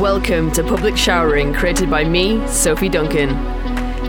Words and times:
Welcome 0.00 0.50
to 0.52 0.64
Public 0.64 0.96
Showering, 0.96 1.52
created 1.52 1.90
by 1.90 2.02
me, 2.02 2.44
Sophie 2.48 2.88
Duncan. 2.88 3.28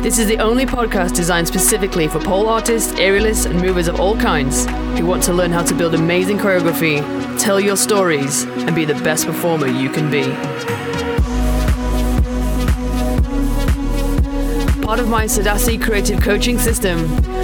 This 0.02 0.18
is 0.18 0.28
the 0.28 0.38
only 0.38 0.66
podcast 0.66 1.14
designed 1.14 1.46
specifically 1.46 2.08
for 2.08 2.20
pole 2.20 2.48
artists, 2.48 2.94
aerialists, 2.94 3.46
and 3.46 3.62
movers 3.62 3.90
of 3.90 4.00
all 4.00 4.18
kinds 4.18 4.66
who 4.98 5.06
want 5.06 5.24
to 5.24 5.34
learn 5.34 5.52
how 5.52 5.62
to 5.62 5.76
build 5.76 5.94
amazing 5.94 6.38
choreography, 6.38 7.02
tell 7.38 7.60
your 7.60 7.76
stories, 7.76 8.44
and 8.44 8.74
be 8.74 8.86
the 8.86 8.96
best 9.04 9.26
performer 9.26 9.68
you 9.68 9.90
can 9.90 10.10
be. 10.10 10.24
Part 14.94 15.02
of 15.02 15.10
my 15.10 15.26
Sadasi 15.26 15.82
creative 15.82 16.22
coaching 16.22 16.60
system, 16.60 17.00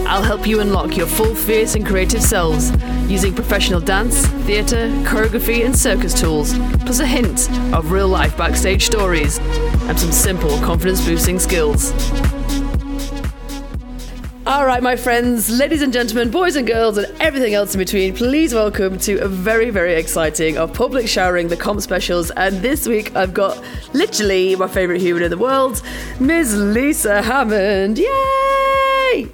I'll 0.06 0.22
help 0.22 0.46
you 0.46 0.60
unlock 0.60 0.96
your 0.96 1.08
full 1.08 1.34
fierce 1.34 1.74
and 1.74 1.84
creative 1.84 2.22
selves 2.22 2.72
using 3.10 3.34
professional 3.34 3.80
dance, 3.80 4.24
theatre, 4.46 4.88
choreography, 5.02 5.66
and 5.66 5.76
circus 5.76 6.14
tools, 6.14 6.56
plus 6.82 7.00
a 7.00 7.07
hint 7.07 7.50
of 7.74 7.92
real 7.92 8.07
life 8.07 8.38
backstage 8.38 8.86
stories 8.86 9.40
and 9.40 10.00
some 10.00 10.12
simple 10.12 10.60
confidence 10.60 11.04
boosting 11.04 11.40
skills. 11.40 11.92
All 14.50 14.66
right, 14.66 14.82
my 14.82 14.96
friends, 14.96 15.48
ladies 15.48 15.84
and 15.84 15.94
gentlemen, 15.94 16.32
boys 16.32 16.56
and 16.56 16.66
girls, 16.66 16.98
and 16.98 17.06
everything 17.21 17.54
else 17.54 17.76
in 17.76 17.78
between, 17.78 18.16
please 18.16 18.52
welcome 18.52 18.98
to 18.98 19.20
a 19.20 19.28
very, 19.28 19.70
very 19.70 19.94
exciting 19.94 20.57
of 20.57 20.74
public 20.74 21.07
showering 21.07 21.50
the 21.50 21.56
comp 21.56 21.82
specials. 21.82 22.32
And 22.32 22.56
this 22.64 22.88
week 22.88 23.16
I've 23.16 23.36
got 23.36 23.64
literally 23.93 24.56
my 24.56 24.68
favourite 24.68 25.02
human 25.02 25.21
in 25.21 25.30
the 25.30 25.38
world, 25.38 25.84
Ms. 26.20 26.57
Lisa 26.57 27.21
Hammond. 27.21 28.00
Yay! 28.00 29.28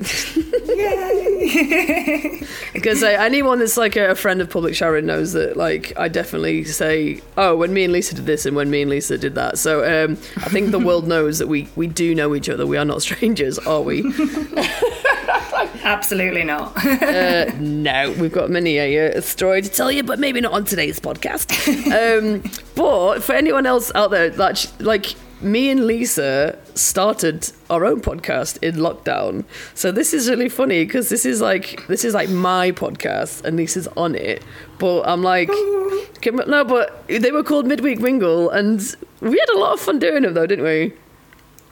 Yay! 0.65 2.41
Because 2.75 3.03
uh, 3.03 3.07
anyone 3.07 3.59
that's 3.59 3.77
like 3.77 3.95
a, 3.95 4.13
friend 4.15 4.41
of 4.41 4.49
public 4.49 4.75
showering 4.75 5.05
knows 5.05 5.31
that, 5.31 5.55
like, 5.55 5.97
I 5.97 6.09
definitely 6.09 6.65
say, 6.65 7.21
"Oh, 7.37 7.55
when 7.55 7.73
me 7.73 7.85
and 7.85 7.93
Lisa 7.93 8.13
did 8.15 8.25
this, 8.25 8.45
and 8.45 8.55
when 8.55 8.69
me 8.69 8.81
and 8.81 8.91
Lisa 8.91 9.17
did 9.17 9.33
that." 9.35 9.57
So 9.57 9.83
um, 9.83 10.17
I 10.37 10.49
think 10.49 10.71
the 10.71 10.79
world 10.79 11.07
knows 11.13 11.39
that 11.39 11.47
we 11.47 11.69
we 11.77 11.87
do 11.87 12.13
know 12.13 12.35
each 12.35 12.49
other. 12.49 12.67
We 12.67 12.77
are 12.77 12.85
not 12.85 13.01
strangers, 13.07 13.57
are 13.59 13.81
we? 13.81 14.03
Absolutely 15.85 16.43
not. 16.43 16.75
uh, 16.83 17.51
no, 17.59 18.11
we've 18.19 18.31
got 18.31 18.49
many 18.49 18.77
a, 18.79 19.11
a, 19.11 19.21
story 19.21 19.61
to 19.61 19.69
tell 19.69 19.91
you, 19.91 20.01
but 20.03 20.17
maybe 20.17 20.41
not 20.41 20.51
on 20.51 20.65
today's 20.65 20.99
podcast. 20.99 21.51
Um, 21.85 22.41
but 22.75 23.19
for 23.19 23.33
anyone 23.33 23.67
else 23.67 23.91
out 23.93 24.09
there, 24.09 24.31
that 24.31 24.71
like 24.79 25.13
me 25.41 25.69
and 25.69 25.85
Lisa 25.85 26.57
started 26.73 27.51
our 27.69 27.85
own 27.85 28.01
podcast 28.01 28.57
in 28.63 28.77
lockdown. 28.77 29.45
So 29.75 29.91
this 29.91 30.11
is 30.11 30.27
really 30.27 30.49
funny 30.49 30.85
because 30.85 31.09
this 31.09 31.23
is 31.23 31.39
like 31.39 31.85
this 31.85 32.03
is 32.03 32.15
like 32.15 32.29
my 32.29 32.71
podcast 32.71 33.43
and 33.43 33.55
Lisa's 33.55 33.87
on 33.95 34.15
it. 34.15 34.43
But 34.79 35.03
I'm 35.03 35.21
like, 35.21 35.49
no, 36.47 36.63
but 36.63 37.07
they 37.07 37.31
were 37.31 37.43
called 37.43 37.67
Midweek 37.67 37.99
Mingle, 37.99 38.49
and 38.49 38.79
we 39.21 39.37
had 39.37 39.49
a 39.49 39.59
lot 39.59 39.73
of 39.73 39.79
fun 39.79 39.99
doing 39.99 40.23
them 40.23 40.33
though, 40.33 40.47
didn't 40.47 40.65
we? 40.65 40.93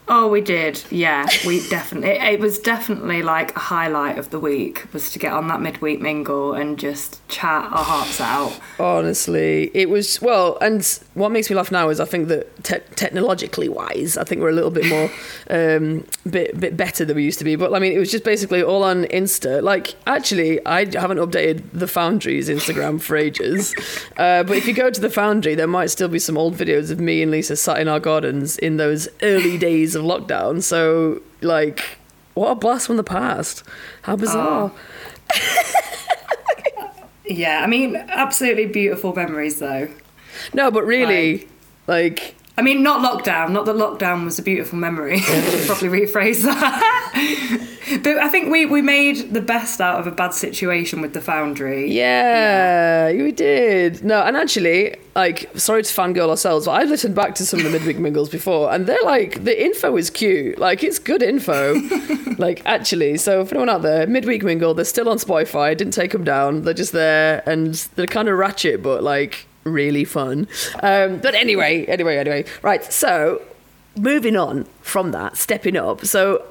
Oh, 0.07 0.27
we 0.27 0.41
did. 0.41 0.83
Yeah, 0.91 1.27
we 1.45 1.67
definitely. 1.69 2.09
It, 2.09 2.39
was 2.39 2.59
definitely 2.59 3.21
like 3.21 3.55
a 3.55 3.59
highlight 3.59 4.17
of 4.17 4.31
the 4.31 4.39
week 4.39 4.91
was 4.91 5.11
to 5.11 5.19
get 5.19 5.31
on 5.31 5.47
that 5.47 5.61
midweek 5.61 6.01
mingle 6.01 6.53
and 6.53 6.77
just 6.77 7.25
chat 7.29 7.63
our 7.71 7.83
hearts 7.83 8.19
out. 8.19 8.59
Honestly, 8.79 9.71
it 9.73 9.89
was 9.89 10.21
well. 10.21 10.57
And 10.59 10.85
what 11.13 11.31
makes 11.31 11.49
me 11.49 11.55
laugh 11.55 11.71
now 11.71 11.87
is 11.87 12.01
I 12.01 12.05
think 12.05 12.27
that 12.27 12.63
te- 12.63 12.95
technologically 12.95 13.69
wise, 13.69 14.17
I 14.17 14.25
think 14.25 14.41
we're 14.41 14.49
a 14.49 14.53
little 14.53 14.71
bit 14.71 14.87
more, 14.87 15.09
um, 15.49 16.05
bit 16.29 16.59
bit 16.59 16.75
better 16.75 17.05
than 17.05 17.15
we 17.15 17.23
used 17.23 17.39
to 17.39 17.45
be. 17.45 17.55
But 17.55 17.73
I 17.73 17.79
mean, 17.79 17.93
it 17.93 17.99
was 17.99 18.11
just 18.11 18.25
basically 18.25 18.61
all 18.61 18.83
on 18.83 19.05
Insta. 19.05 19.63
Like, 19.63 19.95
actually, 20.05 20.63
I 20.65 20.79
haven't 20.79 21.19
updated 21.19 21.63
the 21.71 21.87
Foundry's 21.87 22.49
Instagram 22.49 23.01
for 23.01 23.15
ages. 23.15 23.73
Uh, 24.17 24.43
but 24.43 24.57
if 24.57 24.67
you 24.67 24.73
go 24.73 24.89
to 24.89 24.99
the 24.99 25.09
Foundry, 25.09 25.55
there 25.55 25.67
might 25.67 25.91
still 25.91 26.09
be 26.09 26.19
some 26.19 26.37
old 26.37 26.55
videos 26.55 26.91
of 26.91 26.99
me 26.99 27.21
and 27.21 27.31
Lisa 27.31 27.55
sat 27.55 27.79
in 27.79 27.87
our 27.87 28.01
gardens 28.01 28.57
in 28.57 28.75
those 28.75 29.07
early 29.21 29.57
days 29.57 29.92
of 29.95 30.03
lockdown. 30.03 30.61
So, 30.61 31.21
like, 31.41 31.97
what 32.33 32.49
a 32.49 32.55
blast 32.55 32.87
from 32.87 32.97
the 32.97 33.03
past. 33.03 33.63
How 34.03 34.15
bizarre. 34.15 34.71
Oh. 35.35 36.91
yeah, 37.25 37.61
I 37.63 37.67
mean, 37.67 37.95
absolutely 37.95 38.65
beautiful 38.67 39.13
memories, 39.13 39.59
though. 39.59 39.87
No, 40.53 40.71
but 40.71 40.85
really, 40.85 41.47
like, 41.87 42.19
like 42.19 42.35
I 42.57 42.61
mean, 42.61 42.83
not 42.83 43.01
lockdown. 43.01 43.51
Not 43.51 43.65
that 43.65 43.75
lockdown 43.75 44.25
was 44.25 44.39
a 44.39 44.43
beautiful 44.43 44.77
memory. 44.77 45.21
probably 45.65 45.89
rephrase 45.89 46.43
that. 46.43 47.69
But 48.01 48.17
I 48.17 48.29
think 48.29 48.51
we, 48.51 48.65
we 48.65 48.81
made 48.81 49.33
the 49.33 49.41
best 49.41 49.81
out 49.81 49.99
of 49.99 50.07
a 50.07 50.11
bad 50.11 50.33
situation 50.33 51.01
with 51.01 51.13
the 51.13 51.21
foundry. 51.21 51.91
Yeah, 51.91 53.09
yeah, 53.09 53.23
we 53.23 53.31
did. 53.31 54.03
No, 54.03 54.21
and 54.21 54.37
actually, 54.37 54.95
like, 55.15 55.49
sorry 55.57 55.83
to 55.83 55.93
fangirl 55.93 56.29
ourselves, 56.29 56.65
but 56.65 56.71
I've 56.71 56.89
listened 56.89 57.15
back 57.15 57.35
to 57.35 57.45
some 57.45 57.59
of 57.59 57.65
the 57.65 57.71
midweek 57.71 57.99
mingles 58.07 58.29
before, 58.29 58.73
and 58.73 58.85
they're 58.85 59.03
like, 59.03 59.43
the 59.43 59.63
info 59.63 59.97
is 59.97 60.09
cute. 60.09 60.57
Like, 60.57 60.83
it's 60.83 60.99
good 60.99 61.21
info. 61.21 61.75
like, 62.37 62.61
actually. 62.65 63.17
So, 63.17 63.45
for 63.45 63.55
anyone 63.55 63.69
out 63.69 63.81
there, 63.81 64.07
midweek 64.07 64.43
mingle, 64.43 64.73
they're 64.73 64.85
still 64.85 65.09
on 65.09 65.17
Spotify. 65.17 65.69
I 65.69 65.73
didn't 65.73 65.93
take 65.93 66.11
them 66.11 66.23
down. 66.23 66.63
They're 66.63 66.73
just 66.73 66.93
there, 66.93 67.43
and 67.45 67.75
they're 67.95 68.07
kind 68.07 68.29
of 68.29 68.37
ratchet, 68.37 68.81
but 68.81 69.03
like, 69.03 69.47
really 69.63 70.05
fun. 70.05 70.47
Um, 70.81 71.17
but 71.19 71.35
anyway, 71.35 71.85
anyway, 71.85 72.17
anyway. 72.17 72.45
Right, 72.61 72.83
so 72.91 73.41
moving 73.95 74.35
on 74.35 74.65
from 74.81 75.11
that, 75.11 75.37
stepping 75.37 75.77
up. 75.77 76.05
So 76.05 76.43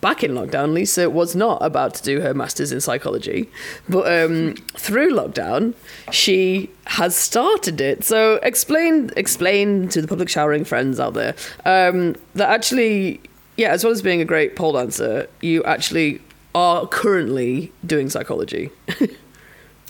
back 0.00 0.22
in 0.22 0.32
lockdown, 0.32 0.72
Lisa 0.72 1.10
was 1.10 1.34
not 1.34 1.58
about 1.62 1.94
to 1.94 2.02
do 2.02 2.20
her 2.20 2.34
master's 2.34 2.72
in 2.72 2.80
psychology, 2.80 3.48
but 3.88 4.06
um, 4.12 4.54
through 4.76 5.12
lockdown, 5.12 5.74
she 6.10 6.70
has 6.86 7.14
started 7.16 7.80
it. 7.80 8.04
So 8.04 8.36
explain, 8.42 9.10
explain 9.16 9.88
to 9.88 10.00
the 10.00 10.08
public 10.08 10.28
showering 10.28 10.64
friends 10.64 11.00
out 11.00 11.14
there 11.14 11.34
um, 11.64 12.16
that 12.34 12.48
actually, 12.48 13.20
yeah, 13.56 13.70
as 13.70 13.84
well 13.84 13.92
as 13.92 14.02
being 14.02 14.20
a 14.20 14.24
great 14.24 14.56
pole 14.56 14.72
dancer, 14.72 15.28
you 15.40 15.64
actually 15.64 16.20
are 16.54 16.86
currently 16.86 17.72
doing 17.86 18.08
psychology. 18.08 18.70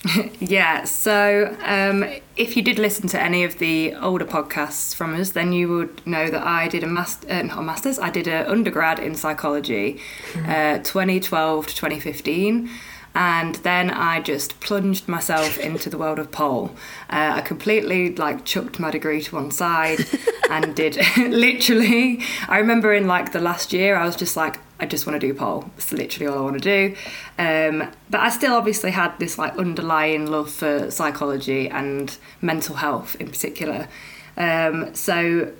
yeah, 0.40 0.84
so 0.84 1.56
um, 1.64 2.04
if 2.36 2.56
you 2.56 2.62
did 2.62 2.78
listen 2.78 3.08
to 3.08 3.20
any 3.20 3.44
of 3.44 3.58
the 3.58 3.94
older 3.96 4.24
podcasts 4.24 4.94
from 4.94 5.14
us, 5.14 5.30
then 5.30 5.52
you 5.52 5.68
would 5.68 6.06
know 6.06 6.30
that 6.30 6.46
I 6.46 6.68
did 6.68 6.84
a 6.84 6.86
master, 6.86 7.28
uh, 7.28 7.42
not 7.42 7.58
a 7.58 7.62
master's, 7.62 7.98
I 7.98 8.10
did 8.10 8.28
an 8.28 8.46
undergrad 8.46 8.98
in 8.98 9.14
psychology, 9.14 10.00
mm-hmm. 10.32 10.50
uh, 10.50 10.78
2012 10.84 11.66
to 11.66 11.74
2015 11.74 12.70
and 13.14 13.56
then 13.56 13.90
I 13.90 14.20
just 14.20 14.60
plunged 14.60 15.08
myself 15.08 15.58
into 15.58 15.90
the 15.90 15.98
world 15.98 16.20
of 16.20 16.30
pole. 16.30 16.70
Uh, 17.10 17.32
I 17.34 17.40
completely 17.40 18.14
like 18.14 18.44
chucked 18.44 18.78
my 18.78 18.92
degree 18.92 19.20
to 19.22 19.34
one 19.34 19.50
side 19.50 20.06
and 20.50 20.74
did 20.76 20.96
literally. 21.16 22.20
I 22.48 22.58
remember 22.58 22.92
in 22.94 23.08
like 23.08 23.32
the 23.32 23.40
last 23.40 23.72
year, 23.72 23.96
I 23.96 24.06
was 24.06 24.14
just 24.14 24.36
like, 24.36 24.60
I 24.80 24.86
just 24.86 25.06
want 25.06 25.20
to 25.20 25.26
do 25.26 25.34
pole. 25.34 25.70
It's 25.76 25.92
literally 25.92 26.26
all 26.26 26.38
I 26.38 26.42
want 26.42 26.62
to 26.62 26.94
do. 26.94 26.96
Um, 27.38 27.90
but 28.10 28.20
I 28.20 28.28
still 28.30 28.54
obviously 28.54 28.90
had 28.92 29.18
this 29.18 29.38
like 29.38 29.56
underlying 29.56 30.26
love 30.30 30.50
for 30.50 30.90
psychology 30.90 31.68
and 31.68 32.16
mental 32.40 32.76
health 32.76 33.16
in 33.20 33.28
particular. 33.28 33.88
Um, 34.36 34.94
so 34.94 35.52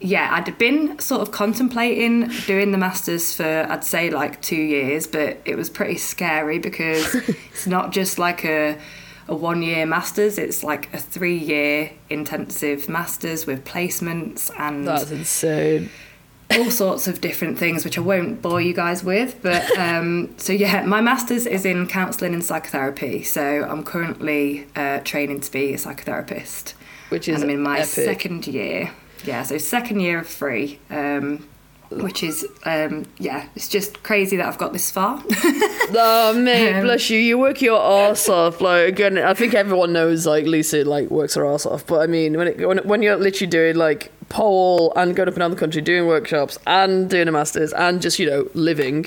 yeah, 0.00 0.28
I'd 0.32 0.58
been 0.58 0.98
sort 0.98 1.22
of 1.22 1.30
contemplating 1.30 2.28
doing 2.46 2.72
the 2.72 2.78
masters 2.78 3.34
for 3.34 3.66
I'd 3.68 3.84
say 3.84 4.10
like 4.10 4.40
two 4.42 4.56
years, 4.56 5.06
but 5.06 5.38
it 5.44 5.56
was 5.56 5.70
pretty 5.70 5.96
scary 5.96 6.58
because 6.58 7.14
it's 7.52 7.66
not 7.66 7.92
just 7.92 8.18
like 8.18 8.44
a 8.44 8.78
a 9.26 9.34
one 9.34 9.62
year 9.62 9.86
masters, 9.86 10.38
it's 10.38 10.62
like 10.62 10.92
a 10.92 10.98
three 10.98 11.36
year 11.38 11.90
intensive 12.10 12.88
masters 12.88 13.46
with 13.46 13.64
placements 13.64 14.50
and 14.58 14.86
That's 14.86 15.10
insane. 15.10 15.90
All 16.58 16.70
sorts 16.70 17.06
of 17.06 17.20
different 17.20 17.58
things 17.58 17.84
which 17.84 17.98
I 17.98 18.00
won't 18.00 18.42
bore 18.42 18.60
you 18.60 18.74
guys 18.74 19.04
with. 19.04 19.40
But 19.42 19.64
um, 19.78 20.34
so 20.38 20.52
yeah, 20.52 20.84
my 20.84 21.00
masters 21.00 21.46
is 21.46 21.64
in 21.64 21.86
counselling 21.86 22.34
and 22.34 22.44
psychotherapy. 22.44 23.22
So 23.22 23.64
I'm 23.64 23.82
currently 23.84 24.66
uh, 24.76 25.00
training 25.00 25.40
to 25.40 25.52
be 25.52 25.74
a 25.74 25.76
psychotherapist. 25.76 26.74
Which 27.10 27.28
is 27.28 27.42
and 27.42 27.50
I'm 27.50 27.56
in 27.56 27.62
my 27.62 27.78
epic. 27.78 27.88
second 27.88 28.46
year 28.46 28.90
yeah, 29.24 29.42
so 29.42 29.58
second 29.58 30.00
year 30.00 30.18
of 30.20 30.26
free. 30.26 30.78
Um, 30.90 31.46
which 31.90 32.22
is 32.22 32.46
um, 32.64 33.04
yeah, 33.18 33.46
it's 33.54 33.68
just 33.68 34.02
crazy 34.02 34.36
that 34.36 34.46
I've 34.46 34.58
got 34.58 34.72
this 34.72 34.90
far. 34.90 35.22
oh 35.30 36.34
mate, 36.36 36.74
um, 36.74 36.82
bless 36.84 37.10
you. 37.10 37.18
You 37.18 37.38
work 37.38 37.60
your 37.60 37.80
ass 37.80 38.28
off. 38.28 38.60
Like 38.60 38.88
again, 38.88 39.18
I 39.18 39.34
think 39.34 39.54
everyone 39.54 39.92
knows 39.92 40.26
like 40.26 40.46
Lisa 40.46 40.84
like 40.84 41.10
works 41.10 41.34
her 41.34 41.46
ass 41.46 41.66
off. 41.66 41.86
But 41.86 42.00
I 42.00 42.06
mean, 42.06 42.36
when 42.36 42.48
it, 42.48 42.66
when 42.66 42.78
when 42.78 43.02
you're 43.02 43.16
literally 43.16 43.50
doing 43.50 43.76
like 43.76 44.12
pole 44.28 44.92
and 44.96 45.14
going 45.14 45.28
up 45.28 45.34
and 45.34 45.40
down 45.40 45.50
the 45.50 45.56
country, 45.56 45.82
doing 45.82 46.06
workshops 46.06 46.58
and 46.66 47.08
doing 47.08 47.28
a 47.28 47.32
masters 47.32 47.72
and 47.72 48.00
just 48.00 48.18
you 48.18 48.28
know 48.28 48.48
living, 48.54 49.06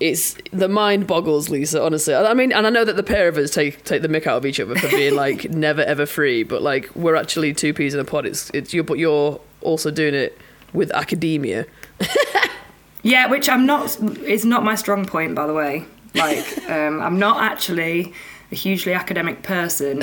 it's 0.00 0.36
the 0.52 0.68
mind 0.68 1.06
boggles 1.06 1.48
Lisa 1.48 1.82
honestly 1.82 2.14
I 2.14 2.34
mean 2.34 2.52
and 2.52 2.66
I 2.66 2.70
know 2.70 2.84
that 2.84 2.96
the 2.96 3.02
pair 3.02 3.28
of 3.28 3.38
us 3.38 3.50
take 3.50 3.82
take 3.84 4.02
the 4.02 4.08
mick 4.08 4.26
out 4.26 4.36
of 4.36 4.44
each 4.44 4.60
other 4.60 4.74
for 4.76 4.88
being 4.88 5.14
like 5.14 5.50
never 5.50 5.80
ever 5.82 6.04
free 6.04 6.42
but 6.42 6.60
like 6.60 6.94
we're 6.94 7.14
actually 7.14 7.54
two 7.54 7.72
peas 7.72 7.94
in 7.94 8.00
a 8.00 8.04
pod 8.04 8.26
it's 8.26 8.50
it's 8.50 8.74
you 8.74 8.82
but 8.82 8.98
you're 8.98 9.40
also 9.62 9.90
doing 9.90 10.14
it 10.14 10.38
with 10.74 10.90
academia 10.90 11.64
yeah 13.02 13.26
which 13.26 13.48
I'm 13.48 13.66
not 13.66 13.98
is 14.22 14.44
not 14.44 14.64
my 14.64 14.74
strong 14.74 15.04
point 15.06 15.34
by 15.34 15.46
the 15.46 15.54
way 15.54 15.84
Like, 16.14 16.46
um, 16.70 17.02
I'm 17.02 17.18
not 17.18 17.42
actually 17.42 18.12
a 18.50 18.54
hugely 18.54 18.94
academic 18.94 19.42
person. 19.42 20.02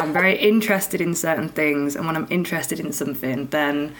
I'm 0.00 0.12
very 0.12 0.38
interested 0.38 1.00
in 1.00 1.14
certain 1.14 1.48
things, 1.50 1.94
and 1.96 2.06
when 2.06 2.16
I'm 2.16 2.26
interested 2.30 2.80
in 2.80 2.92
something, 2.92 3.48
then 3.48 3.94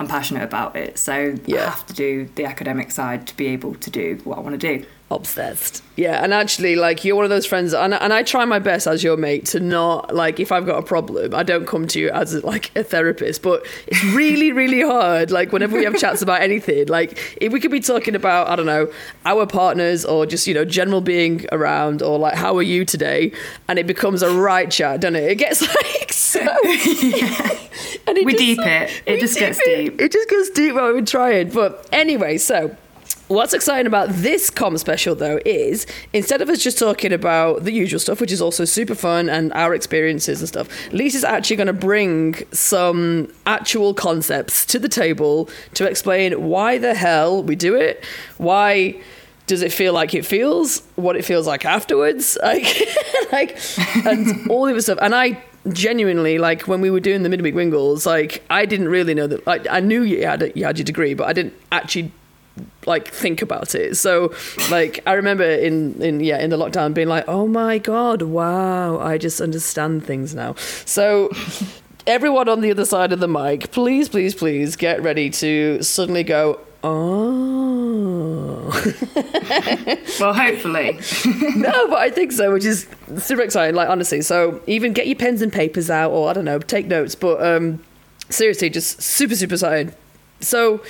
I'm 0.00 0.08
passionate 0.08 0.42
about 0.42 0.74
it. 0.74 0.98
So 0.98 1.36
Yeah. 1.46 1.66
I 1.66 1.70
have 1.70 1.86
to 1.86 1.92
do 1.92 2.28
the 2.34 2.44
academic 2.44 2.90
side 2.90 3.26
to 3.28 3.36
be 3.36 3.46
able 3.48 3.74
to 3.76 3.90
do 3.90 4.18
what 4.24 4.38
I 4.38 4.40
want 4.40 4.60
to 4.60 4.78
do. 4.78 4.84
Obsessed 5.08 5.84
yeah 5.94 6.22
and 6.24 6.34
actually 6.34 6.74
like 6.74 7.04
you're 7.04 7.14
one 7.14 7.24
of 7.24 7.30
those 7.30 7.46
friends 7.46 7.72
and, 7.72 7.94
and 7.94 8.12
i 8.12 8.24
try 8.24 8.44
my 8.44 8.58
best 8.58 8.88
as 8.88 9.04
your 9.04 9.16
mate 9.16 9.46
to 9.46 9.60
not 9.60 10.12
like 10.12 10.40
if 10.40 10.50
i've 10.50 10.66
got 10.66 10.76
a 10.78 10.82
problem 10.82 11.32
i 11.32 11.44
don't 11.44 11.64
come 11.66 11.86
to 11.86 12.00
you 12.00 12.10
as 12.10 12.42
like 12.42 12.74
a 12.76 12.82
therapist 12.82 13.40
but 13.40 13.64
it's 13.86 14.02
really 14.06 14.50
really 14.50 14.82
hard 14.82 15.30
like 15.30 15.52
whenever 15.52 15.76
we 15.78 15.84
have 15.84 15.96
chats 15.96 16.22
about 16.22 16.42
anything 16.42 16.88
like 16.88 17.36
if 17.40 17.52
we 17.52 17.60
could 17.60 17.70
be 17.70 17.78
talking 17.78 18.16
about 18.16 18.48
i 18.48 18.56
don't 18.56 18.66
know 18.66 18.90
our 19.24 19.46
partners 19.46 20.04
or 20.04 20.26
just 20.26 20.44
you 20.48 20.52
know 20.54 20.64
general 20.64 21.00
being 21.00 21.46
around 21.52 22.02
or 22.02 22.18
like 22.18 22.34
how 22.34 22.56
are 22.56 22.62
you 22.62 22.84
today 22.84 23.30
and 23.68 23.78
it 23.78 23.86
becomes 23.86 24.22
a 24.22 24.36
right 24.36 24.72
chat 24.72 25.00
doesn't 25.00 25.14
it 25.14 25.30
it 25.30 25.36
gets 25.36 25.60
like 25.94 26.12
so 26.12 26.40
and 28.08 28.18
We 28.24 28.32
just- 28.32 28.38
deep 28.38 28.58
it. 28.60 29.02
It 29.06 29.12
we 29.14 29.20
just 29.20 29.38
gets 29.38 29.58
it. 29.60 29.64
deep. 29.64 30.00
It 30.00 30.10
just 30.12 30.28
goes 30.28 30.50
deep 30.50 30.74
while 30.74 30.92
we're 30.92 31.04
trying. 31.04 31.50
But 31.50 31.88
anyway, 31.92 32.38
so 32.38 32.76
what's 33.28 33.52
exciting 33.52 33.86
about 33.86 34.08
this 34.10 34.50
com 34.50 34.78
special 34.78 35.14
though 35.14 35.40
is 35.44 35.86
instead 36.12 36.40
of 36.40 36.48
us 36.48 36.62
just 36.62 36.78
talking 36.78 37.12
about 37.12 37.64
the 37.64 37.72
usual 37.72 37.98
stuff, 37.98 38.20
which 38.20 38.32
is 38.32 38.40
also 38.40 38.64
super 38.64 38.94
fun 38.94 39.28
and 39.28 39.52
our 39.52 39.74
experiences 39.74 40.40
and 40.40 40.48
stuff, 40.48 40.68
Lisa's 40.92 41.24
actually 41.24 41.56
going 41.56 41.66
to 41.66 41.72
bring 41.72 42.34
some 42.52 43.32
actual 43.46 43.94
concepts 43.94 44.64
to 44.66 44.78
the 44.78 44.88
table 44.88 45.48
to 45.74 45.88
explain 45.88 46.42
why 46.48 46.78
the 46.78 46.94
hell 46.94 47.42
we 47.42 47.56
do 47.56 47.74
it, 47.74 48.04
why 48.38 49.00
does 49.46 49.62
it 49.62 49.72
feel 49.72 49.92
like 49.92 50.12
it 50.12 50.26
feels 50.26 50.82
what 50.96 51.16
it 51.16 51.24
feels 51.24 51.46
like 51.46 51.64
afterwards 51.64 52.36
like 52.42 52.82
like 53.32 53.58
and 54.04 54.50
all 54.50 54.64
the 54.64 54.72
other 54.72 54.80
stuff. 54.80 54.98
And 55.00 55.14
i 55.14 55.42
genuinely 55.68 56.38
like 56.38 56.62
when 56.62 56.80
we 56.80 56.90
were 56.90 57.00
doing 57.00 57.22
the 57.22 57.28
midweek 57.28 57.54
mingles 57.54 58.06
like 58.06 58.44
i 58.50 58.64
didn't 58.64 58.88
really 58.88 59.14
know 59.14 59.26
that 59.26 59.44
like 59.48 59.66
i 59.68 59.80
knew 59.80 60.02
you 60.02 60.24
had 60.24 60.52
you 60.54 60.64
had 60.64 60.78
your 60.78 60.84
degree 60.84 61.12
but 61.12 61.26
i 61.26 61.32
didn't 61.32 61.52
actually 61.72 62.12
like 62.86 63.08
think 63.08 63.42
about 63.42 63.74
it 63.74 63.96
so 63.96 64.32
like 64.70 65.00
i 65.06 65.12
remember 65.12 65.44
in 65.44 66.00
in 66.00 66.20
yeah 66.20 66.38
in 66.38 66.50
the 66.50 66.56
lockdown 66.56 66.94
being 66.94 67.08
like 67.08 67.24
oh 67.28 67.46
my 67.46 67.78
god 67.78 68.22
wow 68.22 68.98
i 68.98 69.18
just 69.18 69.40
understand 69.40 70.04
things 70.04 70.34
now 70.34 70.54
so 70.84 71.30
everyone 72.06 72.48
on 72.48 72.60
the 72.60 72.70
other 72.70 72.84
side 72.84 73.12
of 73.12 73.20
the 73.20 73.28
mic 73.28 73.70
please 73.72 74.08
please 74.08 74.34
please 74.34 74.76
get 74.76 75.02
ready 75.02 75.28
to 75.28 75.82
suddenly 75.82 76.22
go 76.22 76.58
oh 76.82 78.36
Well, 80.20 80.32
hopefully. 80.32 80.98
no, 81.56 81.88
but 81.88 81.98
I 81.98 82.10
think 82.10 82.32
so, 82.32 82.52
which 82.52 82.64
is 82.64 82.88
super 83.18 83.42
exciting. 83.42 83.74
Like 83.74 83.88
honestly, 83.88 84.22
so 84.22 84.60
even 84.66 84.92
get 84.92 85.06
your 85.06 85.16
pens 85.16 85.42
and 85.42 85.52
papers 85.52 85.90
out, 85.90 86.10
or 86.10 86.30
I 86.30 86.32
don't 86.32 86.44
know, 86.44 86.58
take 86.58 86.86
notes. 86.86 87.14
But 87.14 87.42
um, 87.44 87.82
seriously, 88.30 88.70
just 88.70 89.02
super 89.02 89.34
super 89.34 89.54
excited. 89.54 89.94
So 90.40 90.82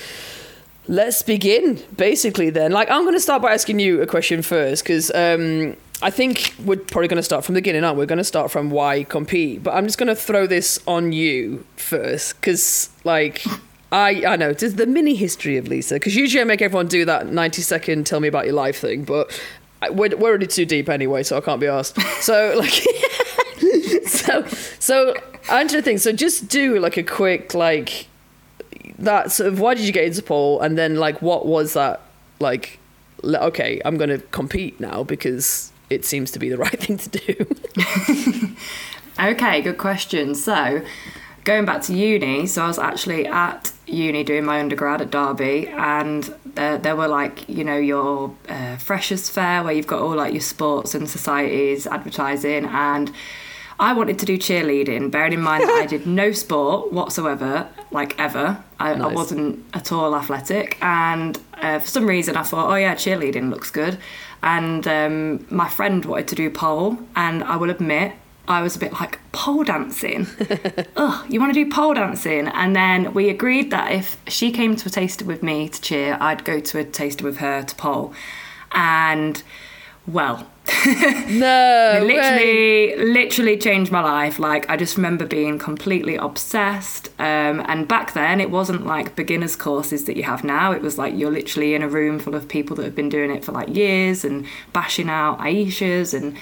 let's 0.88 1.23
begin. 1.23 1.83
Basically, 1.97 2.50
then, 2.50 2.73
like 2.73 2.91
I'm 2.91 3.03
going 3.03 3.15
to 3.15 3.21
start 3.21 3.43
by 3.43 3.53
asking 3.53 3.79
you 3.79 4.03
a 4.03 4.06
question 4.06 4.43
first, 4.43 4.85
because 4.85 5.11
um, 5.15 5.77
I 6.03 6.11
think 6.11 6.55
we're 6.65 6.77
probably 6.77 7.09
going 7.09 7.17
to 7.17 7.23
start 7.23 7.44
from 7.44 7.55
the 7.55 7.61
beginning, 7.61 7.85
aren't 7.85 7.97
we? 7.97 8.03
We're 8.03 8.06
going 8.06 8.19
to 8.19 8.25
start 8.25 8.50
from 8.50 8.71
why 8.71 9.05
compete, 9.05 9.62
but 9.62 9.75
I'm 9.75 9.87
just 9.87 9.99
going 9.99 10.09
to 10.09 10.17
throw 10.17 10.47
this 10.47 10.79
on 10.87 11.12
you 11.12 11.65
first, 11.77 12.41
because 12.41 12.91
like. 13.05 13.44
I, 13.93 14.25
I 14.27 14.35
know, 14.35 14.50
it's 14.50 14.75
the 14.75 14.85
mini 14.85 15.15
history 15.15 15.56
of 15.59 15.69
Lisa, 15.69 15.94
because 15.94 16.17
usually 16.17 16.41
I 16.41 16.44
make 16.44 16.61
everyone 16.61 16.89
do 16.89 17.05
that 17.05 17.29
90 17.29 17.62
second 17.62 18.05
tell 18.05 18.19
me 18.19 18.27
about 18.27 18.44
your 18.44 18.55
life 18.55 18.81
thing, 18.81 19.05
but 19.05 19.41
I- 19.81 19.91
we're, 19.91 20.15
we're 20.17 20.29
already 20.31 20.49
too 20.49 20.67
deep 20.67 20.89
anyway, 20.89 21.23
so 21.23 21.37
I 21.37 21.41
can't 21.41 21.61
be 21.61 21.69
asked. 21.69 22.00
So, 22.21 22.55
like, 22.59 22.73
so, 24.06 24.44
so, 24.81 25.15
answer 25.50 25.77
the 25.77 25.82
thing. 25.82 25.99
So, 25.99 26.11
just 26.11 26.49
do 26.49 26.81
like 26.81 26.97
a 26.97 27.05
quick, 27.05 27.55
like, 27.55 28.09
that 28.98 29.32
sort 29.32 29.52
of 29.52 29.60
why 29.60 29.75
did 29.75 29.84
you 29.84 29.93
get 29.93 30.04
into 30.04 30.22
pole, 30.22 30.60
and 30.60 30.76
then, 30.76 30.96
like, 30.96 31.22
what 31.22 31.46
was 31.46 31.75
that, 31.75 32.02
like, 32.40 32.78
okay, 33.25 33.81
I'm 33.84 33.96
going 33.96 34.10
to 34.10 34.19
compete 34.19 34.81
now 34.81 35.02
because 35.04 35.72
it 35.90 36.04
seems 36.04 36.31
to 36.32 36.38
be 36.38 36.48
the 36.48 36.58
right 36.66 36.78
thing 36.78 36.98
to 36.98 37.08
do. 37.10 37.46
Okay, 39.19 39.62
good 39.62 39.78
question. 39.78 40.34
So, 40.34 40.82
going 41.44 41.64
back 41.64 41.81
to 41.82 41.94
uni, 41.94 42.46
so 42.46 42.62
I 42.62 42.66
was 42.66 42.78
actually 42.78 43.26
at 43.26 43.72
uni 43.87 44.22
doing 44.25 44.44
my 44.44 44.60
undergrad 44.60 45.00
at 45.00 45.10
Derby, 45.10 45.69
and 45.69 46.25
there, 46.44 46.76
there 46.76 46.96
were 46.96 47.08
like, 47.08 47.48
you 47.48 47.64
know, 47.64 47.78
your 47.78 48.34
uh, 48.48 48.76
freshers' 48.76 49.31
fair 49.31 49.62
where 49.62 49.72
you've 49.72 49.87
got 49.87 50.02
all 50.02 50.14
like 50.14 50.34
your 50.34 50.43
sports 50.43 50.94
and 50.94 51.08
societies 51.08 51.87
advertising, 51.87 52.66
and 52.66 53.10
I 53.81 53.94
wanted 53.94 54.19
to 54.19 54.26
do 54.26 54.37
cheerleading, 54.37 55.10
bearing 55.10 55.32
in 55.32 55.40
mind 55.40 55.62
that 55.62 55.82
I 55.82 55.87
did 55.96 56.06
no 56.06 56.32
sport 56.32 56.93
whatsoever, 56.93 57.69
like 57.96 58.19
ever. 58.20 58.62
I, 58.78 58.93
I 58.93 59.12
wasn't 59.12 59.64
at 59.75 59.90
all 59.90 60.14
athletic, 60.14 60.78
and 60.81 61.37
uh, 61.54 61.81
for 61.81 61.87
some 61.88 62.06
reason 62.06 62.37
I 62.37 62.44
thought, 62.44 62.70
oh 62.70 62.76
yeah, 62.76 62.94
cheerleading 62.94 63.50
looks 63.50 63.70
good. 63.72 63.98
And 64.43 64.87
um, 64.87 65.46
my 65.50 65.69
friend 65.69 66.04
wanted 66.04 66.28
to 66.28 66.34
do 66.37 66.50
pole, 66.50 66.98
and 67.16 67.43
I 67.43 67.56
will 67.56 67.70
admit, 67.70 68.12
I 68.48 68.62
was 68.62 68.76
a 68.76 68.78
bit 68.78 68.93
like 68.93 69.19
pole 69.32 69.64
dancing. 69.64 70.28
Ugh, 70.96 71.26
you 71.28 71.40
want 71.40 71.52
to 71.52 71.64
do 71.64 71.69
pole 71.69 71.94
dancing? 71.94 72.46
And 72.48 72.76
then 72.76 73.12
we 73.12 73.28
agreed 73.28 73.70
that 73.72 73.90
if 73.90 74.19
she 74.28 74.52
came 74.52 74.76
to 74.76 74.88
a 74.88 74.90
taster 74.90 75.25
with 75.25 75.43
me 75.43 75.69
to 75.69 75.81
cheer, 75.81 76.16
I'd 76.20 76.44
go 76.44 76.60
to 76.60 76.78
a 76.78 76.84
taster 76.84 77.25
with 77.25 77.38
her 77.38 77.62
to 77.64 77.75
pole. 77.75 78.14
And 78.72 79.43
well, 80.06 80.46
no, 80.87 81.93
it 81.97 82.03
way. 82.03 82.07
literally 82.07 83.13
literally 83.13 83.57
changed 83.57 83.93
my 83.93 84.03
life. 84.03 84.39
Like 84.39 84.69
i 84.69 84.77
just 84.77 84.97
remember 84.97 85.25
being 85.27 85.59
completely 85.59 86.17
obsessed. 86.17 87.09
Um, 87.19 87.63
and 87.67 87.87
back 87.87 88.15
then 88.15 88.41
it 88.41 88.51
wasn't 88.51 88.85
like 88.85 89.15
beginners 89.15 89.55
courses 89.55 90.05
that 90.07 90.17
you 90.17 90.25
have 90.25 90.43
now. 90.43 90.73
It 90.73 90.83
was 90.83 90.99
like 90.99 91.15
you're 91.17 91.31
literally 91.31 91.75
in 91.75 91.83
a 91.83 91.89
room 91.89 92.19
full 92.19 92.35
of 92.35 92.49
people 92.49 92.75
that 92.77 92.85
have 92.85 92.97
been 92.97 93.09
doing 93.09 93.31
it 93.31 93.45
for 93.45 93.53
like 93.53 93.75
years 93.75 94.25
and 94.25 94.47
bashing 94.73 95.09
out 95.09 95.39
aishas 95.39 96.15
and 96.15 96.37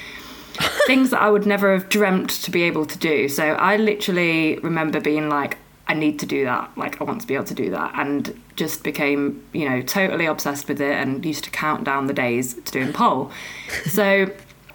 things 0.87 1.11
that 1.11 1.21
i 1.21 1.29
would 1.29 1.47
never 1.47 1.73
have 1.73 1.89
dreamt 1.89 2.31
to 2.31 2.51
be 2.51 2.63
able 2.63 2.87
to 2.87 2.99
do. 2.99 3.29
So 3.29 3.45
i 3.45 3.77
literally 3.77 4.59
remember 4.61 5.01
being 5.01 5.29
like 5.29 5.59
i 5.87 5.95
need 5.95 6.19
to 6.21 6.27
do 6.27 6.45
that. 6.45 6.71
Like 6.79 7.01
i 7.01 7.05
want 7.05 7.21
to 7.21 7.27
be 7.27 7.35
able 7.35 7.45
to 7.47 7.55
do 7.55 7.71
that. 7.71 7.93
And 7.95 8.41
just 8.57 8.83
became 8.83 9.45
you 9.53 9.69
know 9.69 9.83
totally 9.83 10.27
obsessed 10.27 10.69
with 10.69 10.81
it 10.81 10.93
and 10.93 11.25
used 11.25 11.45
to 11.45 11.51
count 11.51 11.85
down 11.85 12.07
the 12.07 12.15
days 12.15 12.55
to 12.55 12.73
doing 12.73 12.93
pole 12.93 13.31
so 13.87 14.27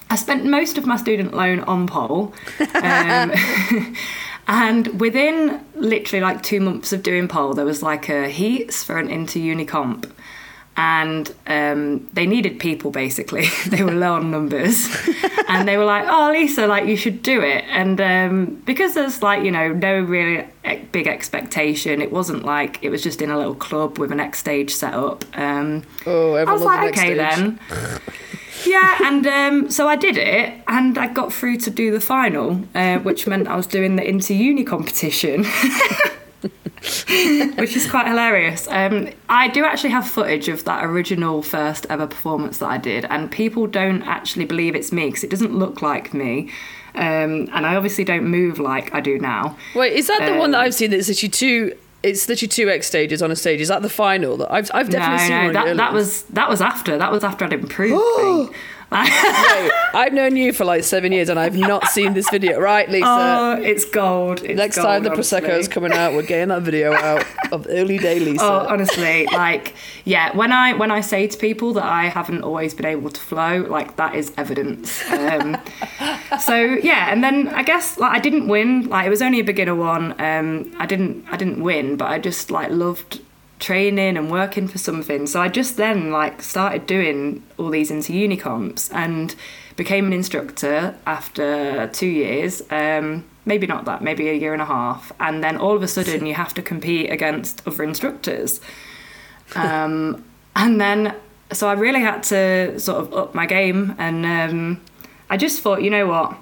I 0.10 0.16
spent 0.16 0.44
most 0.46 0.78
of 0.78 0.88
my 0.88 0.98
student 0.98 1.36
loan 1.36 1.60
on 1.62 1.86
pole. 1.86 2.34
Um, 2.74 3.32
and 4.48 5.00
within 5.00 5.64
literally 5.76 6.22
like 6.22 6.42
two 6.42 6.60
months 6.60 6.92
of 6.92 7.04
doing 7.04 7.28
pole, 7.28 7.54
there 7.54 7.66
was 7.66 7.84
like 7.84 8.10
a 8.10 8.28
heats 8.28 8.84
for 8.84 8.98
an 8.98 9.08
inter 9.08 9.40
uni 9.40 9.66
comp. 9.66 10.12
And 10.82 11.34
um, 11.48 12.08
they 12.14 12.26
needed 12.26 12.58
people 12.58 12.90
basically. 12.90 13.48
they 13.68 13.84
were 13.84 13.92
low 13.92 14.14
on 14.14 14.32
numbers. 14.32 14.88
and 15.50 15.68
they 15.68 15.78
were 15.78 15.84
like, 15.84 16.06
oh, 16.08 16.32
Lisa, 16.32 16.68
like 16.68 16.86
you 16.88 16.96
should 16.96 17.22
do 17.22 17.42
it. 17.42 17.66
And 17.70 18.00
um, 18.00 18.62
because 18.66 18.94
there's 18.94 19.22
like, 19.22 19.44
you 19.44 19.52
know, 19.52 19.74
no 19.74 20.00
really 20.00 20.48
big 20.94 21.08
expectation, 21.08 22.02
it 22.02 22.12
wasn't 22.12 22.46
like 22.46 22.80
it 22.82 22.90
was 22.90 23.04
just 23.04 23.22
in 23.22 23.30
a 23.30 23.38
little 23.38 23.56
club 23.56 23.98
with 23.98 24.12
an 24.12 24.20
X 24.22 24.40
stage 24.40 24.72
set 24.74 24.94
up. 24.94 25.26
Um, 25.38 25.84
Oh, 26.06 26.34
I 26.36 26.44
was 26.46 26.62
like, 26.62 26.90
okay 26.94 27.16
stage. 27.16 27.18
then. 27.18 27.60
yeah, 28.66 28.98
and 29.04 29.28
um, 29.28 29.70
so 29.70 29.88
I 29.88 29.96
did 29.98 30.18
it, 30.18 30.62
and 30.68 30.98
I 30.98 31.08
got 31.08 31.34
through 31.34 31.58
to 31.58 31.70
do 31.70 31.92
the 31.92 32.00
final, 32.00 32.62
uh, 32.74 33.00
which 33.00 33.28
meant 33.28 33.48
I 33.48 33.56
was 33.56 33.68
doing 33.68 33.96
the 33.98 34.08
inter 34.08 34.34
uni 34.34 34.64
competition. 34.64 35.46
Which 37.58 37.76
is 37.76 37.90
quite 37.90 38.08
hilarious. 38.08 38.68
Um, 38.70 39.10
I 39.28 39.50
do 39.50 39.66
actually 39.66 39.90
have 39.90 40.08
footage 40.08 40.48
of 40.48 40.64
that 40.66 40.86
original 40.86 41.42
first 41.42 41.86
ever 41.90 42.08
performance 42.08 42.60
that 42.60 42.68
I 42.70 42.78
did, 42.78 43.06
and 43.06 43.30
people 43.30 43.68
don't 43.68 44.02
actually 44.04 44.46
believe 44.46 44.76
it's 44.76 44.92
me 44.92 45.08
because 45.08 45.24
it 45.24 45.30
doesn't 45.30 45.54
look 45.54 45.82
like 45.82 46.14
me, 46.14 46.50
um, 46.96 47.50
and 47.54 47.66
I 47.66 47.76
obviously 47.76 48.04
don't 48.06 48.26
move 48.26 48.60
like 48.60 48.94
I 48.94 49.02
do 49.02 49.20
now. 49.20 49.58
Wait, 49.76 49.94
is 49.94 50.08
that 50.08 50.26
the 50.26 50.38
one 50.38 50.52
that 50.52 50.60
Um, 50.60 50.66
I've 50.66 50.74
seen 50.74 50.92
that's 50.92 51.08
literally 51.10 51.30
two? 51.32 51.76
It's 52.02 52.30
literally 52.30 52.48
two 52.48 52.70
X 52.70 52.88
stages 52.88 53.22
on 53.22 53.30
a 53.30 53.36
stage. 53.36 53.60
Is 53.60 53.68
that 53.68 53.82
the 53.82 53.90
final? 53.90 54.38
That 54.38 54.52
I've 54.52 54.72
I've 54.74 54.90
definitely 54.90 55.28
no, 55.30 55.44
seen 55.44 55.54
no, 55.54 55.66
that, 55.66 55.78
that 55.78 55.94
was 55.94 56.24
that 56.24 56.50
was 56.50 56.62
after. 56.62 56.98
That 56.98 57.12
was 57.12 57.24
after 57.26 57.44
I'd 57.44 57.54
improved. 57.54 58.56
Wait, 58.92 59.72
I've 59.94 60.14
known 60.14 60.36
you 60.36 60.52
for 60.52 60.66
like 60.66 60.84
seven 60.84 61.12
years 61.12 61.30
and 61.30 61.40
I've 61.40 61.56
not 61.56 61.86
seen 61.88 62.14
this 62.14 62.30
video. 62.30 62.60
Right, 62.60 62.90
Lisa. 62.90 63.06
Oh, 63.08 63.62
it's 63.62 63.86
gold. 63.86 64.44
It's 64.44 64.58
Next 64.58 64.78
gold, 64.78 64.88
time 64.88 65.04
the 65.04 65.12
honestly. 65.12 65.40
is 65.50 65.68
coming 65.68 65.92
out, 65.92 66.14
we're 66.14 66.24
getting 66.24 66.50
that 66.50 66.64
video 66.64 66.94
out 66.94 67.26
of 67.52 67.68
early 67.70 67.98
day 67.98 68.20
Lisa. 68.28 68.44
Oh, 68.44 68.66
honestly, 68.68 69.26
like 69.28 69.76
yeah, 70.06 70.36
when 70.36 70.52
I 70.52 70.74
when 70.74 70.90
I 70.92 71.02
say 71.02 71.28
to 71.28 71.38
people 71.38 71.74
that 71.74 71.84
I 71.86 72.06
haven't 72.06 72.44
always 72.44 72.74
been 72.74 72.86
able 72.88 73.10
to 73.12 73.20
flow, 73.22 73.60
like 73.70 73.96
that 73.98 74.16
is 74.16 74.34
evidence. 74.38 75.08
Um, 75.12 75.58
so 76.40 76.56
yeah, 76.56 77.12
and 77.12 77.24
then 77.24 77.48
I 77.50 77.64
guess 77.64 77.98
like 78.00 78.12
I 78.12 78.20
didn't 78.20 78.48
win. 78.48 78.88
Like 78.90 79.06
it 79.06 79.10
was 79.10 79.22
only 79.22 79.40
a 79.40 79.44
beginner 79.44 79.76
one. 79.76 80.20
Um, 80.20 80.74
I 80.80 80.86
didn't 80.86 81.26
I 81.32 81.38
didn't 81.38 81.62
win, 81.62 81.96
but 81.96 82.10
I 82.10 82.18
just 82.20 82.50
like 82.50 82.72
loved 82.72 83.22
training 83.60 84.18
and 84.18 84.32
working 84.32 84.68
for 84.68 84.78
something. 84.78 85.28
So 85.28 85.42
I 85.42 85.50
just 85.50 85.78
then 85.78 86.12
like 86.12 86.42
started 86.42 86.86
doing 86.86 87.44
all 87.58 87.70
these 87.70 87.92
into 87.92 88.14
uni 88.14 88.38
comps 88.38 88.90
and 88.92 89.36
became 89.76 90.08
an 90.08 90.14
instructor 90.14 90.96
after 91.06 91.88
two 91.88 92.08
years. 92.08 92.62
Um, 92.70 93.26
maybe 93.46 93.68
not 93.68 93.86
that, 93.86 94.02
maybe 94.02 94.30
a 94.30 94.34
year 94.34 94.54
and 94.54 94.62
a 94.62 94.66
half. 94.66 95.12
And 95.20 95.44
then 95.44 95.58
all 95.58 95.76
of 95.76 95.84
a 95.84 95.88
sudden 95.88 96.26
you 96.26 96.36
have 96.36 96.54
to 96.56 96.62
compete 96.62 97.10
against 97.12 97.66
other 97.68 97.84
instructors. 97.84 98.62
Um, 99.56 100.24
and 100.56 100.80
then, 100.80 101.16
so 101.52 101.68
I 101.68 101.74
really 101.74 102.02
had 102.02 102.24
to 102.24 102.80
sort 102.80 103.00
of 103.00 103.14
up 103.14 103.36
my 103.36 103.46
game. 103.46 103.96
And 103.98 104.26
um, 104.26 104.82
I 105.30 105.38
just 105.38 105.62
thought, 105.62 105.82
you 105.84 105.90
know 105.90 106.08
what? 106.08 106.38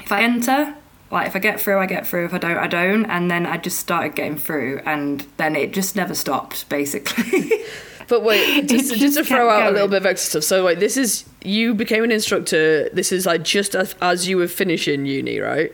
If 0.00 0.12
I 0.12 0.22
enter, 0.22 0.74
like 1.14 1.28
if 1.28 1.36
I 1.36 1.38
get 1.38 1.60
through, 1.60 1.78
I 1.78 1.86
get 1.86 2.06
through. 2.06 2.26
If 2.26 2.34
I 2.34 2.38
don't, 2.38 2.58
I 2.58 2.66
don't. 2.66 3.06
And 3.06 3.30
then 3.30 3.46
I 3.46 3.56
just 3.56 3.78
started 3.78 4.14
getting 4.14 4.36
through, 4.36 4.82
and 4.84 5.26
then 5.36 5.56
it 5.56 5.72
just 5.72 5.96
never 5.96 6.14
stopped, 6.14 6.68
basically. 6.68 7.50
But 8.06 8.22
wait, 8.22 8.66
just, 8.68 8.94
just 8.96 9.16
to 9.16 9.24
throw 9.24 9.48
out 9.48 9.70
a 9.70 9.72
little 9.72 9.88
bit 9.88 9.96
of 9.98 10.06
extra 10.06 10.28
stuff. 10.28 10.44
So, 10.44 10.66
wait, 10.66 10.78
this 10.78 10.98
is 10.98 11.24
you 11.42 11.72
became 11.72 12.04
an 12.04 12.12
instructor. 12.12 12.90
This 12.90 13.12
is 13.12 13.24
like 13.24 13.44
just 13.44 13.74
as, 13.74 13.94
as 14.02 14.28
you 14.28 14.36
were 14.36 14.46
finishing 14.46 15.06
uni, 15.06 15.38
right? 15.38 15.72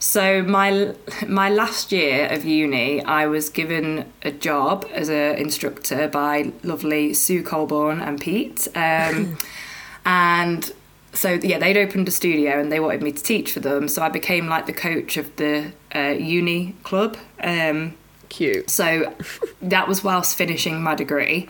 So 0.00 0.42
my 0.42 0.94
my 1.28 1.50
last 1.50 1.92
year 1.92 2.26
of 2.26 2.44
uni, 2.44 3.04
I 3.04 3.26
was 3.26 3.50
given 3.50 4.10
a 4.22 4.30
job 4.30 4.86
as 4.92 5.10
an 5.10 5.36
instructor 5.36 6.08
by 6.08 6.52
lovely 6.62 7.12
Sue 7.12 7.42
Colborne 7.42 8.00
and 8.00 8.18
Pete, 8.18 8.66
um, 8.74 9.36
and 10.06 10.72
so 11.12 11.32
yeah, 11.42 11.58
they'd 11.58 11.76
opened 11.76 12.08
a 12.08 12.10
studio 12.10 12.60
and 12.60 12.70
they 12.70 12.80
wanted 12.80 13.02
me 13.02 13.12
to 13.12 13.22
teach 13.22 13.52
for 13.52 13.60
them. 13.60 13.88
So 13.88 14.02
I 14.02 14.08
became 14.08 14.48
like 14.48 14.66
the 14.66 14.72
coach 14.72 15.16
of 15.16 15.34
the 15.36 15.72
uh, 15.94 16.14
uni 16.18 16.74
club. 16.82 17.16
Um, 17.42 17.94
Cute. 18.28 18.70
so 18.70 19.12
that 19.60 19.88
was 19.88 20.04
whilst 20.04 20.36
finishing 20.36 20.82
my 20.82 20.94
degree. 20.94 21.48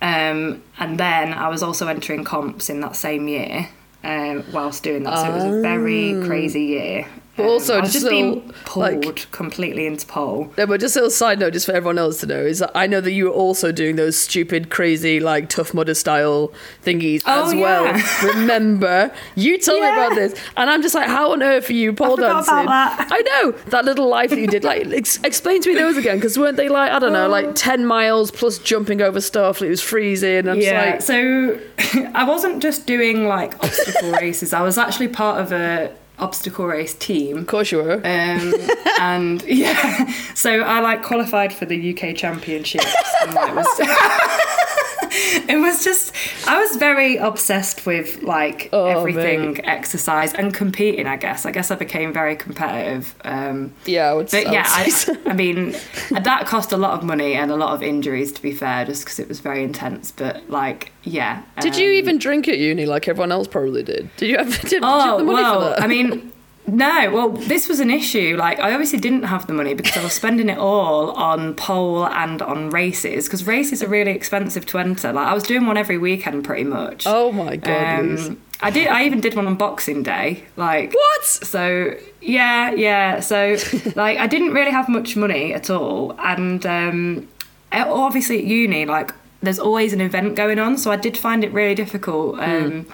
Um, 0.00 0.62
and 0.78 0.98
then 0.98 1.32
I 1.32 1.48
was 1.48 1.62
also 1.62 1.86
entering 1.86 2.24
comps 2.24 2.68
in 2.68 2.80
that 2.80 2.96
same 2.96 3.28
year 3.28 3.68
um, 4.02 4.44
whilst 4.52 4.82
doing 4.82 5.02
that. 5.04 5.18
So 5.18 5.30
it 5.30 5.34
was 5.34 5.44
a 5.44 5.60
very 5.62 6.26
crazy 6.26 6.64
year. 6.64 7.06
But 7.36 7.46
also 7.46 7.78
I 7.78 7.80
was 7.80 7.92
just 7.92 8.04
just 8.04 8.10
being 8.10 8.34
little, 8.34 8.52
pulled 8.64 9.04
like- 9.06 9.30
completely 9.32 9.86
into 9.86 10.06
pole. 10.06 10.52
No, 10.56 10.66
but 10.66 10.78
just 10.80 10.94
a 10.94 11.00
little 11.00 11.10
side 11.10 11.40
note, 11.40 11.52
just 11.52 11.66
for 11.66 11.72
everyone 11.72 11.98
else 11.98 12.20
to 12.20 12.26
know, 12.26 12.40
is 12.40 12.60
that 12.60 12.70
I 12.74 12.86
know 12.86 13.00
that 13.00 13.10
you 13.10 13.24
were 13.24 13.32
also 13.32 13.72
doing 13.72 13.96
those 13.96 14.16
stupid, 14.16 14.70
crazy, 14.70 15.18
like 15.18 15.48
tough 15.48 15.74
mudder 15.74 15.94
style 15.94 16.52
thingies 16.84 17.22
Oh, 17.26 17.48
as 17.48 17.54
well. 17.54 17.84
Remember, 18.34 19.12
you 19.34 19.58
told 19.58 19.80
me 19.80 19.88
about 19.88 20.14
this, 20.14 20.38
and 20.56 20.70
I'm 20.70 20.80
just 20.82 20.94
like, 20.94 21.08
how 21.08 21.32
on 21.32 21.42
earth 21.42 21.68
are 21.70 21.72
you 21.72 21.92
pole 21.92 22.16
forgot 22.16 22.46
dancing? 22.46 22.68
I 22.68 23.20
know 23.42 23.50
that 23.70 23.84
little 23.84 24.08
life 24.08 24.30
that 24.30 24.38
you 24.38 24.46
did. 24.46 24.62
Like, 24.62 24.86
ex- 24.86 25.18
explain 25.24 25.60
to 25.62 25.70
me 25.72 25.74
those 25.78 25.96
again, 25.96 26.18
because 26.18 26.38
weren't 26.38 26.56
they 26.56 26.68
like 26.68 26.92
I 26.92 26.98
don't 27.00 27.12
know, 27.12 27.28
like 27.28 27.46
uh. 27.46 27.52
ten 27.54 27.84
miles 27.84 28.30
plus 28.30 28.58
jumping 28.58 29.00
over 29.02 29.20
stuff? 29.20 29.60
It 29.60 29.68
was 29.70 29.80
freezing. 29.80 30.48
I'm 30.48 30.60
yeah, 30.60 30.90
like, 30.92 31.02
so 31.02 31.58
I 32.14 32.24
wasn't 32.24 32.62
just 32.62 32.86
doing 32.86 33.26
like 33.26 33.54
obstacle 33.64 34.12
races. 34.20 34.52
I 34.52 34.62
was 34.62 34.78
actually 34.78 35.08
part 35.08 35.40
of 35.40 35.50
a 35.52 35.92
obstacle 36.18 36.66
race 36.66 36.94
team. 36.94 37.38
of 37.38 37.46
course 37.46 37.72
you 37.72 37.78
were. 37.78 37.94
Um, 37.94 38.54
and 39.00 39.42
yeah, 39.42 40.06
so 40.34 40.60
I 40.60 40.80
like 40.80 41.02
qualified 41.02 41.52
for 41.52 41.66
the 41.66 41.94
UK 41.94 42.16
Championships. 42.16 42.94
And 43.22 43.30
it 43.30 43.54
was, 43.54 43.66
it 45.48 45.60
was 45.60 45.84
just, 45.84 46.12
I 46.46 46.58
was 46.58 46.76
very 46.76 47.16
obsessed 47.16 47.86
with 47.86 48.22
like 48.22 48.68
Oh, 48.72 48.86
everything 48.86 49.64
exercise 49.64 50.34
and 50.34 50.52
competing. 50.52 51.06
I 51.06 51.16
guess. 51.16 51.46
I 51.46 51.52
guess 51.52 51.70
I 51.70 51.76
became 51.76 52.12
very 52.12 52.34
competitive. 52.36 53.14
Um, 53.24 53.72
yeah, 53.84 54.10
I 54.10 54.14
would. 54.14 54.30
but 54.30 54.46
I 54.46 54.52
yeah, 54.52 54.66
I, 54.68 54.88
so. 54.88 55.16
I 55.26 55.32
mean, 55.32 55.76
that 56.10 56.46
cost 56.46 56.72
a 56.72 56.76
lot 56.76 56.98
of 56.98 57.04
money 57.04 57.34
and 57.34 57.50
a 57.50 57.56
lot 57.56 57.74
of 57.74 57.82
injuries. 57.82 58.32
To 58.32 58.42
be 58.42 58.52
fair, 58.52 58.84
just 58.84 59.04
because 59.04 59.18
it 59.18 59.28
was 59.28 59.40
very 59.40 59.62
intense. 59.62 60.10
But 60.10 60.48
like, 60.50 60.92
yeah. 61.04 61.42
Did 61.60 61.76
you 61.76 61.90
um, 61.90 61.94
even 61.94 62.18
drink 62.18 62.48
at 62.48 62.58
uni 62.58 62.86
like 62.86 63.06
everyone 63.08 63.30
else 63.32 63.46
probably 63.46 63.82
did? 63.82 64.10
Did 64.16 64.30
you 64.30 64.38
have, 64.38 64.50
did, 64.62 64.70
did 64.70 64.82
you 64.82 64.88
have 64.88 65.14
Oh 65.14 65.18
the 65.18 65.24
money 65.24 65.42
well, 65.42 65.60
for 65.60 65.68
that? 65.70 65.82
I 65.82 65.86
mean, 65.86 66.32
no. 66.66 67.10
Well, 67.12 67.28
this 67.30 67.68
was 67.68 67.80
an 67.80 67.90
issue. 67.90 68.36
Like, 68.38 68.58
I 68.58 68.72
obviously 68.72 68.98
didn't 68.98 69.24
have 69.24 69.46
the 69.46 69.52
money 69.52 69.74
because 69.74 69.96
I 69.96 70.02
was 70.02 70.12
spending 70.12 70.48
it 70.48 70.58
all 70.58 71.10
on 71.12 71.54
pole 71.54 72.06
and 72.06 72.40
on 72.42 72.70
races 72.70 73.26
because 73.26 73.46
races 73.46 73.82
are 73.82 73.88
really 73.88 74.12
expensive 74.12 74.64
to 74.66 74.78
enter. 74.78 75.12
Like, 75.12 75.26
I 75.26 75.34
was 75.34 75.42
doing 75.42 75.66
one 75.66 75.76
every 75.76 75.98
weekend 75.98 76.44
pretty 76.44 76.64
much. 76.64 77.04
oh 77.06 77.32
my 77.32 77.56
god, 77.56 77.98
Um, 78.00 78.40
I 78.60 78.70
did. 78.70 78.86
I 78.88 79.04
even 79.04 79.20
did 79.20 79.34
one 79.34 79.46
on 79.46 79.56
Boxing 79.56 80.02
Day. 80.02 80.44
Like 80.56 80.94
What? 80.94 81.24
So 81.24 81.96
yeah, 82.22 82.72
yeah. 82.72 83.20
So 83.20 83.56
like 83.96 84.18
I 84.18 84.26
didn't 84.26 84.52
really 84.54 84.70
have 84.70 84.88
much 84.88 85.16
money 85.16 85.52
at 85.52 85.68
all, 85.70 86.14
and 86.18 86.64
um, 86.64 87.28
obviously 87.72 88.38
at 88.38 88.44
uni, 88.44 88.86
like 88.86 89.12
there's 89.42 89.58
always 89.58 89.92
an 89.92 90.00
event 90.00 90.36
going 90.36 90.58
on. 90.58 90.78
So 90.78 90.90
I 90.90 90.96
did 90.96 91.18
find 91.18 91.44
it 91.44 91.52
really 91.52 91.74
difficult. 91.74 92.38
Um, 92.40 92.86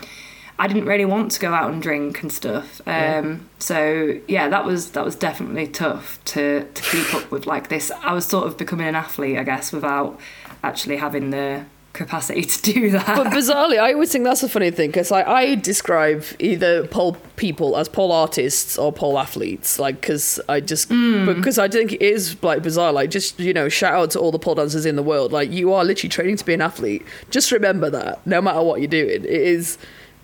I 0.61 0.67
didn't 0.67 0.85
really 0.85 1.07
want 1.07 1.33
to 1.33 1.40
go 1.40 1.55
out 1.55 1.71
and 1.73 1.83
drink 1.83 2.21
and 2.23 2.31
stuff. 2.31 2.83
Um, 2.87 3.49
So 3.59 4.21
yeah, 4.29 4.50
that 4.50 4.67
was 4.67 4.90
that 4.90 5.05
was 5.05 5.17
definitely 5.17 5.67
tough 5.67 6.23
to 6.26 6.64
to 6.75 6.83
keep 6.83 7.14
up 7.14 7.31
with 7.31 7.47
like 7.47 7.69
this. 7.71 7.90
I 8.02 8.12
was 8.12 8.26
sort 8.26 8.47
of 8.47 8.59
becoming 8.59 8.87
an 8.87 8.95
athlete, 8.95 9.38
I 9.38 9.45
guess, 9.45 9.73
without 9.73 10.21
actually 10.62 10.99
having 10.99 11.31
the 11.31 11.64
capacity 11.95 12.43
to 12.43 12.62
do 12.62 12.90
that. 12.90 13.17
But 13.17 13.29
bizarrely, 13.29 13.79
I 13.79 13.95
always 13.95 14.12
think 14.12 14.25
that's 14.25 14.43
a 14.43 14.49
funny 14.50 14.71
thing 14.71 14.90
because 14.90 15.11
I, 15.11 15.23
I 15.23 15.55
describe 15.55 16.25
either 16.38 16.87
pole 16.87 17.17
people 17.37 17.76
as 17.76 17.88
pole 17.88 18.12
artists 18.12 18.79
or 18.79 18.93
pole 18.93 19.19
athletes, 19.19 19.79
like 19.79 20.02
because 20.02 20.40
I 20.47 20.61
just 20.61 20.90
because 20.90 21.59
I 21.59 21.69
think 21.69 21.93
it 21.95 22.02
is 22.02 22.37
like 22.43 22.62
bizarre. 22.62 22.93
Like 22.93 23.09
just 23.11 23.40
you 23.40 23.55
know, 23.55 23.71
shout 23.71 23.95
out 23.95 24.11
to 24.11 24.21
all 24.21 24.31
the 24.31 24.38
pole 24.38 24.57
dancers 24.57 24.85
in 24.85 24.97
the 24.97 25.02
world. 25.02 25.33
Like 25.33 25.50
you 25.50 25.73
are 25.73 25.85
literally 25.85 26.11
training 26.11 26.37
to 26.37 26.45
be 26.45 26.52
an 26.52 26.61
athlete. 26.61 27.02
Just 27.31 27.50
remember 27.50 27.88
that, 27.90 28.26
no 28.26 28.43
matter 28.43 28.62
what 28.62 28.81
you're 28.81 28.88
doing, 28.88 29.25
it 29.25 29.25
is 29.25 29.79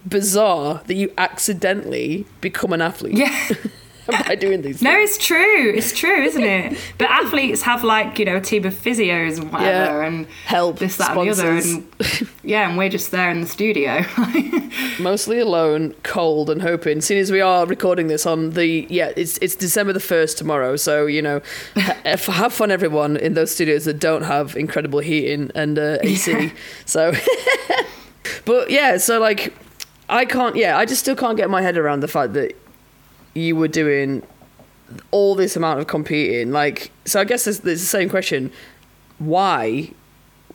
bizarre 0.08 0.82
that 0.86 0.94
you 0.94 1.12
accidentally 1.18 2.26
become 2.40 2.72
an 2.72 2.80
athlete 2.80 3.16
yeah. 3.16 3.48
by 4.26 4.36
doing 4.36 4.62
these. 4.62 4.80
No, 4.82 4.92
things. 4.92 5.16
it's 5.16 5.26
true. 5.26 5.72
It's 5.74 5.92
true, 5.98 6.22
isn't 6.22 6.42
it? 6.44 6.78
But 6.96 7.10
athletes 7.10 7.62
have 7.62 7.82
like 7.82 8.18
you 8.20 8.24
know 8.24 8.36
a 8.36 8.40
team 8.40 8.64
of 8.64 8.72
physios 8.74 9.38
and 9.40 9.50
whatever, 9.52 10.00
Yeah. 10.02 10.06
and 10.06 10.26
Help, 10.44 10.78
this, 10.78 10.96
that, 10.98 11.16
and 11.16 11.26
the 11.26 11.30
other, 11.32 11.50
and 11.56 12.28
yeah, 12.44 12.68
and 12.68 12.78
we're 12.78 12.88
just 12.88 13.10
there 13.10 13.30
in 13.30 13.40
the 13.40 13.46
studio. 13.48 14.04
mostly 15.00 15.40
alone, 15.40 15.92
cold, 16.04 16.50
and 16.50 16.62
hoping. 16.62 17.00
Seeing 17.00 17.20
as 17.20 17.32
we 17.32 17.40
are 17.40 17.66
recording 17.66 18.06
this 18.06 18.26
on 18.26 18.50
the 18.50 18.86
yeah, 18.88 19.10
it's 19.16 19.38
it's 19.38 19.56
December 19.56 19.92
the 19.92 19.98
first 20.00 20.38
tomorrow, 20.38 20.76
so 20.76 21.06
you 21.06 21.20
know, 21.20 21.40
ha- 21.74 21.96
have 22.04 22.52
fun, 22.52 22.70
everyone, 22.70 23.16
in 23.16 23.34
those 23.34 23.52
studios 23.52 23.86
that 23.86 23.98
don't 23.98 24.22
have 24.22 24.56
incredible 24.56 25.00
heating 25.00 25.50
and 25.56 25.78
uh, 25.80 25.98
AC. 26.02 26.52
So, 26.84 27.12
but 28.44 28.70
yeah, 28.70 28.98
so 28.98 29.18
like, 29.18 29.52
I 30.08 30.24
can't. 30.24 30.56
Yeah, 30.56 30.78
I 30.78 30.84
just 30.84 31.00
still 31.00 31.16
can't 31.16 31.36
get 31.36 31.50
my 31.50 31.62
head 31.62 31.76
around 31.76 32.00
the 32.00 32.08
fact 32.08 32.32
that 32.34 32.56
you 33.34 33.56
were 33.56 33.68
doing 33.68 34.22
all 35.10 35.34
this 35.34 35.56
amount 35.56 35.80
of 35.80 35.86
competing. 35.86 36.52
Like, 36.52 36.90
so 37.04 37.20
I 37.20 37.24
guess 37.24 37.44
there's, 37.44 37.60
there's 37.60 37.80
the 37.80 37.86
same 37.86 38.08
question: 38.08 38.52
Why, 39.18 39.90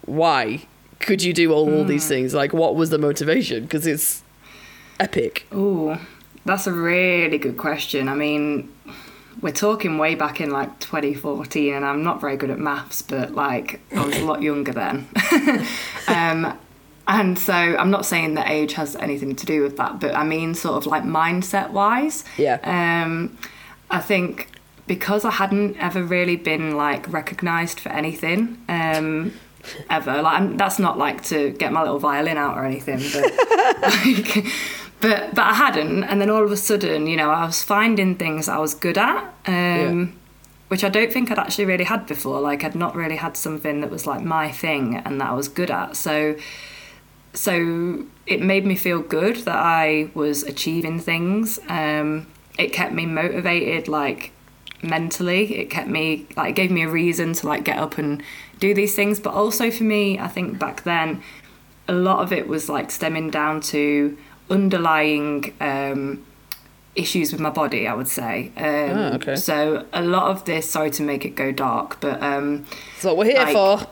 why 0.06 0.66
could 1.00 1.24
you 1.24 1.34
do 1.34 1.52
all, 1.52 1.74
all 1.74 1.84
these 1.84 2.08
things? 2.08 2.34
Like, 2.34 2.54
what 2.54 2.76
was 2.76 2.90
the 2.90 2.98
motivation? 2.98 3.64
Because 3.64 3.86
it's 3.86 4.24
epic. 5.00 5.48
Oh, 5.52 6.00
that's 6.46 6.68
a 6.68 6.72
really 6.74 7.38
good 7.38 7.58
question. 7.58 8.08
I 8.08 8.16
mean, 8.16 8.72
we're 9.42 9.52
talking 9.52 9.98
way 9.98 10.16
back 10.16 10.40
in 10.40 10.52
like 10.52 10.80
2014, 10.80 11.74
and 11.74 11.86
I'm 11.86 12.04
not 12.04 12.22
very 12.22 12.38
good 12.38 12.50
at 12.50 12.60
maths, 12.60 13.02
but 13.02 13.34
like 13.34 13.82
I 13.96 14.06
was 14.06 14.18
a 14.18 14.26
lot 14.26 14.42
younger 14.42 14.72
then. 14.72 15.08
um, 16.08 16.58
and 17.08 17.38
so 17.38 17.54
I'm 17.54 17.92
not 17.92 18.06
saying 18.06 18.36
that 18.36 18.50
age 18.50 18.74
has 18.74 18.96
anything 18.96 19.36
to 19.36 19.46
do 19.46 19.62
with 19.64 19.78
that, 19.78 20.00
but 20.00 20.16
I 20.16 20.24
mean, 20.24 20.54
sort 20.54 20.76
of 20.76 20.86
like 20.86 21.04
mindset 21.04 21.72
wise. 21.72 22.24
Yeah. 22.38 22.60
Um, 22.64 23.38
I 23.90 24.00
think 24.00 24.50
because 24.88 25.26
I 25.26 25.32
hadn't 25.32 25.78
ever 25.78 26.04
really 26.04 26.36
been 26.36 26.76
like 26.76 27.12
recognised 27.12 27.80
for 27.80 27.90
anything. 27.90 28.64
Um, 28.68 29.34
ever 29.90 30.22
like 30.22 30.40
I'm, 30.42 30.58
that's 30.58 30.80
not 30.80 30.98
like 30.98 31.24
to 31.26 31.52
get 31.52 31.72
my 31.72 31.82
little 31.82 32.00
violin 32.00 32.38
out 32.38 32.58
or 32.58 32.66
anything 32.66 33.00
but 33.14 33.24
like, 33.82 34.46
but 35.00 35.36
but 35.36 35.44
I 35.44 35.54
hadn't 35.54 36.04
and 36.04 36.20
then 36.20 36.30
all 36.30 36.44
of 36.44 36.52
a 36.52 36.58
sudden 36.58 37.08
you 37.08 37.16
know 37.16 37.30
I 37.30 37.46
was 37.46 37.62
finding 37.62 38.16
things 38.16 38.50
I 38.50 38.58
was 38.58 38.74
good 38.74 38.98
at 38.98 39.32
um 39.46 40.18
which 40.70 40.84
I 40.84 40.90
don't 40.90 41.12
think 41.12 41.30
I'd 41.32 41.38
actually 41.38 41.66
really 41.66 41.84
had 41.84 42.08
before 42.08 42.40
like 42.40 42.64
I'd 42.64 42.76
not 42.76 42.96
really 42.96 43.18
had 43.18 43.38
something 43.38 43.82
that 43.82 43.92
was 43.92 44.08
like 44.08 44.24
my 44.24 44.52
thing 44.52 44.96
and 44.96 45.20
that 45.22 45.30
I 45.30 45.34
was 45.34 45.48
good 45.48 45.70
at 45.70 45.96
so 45.96 46.36
so 47.34 48.04
it 48.28 48.42
made 48.42 48.66
me 48.66 48.76
feel 48.76 49.00
good 49.00 49.38
that 49.38 49.56
I 49.58 50.10
was 50.14 50.44
achieving 50.44 51.00
things 51.00 51.60
um 51.70 52.28
it 52.58 52.74
kept 52.74 52.94
me 52.94 53.06
motivated 53.06 53.88
like 53.88 54.32
mentally 54.84 55.56
it 55.56 55.70
kept 55.70 55.88
me 55.88 56.28
like 56.36 56.50
it 56.52 56.56
gave 56.56 56.72
me 56.72 56.84
a 56.84 56.90
reason 56.90 57.34
to 57.34 57.48
like 57.48 57.64
get 57.64 57.78
up 57.78 57.98
and 57.98 58.22
do 58.60 58.74
these 58.74 58.96
things 58.96 59.20
but 59.20 59.34
also 59.34 59.70
for 59.72 59.84
me 59.84 60.18
i 60.20 60.28
think 60.28 60.58
back 60.60 60.84
then 60.84 61.22
a 61.88 61.94
lot 61.94 62.20
of 62.20 62.34
it 62.34 62.48
was 62.48 62.68
like 62.68 62.90
stemming 62.92 63.30
down 63.30 63.62
to 63.62 64.18
underlying 64.50 65.54
um 65.62 66.24
issues 66.94 67.32
with 67.32 67.40
my 67.40 67.50
body. 67.50 67.88
I 67.88 67.94
would 67.94 68.10
say. 68.10 68.52
Um, 68.58 68.98
Ah, 68.98 69.14
okay. 69.16 69.36
So 69.38 69.86
a 69.94 70.02
lot 70.02 70.30
of 70.30 70.44
this. 70.44 70.70
Sorry 70.70 70.92
to 70.92 71.04
make 71.04 71.24
it 71.24 71.36
go 71.38 71.54
dark, 71.54 72.02
but 72.02 72.22
um, 72.22 72.66
That's 72.96 73.06
what 73.06 73.16
we're 73.16 73.26
here 73.32 73.46
Like- 73.46 73.54
for. 73.54 73.88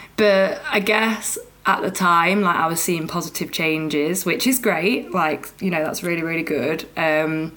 but 0.16 0.62
I 0.70 0.80
guess 0.80 1.36
at 1.66 1.82
the 1.82 1.90
time, 1.90 2.42
like 2.42 2.56
I 2.56 2.66
was 2.66 2.82
seeing 2.82 3.08
positive 3.08 3.50
changes, 3.50 4.24
which 4.24 4.46
is 4.46 4.58
great. 4.58 5.12
Like 5.12 5.48
you 5.60 5.70
know, 5.70 5.84
that's 5.84 6.02
really 6.02 6.22
really 6.22 6.42
good. 6.42 6.86
Um, 6.96 7.56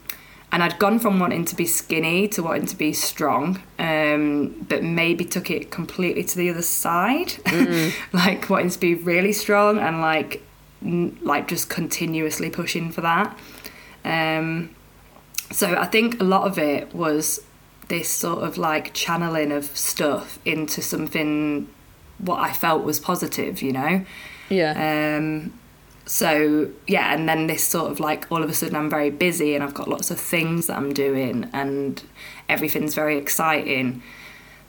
and 0.52 0.64
I'd 0.64 0.80
gone 0.80 0.98
from 0.98 1.20
wanting 1.20 1.44
to 1.46 1.56
be 1.56 1.66
skinny 1.66 2.28
to 2.30 2.42
wanting 2.42 2.68
to 2.68 2.76
be 2.78 2.94
strong, 2.94 3.62
um, 3.80 4.66
but 4.70 4.82
maybe 4.82 5.26
took 5.26 5.52
it 5.52 5.72
completely 5.72 6.24
to 6.24 6.38
the 6.38 6.50
other 6.50 6.62
side, 6.62 7.34
like 8.14 8.50
wanting 8.50 8.70
to 8.70 8.80
be 8.80 8.96
really 8.96 9.34
strong 9.34 9.78
and 9.78 10.00
like 10.00 10.42
n- 10.82 11.18
like 11.22 11.50
just 11.50 11.70
continuously 11.70 12.50
pushing 12.50 12.92
for 12.92 13.02
that. 13.02 13.38
Um, 14.06 14.74
so 15.52 15.76
I 15.76 15.86
think 15.86 16.22
a 16.22 16.24
lot 16.24 16.48
of 16.48 16.58
it 16.58 16.94
was 16.96 17.44
this 17.90 18.10
sort 18.10 18.44
of 18.44 18.58
like 18.58 18.94
channeling 18.94 19.52
of 19.52 19.66
stuff 19.78 20.40
into 20.46 20.82
something 20.82 21.68
what 22.20 22.40
I 22.40 22.52
felt 22.54 22.84
was 22.84 23.00
positive, 23.00 23.62
you 23.62 23.74
know. 23.74 24.06
yeah. 24.50 25.18
Um, 25.18 25.54
so 26.06 26.72
yeah, 26.88 27.14
and 27.14 27.28
then 27.28 27.48
this 27.48 27.64
sort 27.64 27.92
of 27.92 28.00
like 28.00 28.32
all 28.32 28.42
of 28.42 28.50
a 28.50 28.54
sudden 28.54 28.76
I'm 28.76 28.90
very 28.90 29.10
busy 29.10 29.56
and 29.56 29.64
I've 29.64 29.74
got 29.74 29.90
lots 29.90 30.10
of 30.10 30.20
things 30.20 30.68
that 30.68 30.78
I'm 30.78 30.94
doing 30.94 31.50
and 31.54 32.02
everything's 32.48 32.96
very 32.96 33.18
exciting. 33.18 34.02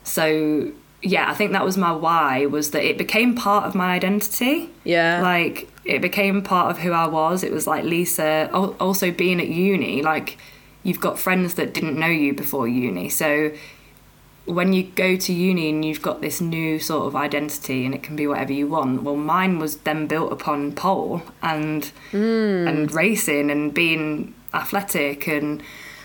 So 0.03 0.71
yeah, 1.01 1.31
I 1.31 1.33
think 1.33 1.53
that 1.53 1.63
was 1.63 1.77
my 1.77 1.93
why 1.93 2.45
was 2.45 2.71
that 2.71 2.83
it 2.83 2.97
became 2.97 3.35
part 3.35 3.65
of 3.65 3.73
my 3.73 3.93
identity. 3.93 4.69
yeah. 4.83 5.21
Like 5.21 5.69
it 5.85 6.01
became 6.01 6.41
part 6.41 6.71
of 6.71 6.79
who 6.79 6.91
I 6.91 7.07
was. 7.07 7.43
It 7.43 7.53
was 7.53 7.65
like 7.65 7.85
Lisa 7.85 8.49
also 8.51 9.11
being 9.11 9.39
at 9.39 9.47
uni, 9.47 10.01
like 10.01 10.37
you've 10.83 10.99
got 10.99 11.17
friends 11.17 11.55
that 11.55 11.73
didn't 11.73 11.97
know 11.97 12.07
you 12.07 12.33
before 12.33 12.67
uni. 12.67 13.07
So 13.09 13.51
when 14.49 14.73
you 14.73 14.83
go 14.83 15.15
to 15.15 15.31
uni 15.33 15.69
and 15.69 15.85
you've 15.85 16.01
got 16.01 16.21
this 16.21 16.41
new 16.41 16.79
sort 16.79 17.05
of 17.07 17.15
identity 17.15 17.85
and 17.85 17.93
it 17.93 18.01
can 18.03 18.15
be 18.15 18.25
whatever 18.27 18.51
you 18.51 18.67
want. 18.67 19.03
Well, 19.03 19.15
mine 19.15 19.59
was 19.59 19.77
then 19.77 20.07
built 20.07 20.31
upon 20.31 20.73
pole 20.73 21.21
and 21.41 21.91
and 22.11 22.91
racing 22.91 23.51
and 23.51 23.73
being 23.73 24.33
athletic 24.53 25.27
and 25.27 25.61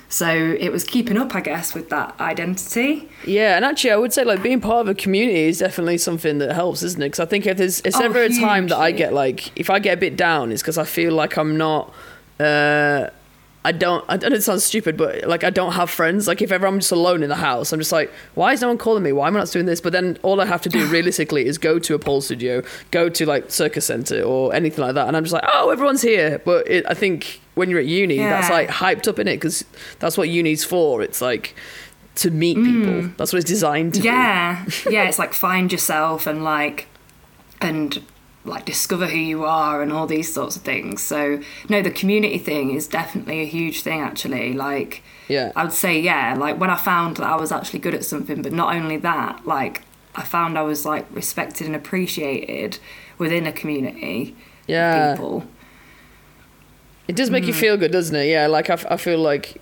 so 0.09 0.29
it 0.29 0.71
was 0.71 0.85
keeping 0.85 1.17
up, 1.17 1.35
I 1.35 1.41
guess, 1.41 1.75
with 1.75 1.89
that 1.91 2.15
identity. 2.21 3.09
Yeah, 3.27 3.57
and 3.57 3.65
actually, 3.65 3.91
I 3.91 3.97
would 3.97 4.13
say 4.13 4.23
like 4.23 4.45
being 4.45 4.61
part 4.61 4.83
of 4.83 4.89
a 4.89 4.95
community 4.95 5.49
is 5.49 5.59
definitely 5.59 5.99
something 5.99 6.39
that 6.39 6.53
helps, 6.53 6.85
isn't 6.85 7.03
it? 7.03 7.07
Because 7.07 7.21
I 7.21 7.25
think 7.25 7.47
if 7.47 7.57
there's 7.57 7.81
it's 7.81 7.97
Oh, 7.97 8.05
ever 8.05 8.23
a 8.23 8.29
time 8.29 8.69
that 8.69 8.79
I 8.79 8.93
get 8.93 9.13
like 9.13 9.59
if 9.59 9.71
I 9.71 9.81
get 9.81 9.95
a 9.95 10.01
bit 10.01 10.17
down, 10.17 10.53
it's 10.53 10.63
because 10.63 10.79
I 10.79 10.85
feel 10.85 11.13
like 11.15 11.37
I'm 11.37 11.57
not. 11.57 11.93
Uh, 12.39 13.09
I 13.67 13.73
don't. 13.73 14.05
I 14.09 14.19
don't. 14.19 14.33
It 14.33 14.43
sounds 14.43 14.63
stupid, 14.63 14.97
but 14.97 15.27
like 15.27 15.43
I 15.43 15.49
don't 15.49 15.73
have 15.73 15.89
friends. 15.89 16.29
Like 16.29 16.43
if 16.43 16.53
ever 16.53 16.67
I'm 16.67 16.81
just 16.81 16.93
alone 16.93 17.23
in 17.23 17.31
the 17.31 17.37
house, 17.37 17.73
I'm 17.73 17.79
just 17.79 17.93
like, 17.93 18.13
why 18.35 18.53
is 18.53 18.61
no 18.61 18.69
one 18.69 18.77
calling 18.77 19.03
me? 19.03 19.13
Why 19.13 19.27
am 19.27 19.37
I 19.37 19.39
not 19.39 19.51
doing 19.51 19.65
this? 19.65 19.81
But 19.81 19.93
then 19.93 20.19
all 20.23 20.41
I 20.41 20.45
have 20.47 20.61
to 20.63 20.69
do 20.69 20.87
realistically 20.91 21.47
is 21.47 21.57
go 21.57 21.79
to 21.79 21.95
a 21.95 21.99
pole 21.99 22.21
studio, 22.21 22.63
go 22.91 23.09
to 23.09 23.25
like 23.25 23.51
circus 23.51 23.87
center 23.87 24.23
or 24.23 24.55
anything 24.55 24.85
like 24.85 24.95
that, 24.97 25.09
and 25.09 25.17
I'm 25.17 25.25
just 25.25 25.33
like, 25.33 25.45
oh, 25.53 25.71
everyone's 25.71 26.03
here. 26.03 26.41
But 26.45 26.69
it, 26.69 26.85
I 26.89 26.95
think 26.95 27.41
when 27.55 27.71
you're 27.71 27.81
at 27.81 27.87
uni, 27.87 28.19
that's 28.19 28.51
like 28.51 28.69
hyped 28.69 29.09
up 29.09 29.19
in 29.19 29.29
it 29.29 29.37
because 29.37 29.65
that's 29.99 30.19
what 30.19 30.29
uni's 30.29 30.65
for. 30.65 31.01
It's 31.01 31.23
like 31.23 31.55
to 32.17 32.31
meet 32.31 32.57
people. 32.57 33.11
That's 33.17 33.33
what 33.33 33.39
it's 33.41 33.49
designed 33.51 33.95
to 33.95 34.03
be. 34.03 34.09
Mm. 34.09 34.13
Yeah, 34.13 34.67
yeah. 34.91 35.09
It's 35.09 35.19
like 35.19 35.33
find 35.33 35.73
yourself 35.73 36.27
and 36.27 36.45
like 36.45 36.87
and 37.63 38.05
like 38.45 38.65
discover 38.67 39.07
who 39.07 39.17
you 39.19 39.45
are 39.45 39.81
and 39.83 39.91
all 39.93 40.07
these 40.07 40.33
sorts 40.33 40.55
of 40.57 40.63
things. 40.63 41.03
So 41.03 41.41
no, 41.69 41.81
the 41.83 41.91
community 41.91 42.39
thing 42.39 42.73
is 42.75 42.87
definitely 42.87 43.41
a 43.41 43.47
huge 43.47 43.83
thing. 43.83 44.01
Actually, 44.01 44.53
like 44.53 45.03
Yeah. 45.29 45.53
I 45.57 45.65
would 45.65 45.73
say 45.73 45.99
yeah. 45.99 46.35
Like 46.39 46.59
when 46.61 46.71
I 46.71 46.77
found 46.77 47.17
that 47.17 47.25
I 47.27 47.37
was 47.37 47.51
actually 47.53 47.79
good 47.81 47.95
at 47.95 48.05
something, 48.05 48.43
but 48.43 48.53
not 48.53 48.75
only 48.75 48.97
that, 48.99 49.47
like 49.47 49.83
I 50.15 50.23
found 50.23 50.59
I 50.59 50.63
was 50.63 50.85
like 50.85 51.07
respected 51.11 51.67
and 51.67 51.75
appreciated 51.75 52.79
within 53.19 53.47
a 53.47 53.53
community 53.53 54.37
Yeah. 54.67 55.13
of 55.13 55.17
people. 55.17 55.45
It 57.09 57.17
does 57.17 57.29
Mm. 57.29 57.33
make 57.33 57.47
you 57.47 57.53
feel 57.55 57.77
good, 57.77 57.93
doesn't 57.93 58.15
it? 58.17 58.27
Yeah, 58.27 58.47
like 58.47 58.71
I, 58.71 58.75
f- 58.75 58.87
I 58.91 58.97
feel 58.97 59.19
like 59.19 59.61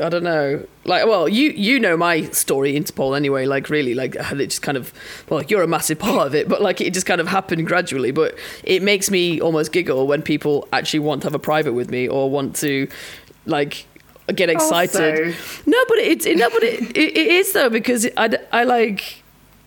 I 0.00 0.08
don't 0.08 0.24
know. 0.24 0.66
Like, 0.84 1.06
well, 1.06 1.28
you 1.28 1.50
you 1.50 1.78
know 1.78 1.96
my 1.96 2.22
story 2.30 2.74
into 2.76 2.92
pole 2.92 3.14
anyway. 3.14 3.46
Like, 3.46 3.70
really, 3.70 3.94
like 3.94 4.16
it 4.16 4.46
just 4.46 4.60
kind 4.62 4.76
of 4.76 4.92
well, 5.28 5.42
you're 5.44 5.62
a 5.62 5.68
massive 5.68 5.98
part 6.00 6.26
of 6.26 6.34
it, 6.34 6.48
but 6.48 6.60
like 6.60 6.80
it 6.80 6.92
just 6.92 7.06
kind 7.06 7.20
of 7.20 7.28
happened 7.28 7.66
gradually. 7.66 8.10
But 8.10 8.36
it 8.64 8.82
makes 8.82 9.10
me 9.10 9.40
almost 9.40 9.70
giggle 9.72 10.06
when 10.06 10.20
people 10.22 10.66
actually 10.72 11.00
want 11.00 11.22
to 11.22 11.26
have 11.26 11.34
a 11.34 11.38
private 11.38 11.74
with 11.74 11.90
me 11.90 12.08
or 12.08 12.28
want 12.28 12.56
to 12.56 12.88
like 13.46 13.86
get 14.34 14.50
excited. 14.50 15.28
Also- 15.28 15.60
No, 15.66 15.78
but 15.88 15.98
it's 15.98 16.26
it, 16.26 16.38
no, 16.38 16.50
but 16.50 16.62
it, 16.64 16.80
it, 16.96 17.16
it 17.16 17.26
is 17.28 17.52
though 17.52 17.70
because 17.70 18.08
I 18.16 18.36
I 18.52 18.64
like 18.64 19.22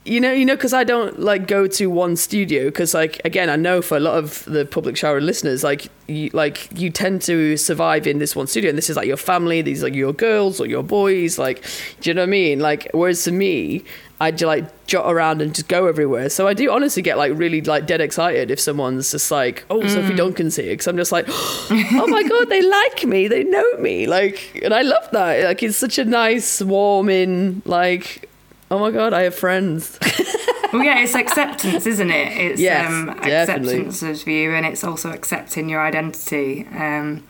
you 0.07 0.21
know 0.21 0.31
you 0.31 0.45
know 0.45 0.55
because 0.55 0.73
I 0.73 0.83
don't 0.83 1.19
like 1.19 1.47
go 1.47 1.67
to 1.67 1.87
one 1.87 2.15
studio 2.15 2.65
because 2.65 2.93
like 2.93 3.21
again 3.25 3.49
I 3.49 3.55
know 3.57 3.81
for 3.81 3.97
a 3.97 3.99
lot 3.99 4.17
of 4.17 4.45
the 4.45 4.65
public 4.65 4.95
shower 4.95 5.19
listeners 5.19 5.63
like 5.63 5.89
you 6.07 6.29
like 6.33 6.69
you 6.79 6.89
tend 6.89 7.21
to 7.23 7.57
survive 7.57 8.07
in 8.07 8.19
this 8.19 8.35
one 8.35 8.47
studio 8.47 8.69
and 8.69 8.77
this 8.77 8.89
is 8.89 8.95
like 8.95 9.07
your 9.07 9.17
family 9.17 9.61
these 9.61 9.83
are 9.83 9.89
your 9.89 10.13
girls 10.13 10.59
or 10.61 10.65
your 10.65 10.83
boys 10.83 11.37
like 11.37 11.63
do 11.99 12.09
you 12.09 12.13
know 12.13 12.21
what 12.21 12.27
I 12.27 12.31
mean? 12.31 12.59
Like 12.59 12.89
whereas 12.93 13.23
to 13.25 13.31
me 13.31 13.83
I 14.19 14.31
just 14.31 14.45
like 14.45 14.87
jot 14.87 15.11
around 15.11 15.41
and 15.41 15.53
just 15.53 15.67
go 15.67 15.85
everywhere. 15.85 16.29
So 16.29 16.47
I 16.47 16.53
do 16.53 16.71
honestly 16.71 17.03
get 17.03 17.17
like 17.17 17.33
really 17.35 17.61
like 17.61 17.85
dead 17.85 18.01
excited 18.01 18.49
if 18.49 18.59
someone's 18.59 19.11
just 19.11 19.29
like 19.29 19.65
oh 19.69 19.85
Sophie 19.87 20.13
mm. 20.13 20.17
Duncan's 20.17 20.55
here 20.55 20.71
because 20.71 20.87
I'm 20.87 20.97
just 20.97 21.11
like 21.11 21.25
oh 21.29 22.07
my 22.07 22.23
god 22.23 22.49
they 22.49 22.61
like 22.61 23.03
me 23.03 23.27
they 23.27 23.43
know 23.43 23.77
me 23.77 24.07
like 24.07 24.61
and 24.63 24.73
I 24.73 24.83
love 24.83 25.09
that. 25.11 25.43
Like 25.43 25.63
it's 25.63 25.77
such 25.77 25.97
a 25.97 26.05
nice 26.05 26.61
warming 26.61 27.61
like 27.65 28.29
oh 28.71 28.79
my 28.79 28.91
god 28.91 29.13
I 29.13 29.23
have 29.23 29.35
friends 29.35 29.97
well, 30.73 30.83
yeah, 30.83 30.99
it's 30.99 31.15
acceptance, 31.15 31.85
isn't 31.85 32.11
it? 32.11 32.37
It's 32.37 32.59
Yes, 32.59 32.91
um, 32.91 33.05
definitely. 33.21 33.77
acceptance 33.87 34.03
of 34.03 34.27
you, 34.27 34.53
and 34.53 34.65
it's 34.65 34.83
also 34.83 35.11
accepting 35.11 35.69
your 35.69 35.81
identity. 35.81 36.67
Um, 36.75 37.23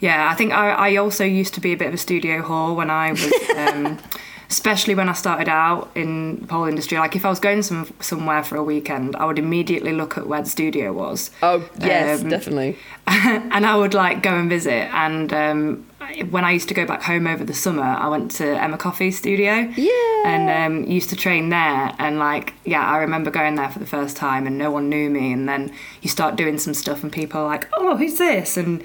yeah, 0.00 0.28
I 0.30 0.34
think 0.34 0.52
I, 0.52 0.70
I 0.70 0.96
also 0.96 1.22
used 1.24 1.54
to 1.54 1.60
be 1.60 1.72
a 1.72 1.76
bit 1.76 1.88
of 1.88 1.94
a 1.94 1.98
studio 1.98 2.42
whore 2.42 2.74
when 2.74 2.90
I 2.90 3.12
was, 3.12 3.32
um, 3.56 3.98
especially 4.50 4.94
when 4.94 5.08
I 5.08 5.12
started 5.12 5.48
out 5.48 5.90
in 5.94 6.40
the 6.40 6.46
pole 6.46 6.64
industry. 6.66 6.98
Like 6.98 7.16
if 7.16 7.24
I 7.24 7.28
was 7.30 7.40
going 7.40 7.62
some 7.62 7.92
somewhere 8.00 8.42
for 8.42 8.56
a 8.56 8.62
weekend, 8.64 9.16
I 9.16 9.24
would 9.24 9.38
immediately 9.38 9.92
look 9.92 10.16
at 10.18 10.26
where 10.26 10.42
the 10.42 10.48
studio 10.48 10.92
was. 10.92 11.30
oh 11.42 11.68
yes 11.80 12.22
Um, 12.22 12.28
definitely 12.28 12.76
and 13.06 13.66
I 13.66 13.76
would 13.76 13.94
like 13.94 14.22
go 14.22 14.34
and 14.36 14.48
visit. 14.48 14.92
And 14.94 15.32
um, 15.32 15.86
when 16.30 16.44
I 16.44 16.52
used 16.52 16.68
to 16.68 16.74
go 16.74 16.86
back 16.86 17.02
home 17.02 17.26
over 17.26 17.44
the 17.44 17.54
summer, 17.54 17.82
I 17.82 18.08
went 18.08 18.30
to 18.32 18.44
Emma 18.62 18.78
Coffey's 18.78 19.16
studio. 19.18 19.54
Yeah. 19.76 20.22
And 20.26 20.50
um, 20.50 20.90
used 20.90 21.10
to 21.10 21.16
train 21.16 21.48
there. 21.50 21.94
And 21.98 22.18
like, 22.18 22.54
yeah, 22.64 22.84
I 22.84 22.98
remember 22.98 23.30
going 23.30 23.54
there 23.54 23.68
for 23.68 23.78
the 23.78 23.86
first 23.86 24.16
time 24.16 24.46
and 24.46 24.58
no 24.58 24.70
one 24.70 24.88
knew 24.88 25.08
me. 25.08 25.32
And 25.32 25.48
then 25.48 25.72
you 26.02 26.08
start 26.08 26.36
doing 26.36 26.58
some 26.58 26.74
stuff 26.74 27.02
and 27.02 27.12
people 27.12 27.40
are 27.40 27.46
like, 27.46 27.68
oh, 27.76 27.96
who's 27.96 28.18
this? 28.18 28.56
And 28.56 28.82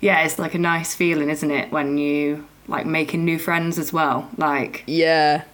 yeah, 0.00 0.22
it's 0.24 0.38
like 0.38 0.54
a 0.54 0.58
nice 0.58 0.94
feeling, 0.94 1.30
isn't 1.30 1.50
it? 1.50 1.72
When 1.72 1.98
you 1.98 2.46
like 2.68 2.86
making 2.86 3.24
new 3.24 3.38
friends 3.38 3.78
as 3.78 3.92
well. 3.92 4.28
Like, 4.36 4.82
yeah 4.86 5.44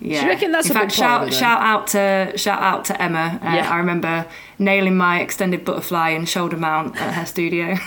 yeah. 0.00 0.22
you 0.22 0.28
reckon 0.28 0.52
that's 0.52 0.70
In 0.70 0.76
a 0.76 0.80
fact, 0.80 0.92
shout 0.92 1.08
part 1.18 1.22
of 1.22 1.28
it 1.28 1.36
shout 1.36 1.60
out 1.60 1.86
to 1.88 2.32
shout 2.36 2.62
out 2.62 2.84
to 2.86 3.00
Emma. 3.00 3.38
Uh, 3.42 3.54
Yeah. 3.54 3.70
I 3.70 3.76
remember 3.78 4.26
nailing 4.60 4.94
my 4.94 5.20
extended 5.20 5.64
butterfly 5.64 6.10
and 6.10 6.28
shoulder 6.28 6.56
mount 6.56 6.94
at 7.00 7.14
her 7.14 7.26
studio. 7.26 7.76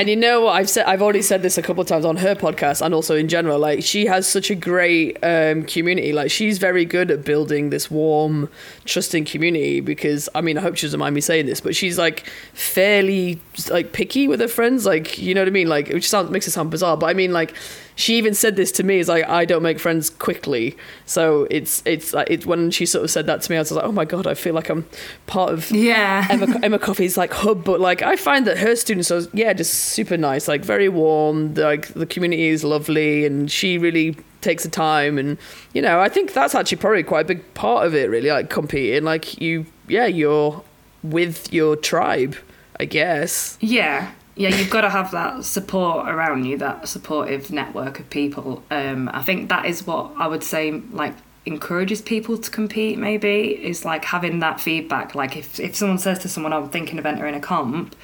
And 0.00 0.08
you 0.08 0.16
know 0.16 0.42
what? 0.42 0.52
I've 0.52 0.70
said 0.70 0.86
I've 0.86 1.02
already 1.02 1.20
said 1.20 1.42
this 1.42 1.58
a 1.58 1.62
couple 1.62 1.82
of 1.82 1.86
times 1.86 2.04
on 2.04 2.16
her 2.16 2.34
podcast 2.34 2.80
and 2.80 2.94
also 2.94 3.16
in 3.16 3.28
general. 3.28 3.58
Like 3.58 3.82
she 3.82 4.06
has 4.06 4.26
such 4.26 4.50
a 4.50 4.54
great 4.54 5.18
um, 5.22 5.64
community. 5.64 6.12
Like 6.12 6.30
she's 6.30 6.58
very 6.58 6.84
good 6.84 7.10
at 7.10 7.24
building 7.24 7.68
this 7.68 7.90
warm, 7.90 8.48
trusting 8.86 9.26
community. 9.26 9.80
Because 9.80 10.28
I 10.34 10.40
mean, 10.40 10.56
I 10.56 10.62
hope 10.62 10.76
she 10.76 10.86
doesn't 10.86 11.00
mind 11.00 11.14
me 11.14 11.20
saying 11.20 11.46
this, 11.46 11.60
but 11.60 11.76
she's 11.76 11.98
like 11.98 12.26
fairly 12.54 13.40
like 13.70 13.92
picky 13.92 14.26
with 14.26 14.40
her 14.40 14.48
friends. 14.48 14.86
Like 14.86 15.18
you 15.18 15.34
know 15.34 15.42
what 15.42 15.48
I 15.48 15.52
mean? 15.52 15.68
Like 15.68 15.88
which 15.88 16.08
sounds 16.08 16.30
makes 16.30 16.46
it 16.46 16.52
sound 16.52 16.70
bizarre, 16.70 16.96
but 16.96 17.06
I 17.06 17.14
mean 17.14 17.32
like 17.32 17.54
she 18.00 18.16
even 18.16 18.32
said 18.34 18.56
this 18.56 18.72
to 18.72 18.82
me 18.82 18.98
is 18.98 19.08
like 19.08 19.28
I 19.28 19.44
don't 19.44 19.62
make 19.62 19.78
friends 19.78 20.08
quickly. 20.08 20.76
So 21.04 21.46
it's 21.50 21.82
it's 21.84 22.14
like 22.14 22.30
it 22.30 22.46
when 22.46 22.70
she 22.70 22.86
sort 22.86 23.04
of 23.04 23.10
said 23.10 23.26
that 23.26 23.42
to 23.42 23.52
me, 23.52 23.56
I 23.56 23.60
was 23.60 23.72
like, 23.72 23.84
oh 23.84 23.92
my 23.92 24.06
god, 24.06 24.26
I 24.26 24.34
feel 24.34 24.54
like 24.54 24.70
I'm 24.70 24.86
part 25.26 25.52
of 25.52 25.70
yeah. 25.70 25.89
Emma, 26.30 26.60
Emma 26.62 26.78
Coffey's 26.78 27.16
like 27.16 27.32
hub, 27.32 27.64
but 27.64 27.80
like 27.80 28.02
I 28.02 28.16
find 28.16 28.46
that 28.46 28.58
her 28.58 28.76
students 28.76 29.10
are 29.10 29.22
yeah 29.32 29.52
just 29.52 29.74
super 29.74 30.16
nice, 30.16 30.48
like 30.48 30.64
very 30.64 30.88
warm. 30.88 31.54
Like 31.54 31.88
the 31.88 32.06
community 32.06 32.48
is 32.48 32.64
lovely, 32.64 33.24
and 33.24 33.50
she 33.50 33.78
really 33.78 34.16
takes 34.40 34.62
the 34.62 34.70
time, 34.70 35.18
and 35.18 35.38
you 35.72 35.82
know 35.82 36.00
I 36.00 36.08
think 36.08 36.32
that's 36.32 36.54
actually 36.54 36.78
probably 36.78 37.02
quite 37.02 37.22
a 37.22 37.28
big 37.28 37.54
part 37.54 37.86
of 37.86 37.94
it. 37.94 38.10
Really, 38.10 38.30
like 38.30 38.50
competing, 38.50 39.04
like 39.04 39.40
you 39.40 39.66
yeah 39.88 40.06
you're 40.06 40.62
with 41.02 41.52
your 41.52 41.76
tribe, 41.76 42.36
I 42.78 42.84
guess. 42.84 43.58
Yeah, 43.60 44.12
yeah, 44.36 44.48
you've 44.48 44.70
got 44.70 44.82
to 44.82 44.90
have 44.90 45.10
that 45.10 45.44
support 45.44 46.08
around 46.08 46.44
you, 46.44 46.56
that 46.58 46.88
supportive 46.88 47.50
network 47.50 48.00
of 48.00 48.08
people. 48.10 48.62
Um, 48.70 49.10
I 49.12 49.22
think 49.22 49.48
that 49.50 49.66
is 49.66 49.86
what 49.86 50.12
I 50.16 50.26
would 50.26 50.42
say, 50.42 50.70
like 50.70 51.14
encourages 51.46 52.02
people 52.02 52.38
to 52.38 52.50
compete. 52.50 52.98
Maybe 52.98 53.50
is 53.64 53.84
like 53.84 54.04
having 54.04 54.40
that 54.40 54.60
feedback. 54.60 55.14
Like 55.14 55.36
if 55.36 55.58
if 55.60 55.74
someone 55.74 55.98
says 55.98 56.18
to 56.20 56.28
someone, 56.28 56.52
"I'm 56.52 56.68
thinking 56.68 56.98
of 56.98 57.06
entering 57.06 57.34
a 57.34 57.40
comp," 57.40 57.96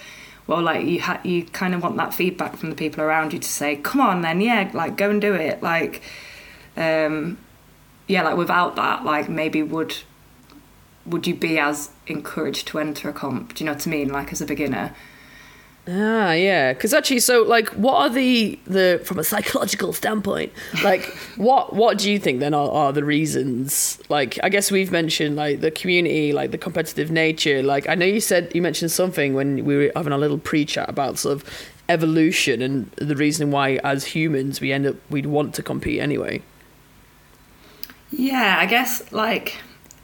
well, 0.46 0.62
like 0.62 0.87
you 0.87 1.01
ha- 1.01 1.20
you 1.25 1.44
kind 1.44 1.75
of 1.75 1.83
want 1.83 1.96
that 1.96 2.14
feedback 2.14 2.57
from 2.57 2.70
the 2.70 2.77
people 2.77 3.03
around 3.03 3.33
you 3.33 3.38
to 3.38 3.49
say, 3.49 3.77
come 3.77 4.01
on, 4.01 4.22
then 4.22 4.40
yeah, 4.40 4.70
like 4.72 4.96
go 4.96 5.11
and 5.11 5.20
do 5.20 5.35
it. 5.35 5.62
Like, 5.62 6.03
um, 6.77 7.38
yeah, 8.07 8.22
like 8.22 8.37
without 8.37 8.77
that, 8.77 9.05
like 9.05 9.29
maybe 9.29 9.62
would 9.62 9.96
would 11.05 11.27
you 11.27 11.35
be 11.35 11.59
as 11.59 11.90
encouraged 12.07 12.68
to 12.68 12.79
enter 12.79 13.09
a 13.09 13.12
comp? 13.12 13.55
Do 13.55 13.64
you 13.64 13.66
know 13.66 13.75
what 13.75 13.87
I 13.87 13.90
mean? 13.90 14.09
Like 14.09 14.33
as 14.33 14.40
a 14.40 14.46
beginner. 14.46 14.94
Ah, 15.88 16.33
yeah. 16.33 16.72
Because 16.72 16.92
actually, 16.92 17.20
so 17.20 17.42
like, 17.42 17.68
what 17.70 17.94
are 17.94 18.09
the 18.09 18.59
the 18.66 19.01
from 19.05 19.18
a 19.18 19.25
psychological 19.25 19.92
standpoint? 19.92 20.53
Like, 20.83 21.05
what 21.37 21.75
what 21.75 21.99
do 21.99 22.11
you 22.11 22.18
think 22.18 22.40
then 22.40 22.55
are, 22.55 22.70
are 22.70 22.92
the 22.92 23.05
reasons? 23.05 24.01
Like, 24.09 24.38
I 24.42 24.49
guess 24.49 24.70
we've 24.70 24.90
mentioned 24.90 25.37
like 25.37 25.61
the 25.61 25.70
community, 25.70 26.33
like 26.33 26.51
the 26.51 26.59
competitive 26.59 27.11
nature. 27.11 27.62
Like, 27.62 27.88
I 27.88 27.94
know 27.94 28.07
you 28.07 28.20
said 28.20 28.51
you 28.55 28.62
mentioned 28.62 28.90
something 28.90 29.35
when 29.35 29.64
we 29.64 29.77
were 29.77 29.92
having 29.94 30.12
a 30.12 30.18
little 30.18 30.38
pre-chat 30.38 30.88
about 30.88 31.18
sort 31.18 31.37
of 31.37 31.44
evolution 31.88 32.62
and 32.62 32.90
the 32.96 33.14
reason 33.14 33.53
why, 33.53 33.77
as 33.85 34.07
humans, 34.07 34.61
we 34.61 34.72
end 34.72 34.87
up 34.87 34.96
we'd 35.09 35.27
want 35.27 35.55
to 35.55 35.62
compete 35.62 36.01
anyway. 36.01 36.42
Yeah, 38.11 38.57
I 38.59 38.66
guess 38.66 39.12
like 39.12 39.59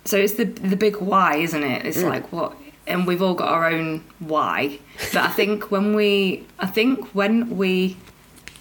so 0.05 0.17
it's 0.17 0.35
the 0.35 0.45
the 0.45 0.77
big 0.77 0.99
why, 0.99 1.39
isn't 1.39 1.63
it? 1.63 1.87
It's 1.87 2.03
like 2.03 2.31
what 2.33 2.57
and 2.87 3.07
we've 3.07 3.23
all 3.23 3.35
got 3.35 3.49
our 3.49 3.67
own 3.67 4.05
why. 4.19 4.79
But 5.13 5.23
I 5.23 5.29
think 5.29 5.71
when 5.71 5.95
we 5.95 6.47
I 6.59 6.67
think 6.67 7.15
when 7.15 7.57
we 7.57 7.97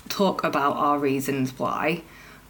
talk 0.10 0.44
about 0.44 0.76
our 0.76 1.00
reasons 1.00 1.58
why, 1.58 2.04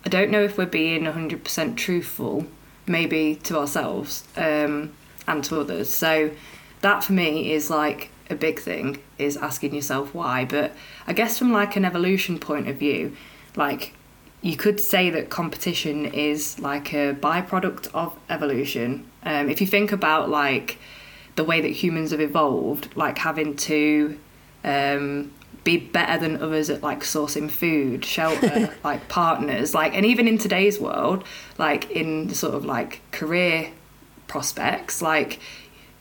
I 0.05 0.09
don't 0.09 0.31
know 0.31 0.43
if 0.43 0.57
we're 0.57 0.65
being 0.65 1.03
100% 1.03 1.75
truthful 1.75 2.47
maybe 2.87 3.35
to 3.43 3.57
ourselves 3.57 4.23
um, 4.35 4.91
and 5.27 5.43
to 5.45 5.59
others. 5.59 5.93
So 5.93 6.31
that 6.81 7.03
for 7.03 7.13
me 7.13 7.51
is 7.51 7.69
like 7.69 8.09
a 8.29 8.35
big 8.35 8.59
thing 8.59 9.01
is 9.17 9.37
asking 9.37 9.75
yourself 9.75 10.15
why, 10.15 10.45
but 10.45 10.73
I 11.05 11.13
guess 11.13 11.37
from 11.37 11.51
like 11.51 11.75
an 11.75 11.85
evolution 11.85 12.39
point 12.39 12.67
of 12.67 12.77
view, 12.77 13.15
like 13.55 13.93
you 14.41 14.57
could 14.57 14.79
say 14.79 15.09
that 15.11 15.29
competition 15.29 16.05
is 16.05 16.57
like 16.59 16.93
a 16.93 17.13
byproduct 17.13 17.89
of 17.93 18.17
evolution. 18.29 19.05
Um, 19.23 19.49
if 19.49 19.61
you 19.61 19.67
think 19.67 19.91
about 19.91 20.29
like 20.29 20.79
the 21.35 21.43
way 21.43 21.61
that 21.61 21.69
humans 21.69 22.11
have 22.11 22.21
evolved, 22.21 22.95
like 22.95 23.17
having 23.19 23.55
to 23.55 24.17
um, 24.63 25.31
be 25.63 25.77
better 25.77 26.19
than 26.19 26.41
others 26.41 26.69
at 26.69 26.81
like 26.83 27.01
sourcing 27.01 27.49
food, 27.49 28.03
shelter, 28.05 28.75
like 28.83 29.07
partners, 29.07 29.73
like, 29.73 29.93
and 29.95 30.05
even 30.05 30.27
in 30.27 30.37
today's 30.37 30.79
world, 30.79 31.23
like 31.57 31.89
in 31.91 32.33
sort 32.33 32.53
of 32.53 32.65
like 32.65 33.01
career 33.11 33.71
prospects, 34.27 35.01
like 35.01 35.39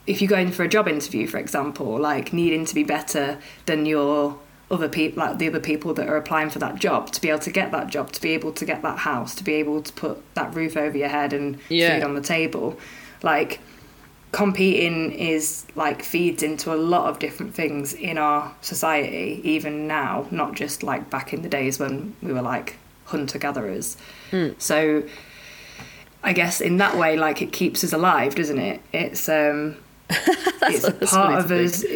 if 0.07 0.21
you 0.23 0.29
go 0.29 0.37
in 0.39 0.51
for 0.51 0.65
a 0.65 0.69
job 0.69 0.89
interview, 0.89 1.27
for 1.27 1.39
example, 1.39 1.99
like 1.99 2.33
needing 2.33 2.65
to 2.65 2.75
be 2.75 2.83
better 2.85 3.39
than 3.67 3.87
your 3.87 4.39
other 4.71 4.89
people 4.89 5.21
like 5.25 5.39
the 5.39 5.49
other 5.49 5.59
people 5.59 5.93
that 5.93 6.09
are 6.09 6.17
applying 6.17 6.49
for 6.49 6.61
that 6.61 6.77
job 6.77 7.11
to 7.11 7.21
be 7.21 7.29
able 7.29 7.41
to 7.41 7.51
get 7.51 7.73
that 7.73 7.89
job 7.89 8.13
to 8.13 8.21
be 8.21 8.31
able 8.31 8.53
to 8.53 8.65
get 8.65 8.83
that 8.83 8.99
house 8.99 9.35
to 9.35 9.43
be 9.43 9.55
able 9.55 9.83
to 9.83 9.93
put 9.95 10.23
that 10.37 10.55
roof 10.55 10.77
over 10.77 10.97
your 10.97 11.09
head 11.09 11.33
and 11.33 11.59
Yeah. 11.69 11.97
food 11.97 12.05
on 12.05 12.15
the 12.15 12.21
table 12.21 12.79
like 13.21 13.59
competing 14.33 15.11
is 15.13 15.67
like 15.75 16.03
feeds 16.05 16.43
into 16.43 16.73
a 16.73 16.77
lot 16.77 17.09
of 17.09 17.19
different 17.19 17.53
things 17.55 17.93
in 17.93 18.17
our 18.17 18.55
society 18.61 19.41
even 19.43 19.87
now 19.89 20.25
not 20.31 20.55
just 20.55 20.83
like 20.83 21.11
back 21.11 21.33
in 21.33 21.43
the 21.43 21.49
days 21.49 21.79
when 21.81 22.15
we 22.23 22.33
were 22.33 22.43
like 22.43 22.77
hunter 23.07 23.39
gatherers 23.39 23.97
so 24.59 25.03
i 26.23 26.33
guess 26.33 26.61
in 26.61 26.77
that 26.77 26.97
way 26.97 27.17
like 27.17 27.43
it 27.43 27.53
keeps 27.53 27.83
us 27.83 27.93
alive 27.93 28.35
doesn't 28.37 28.59
it? 28.61 28.81
It's 28.93 29.29
um 29.29 29.77
it's 30.11 30.85
a 30.87 30.93
that's 30.93 31.11
part 31.13 31.45
of 31.45 31.51
us. 31.51 31.85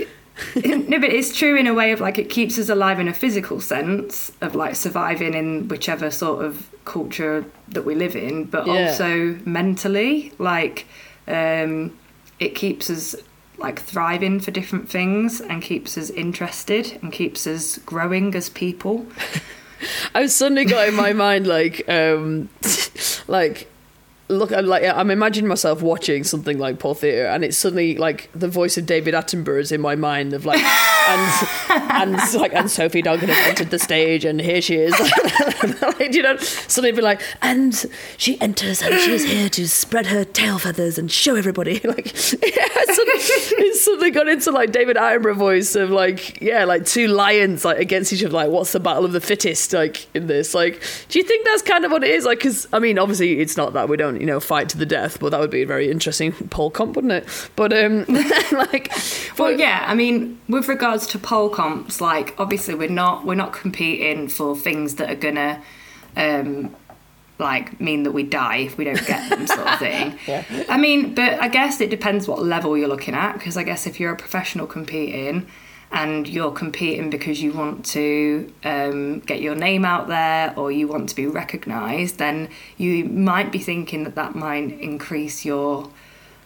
No 0.57 0.99
but 0.99 1.11
it's 1.11 1.37
true 1.39 1.57
in 1.57 1.69
a 1.69 1.75
way 1.75 1.93
of 1.93 2.01
like 2.01 2.19
it 2.19 2.29
keeps 2.29 2.59
us 2.59 2.69
alive 2.69 2.99
in 2.99 3.07
a 3.07 3.15
physical 3.15 3.61
sense 3.61 4.33
of 4.41 4.57
like 4.57 4.75
surviving 4.75 5.33
in 5.35 5.69
whichever 5.69 6.11
sort 6.11 6.45
of 6.45 6.69
culture 6.85 7.45
that 7.69 7.85
we 7.85 7.95
live 7.95 8.17
in 8.17 8.43
but 8.47 8.67
Yeah. 8.67 8.73
also 8.91 9.39
mentally 9.45 10.33
like 10.39 10.87
um 11.29 11.97
it 12.39 12.55
keeps 12.55 12.91
us 12.91 13.15
like 13.59 13.81
thriving 13.81 14.41
for 14.41 14.51
different 14.51 14.89
things 14.89 15.41
and 15.41 15.63
keeps 15.63 15.97
us 15.97 16.11
interested 16.11 16.99
and 17.03 17.13
keeps 17.13 17.47
us 17.47 17.79
growing 17.79 18.35
as 18.35 18.49
people. 18.49 19.07
I've 20.15 20.31
suddenly 20.31 20.65
got 20.65 20.89
in 20.89 20.95
my 20.95 21.13
mind 21.13 21.47
like 21.47 21.89
um 21.89 22.49
like 23.29 23.69
look 24.29 24.53
I'm 24.53 24.65
like 24.67 24.85
I'm 24.85 25.11
imagining 25.11 25.49
myself 25.49 25.83
watching 25.83 26.25
something 26.25 26.59
like 26.59 26.79
Pole 26.79 26.95
Theatre 26.95 27.27
and 27.27 27.45
it's 27.45 27.59
suddenly 27.59 27.97
like 27.97 28.31
the 28.35 28.49
voice 28.49 28.79
of 28.79 28.87
David 28.87 29.13
Attenborough 29.13 29.61
is 29.61 29.71
in 29.71 29.83
my 29.83 29.97
mind 29.97 30.33
of 30.33 30.47
like 30.47 30.61
and 30.61 31.49
and 31.91 32.35
like 32.35 32.55
and 32.55 32.71
Sophie 32.71 33.03
Duncan 33.03 33.29
has 33.29 33.49
entered 33.49 33.71
the 33.71 33.79
stage 33.79 34.25
and 34.25 34.41
here 34.41 34.63
she 34.63 34.77
is. 34.77 34.95
Like, 35.81 36.13
you 36.15 36.23
know 36.23 36.37
suddenly 36.37 36.93
be 36.93 37.01
like 37.01 37.23
and 37.41 37.87
she 38.17 38.41
enters 38.41 38.83
and 38.83 38.95
she 39.01 39.13
is 39.13 39.25
here 39.25 39.49
to 39.51 39.69
spread 39.69 40.07
her 40.07 40.25
tail 40.25 40.59
feathers 40.59 40.99
and 40.99 41.11
show 41.11 41.37
everybody. 41.37 41.81
Like 41.85 42.07
yeah 42.07 42.67
suddenly, 42.87 43.21
it's 43.21 43.85
suddenly 43.85 44.11
got 44.11 44.27
into 44.27 44.51
like 44.51 44.73
David 44.73 44.97
Attenborough 44.97 45.37
voice 45.37 45.75
of 45.77 45.91
like 45.91 46.41
yeah 46.41 46.65
like 46.65 46.85
two 46.87 47.09
lions 47.09 47.65
like 47.65 47.79
against 47.79 48.13
each 48.13 48.25
other 48.25 48.33
like 48.33 48.51
what's 48.51 48.73
the 48.73 48.81
battle 48.81 49.05
of 49.05 49.13
the 49.13 49.21
fittest? 49.21 49.73
Like 49.73 50.07
in 50.15 50.27
this 50.27 50.55
like 50.55 50.83
do 51.09 51.19
you 51.19 51.25
think 51.25 51.45
that's 51.45 51.63
kind 51.63 51.85
of 51.85 51.93
what 51.93 52.03
it 52.05 52.11
is? 52.11 52.25
Like 52.25 52.39
because 52.39 52.67
I 52.73 52.79
mean 52.79 52.99
obviously 52.99 53.41
it's 53.41 53.57
not 53.57 53.75
that 53.75 53.89
we 53.89 53.97
don't 53.97 54.14
you 54.21 54.27
know 54.27 54.41
fight 54.41 54.69
to 54.69 54.79
the 54.79 54.87
death 54.87 55.19
but 55.21 55.31
that 55.31 55.41
would 55.41 55.51
be 55.51 55.63
a 55.63 55.67
very 55.67 55.91
interesting 55.91 56.33
pole 56.33 56.71
comp 56.71 56.97
wouldn't 56.97 57.13
it 57.13 57.51
but 57.57 57.73
um 57.73 58.05
like 58.53 58.93
Well, 59.39 59.59
yeah, 59.59 59.85
I 59.87 59.95
mean, 59.95 60.41
with 60.49 60.69
regards 60.69 61.07
to 61.09 61.19
pole 61.19 61.49
comps, 61.49 62.01
like 62.01 62.35
obviously 62.39 62.75
we're 62.75 62.89
not 62.89 63.25
we're 63.25 63.35
not 63.35 63.53
competing 63.53 64.29
for 64.29 64.57
things 64.57 64.97
that 64.97 65.11
are 65.11 65.17
gonna 65.17 65.63
um 66.17 66.75
like 67.41 67.81
mean 67.81 68.05
that 68.05 68.13
we 68.13 68.23
die 68.23 68.59
if 68.59 68.79
we 68.79 68.85
don't 68.85 69.05
get 69.07 69.29
them 69.29 69.47
sort 69.47 69.67
of 69.67 69.79
thing. 69.79 70.19
Yeah. 70.29 70.45
I 70.69 70.79
mean, 70.79 71.15
but 71.15 71.41
I 71.41 71.49
guess 71.49 71.81
it 71.81 71.91
depends 71.91 72.29
what 72.29 72.43
level 72.43 72.79
you're 72.79 72.89
looking 72.89 73.15
at 73.15 73.33
because 73.33 73.57
I 73.57 73.65
guess 73.65 73.87
if 73.87 73.99
you're 73.99 74.13
a 74.13 74.17
professional 74.17 74.67
competing 74.67 75.47
and 75.95 76.29
you're 76.29 76.51
competing 76.51 77.09
because 77.09 77.41
you 77.41 77.53
want 77.53 77.87
to 77.87 78.53
um, 78.65 79.21
get 79.21 79.41
your 79.41 79.55
name 79.55 79.85
out 79.85 80.09
there 80.09 80.53
or 80.59 80.73
you 80.73 80.89
want 80.89 81.09
to 81.09 81.15
be 81.15 81.25
recognised, 81.25 82.19
then 82.19 82.49
you 82.77 83.05
might 83.05 83.53
be 83.53 83.61
thinking 83.61 84.03
that 84.03 84.17
that 84.17 84.35
might 84.35 84.81
increase 84.81 85.45
your 85.45 85.89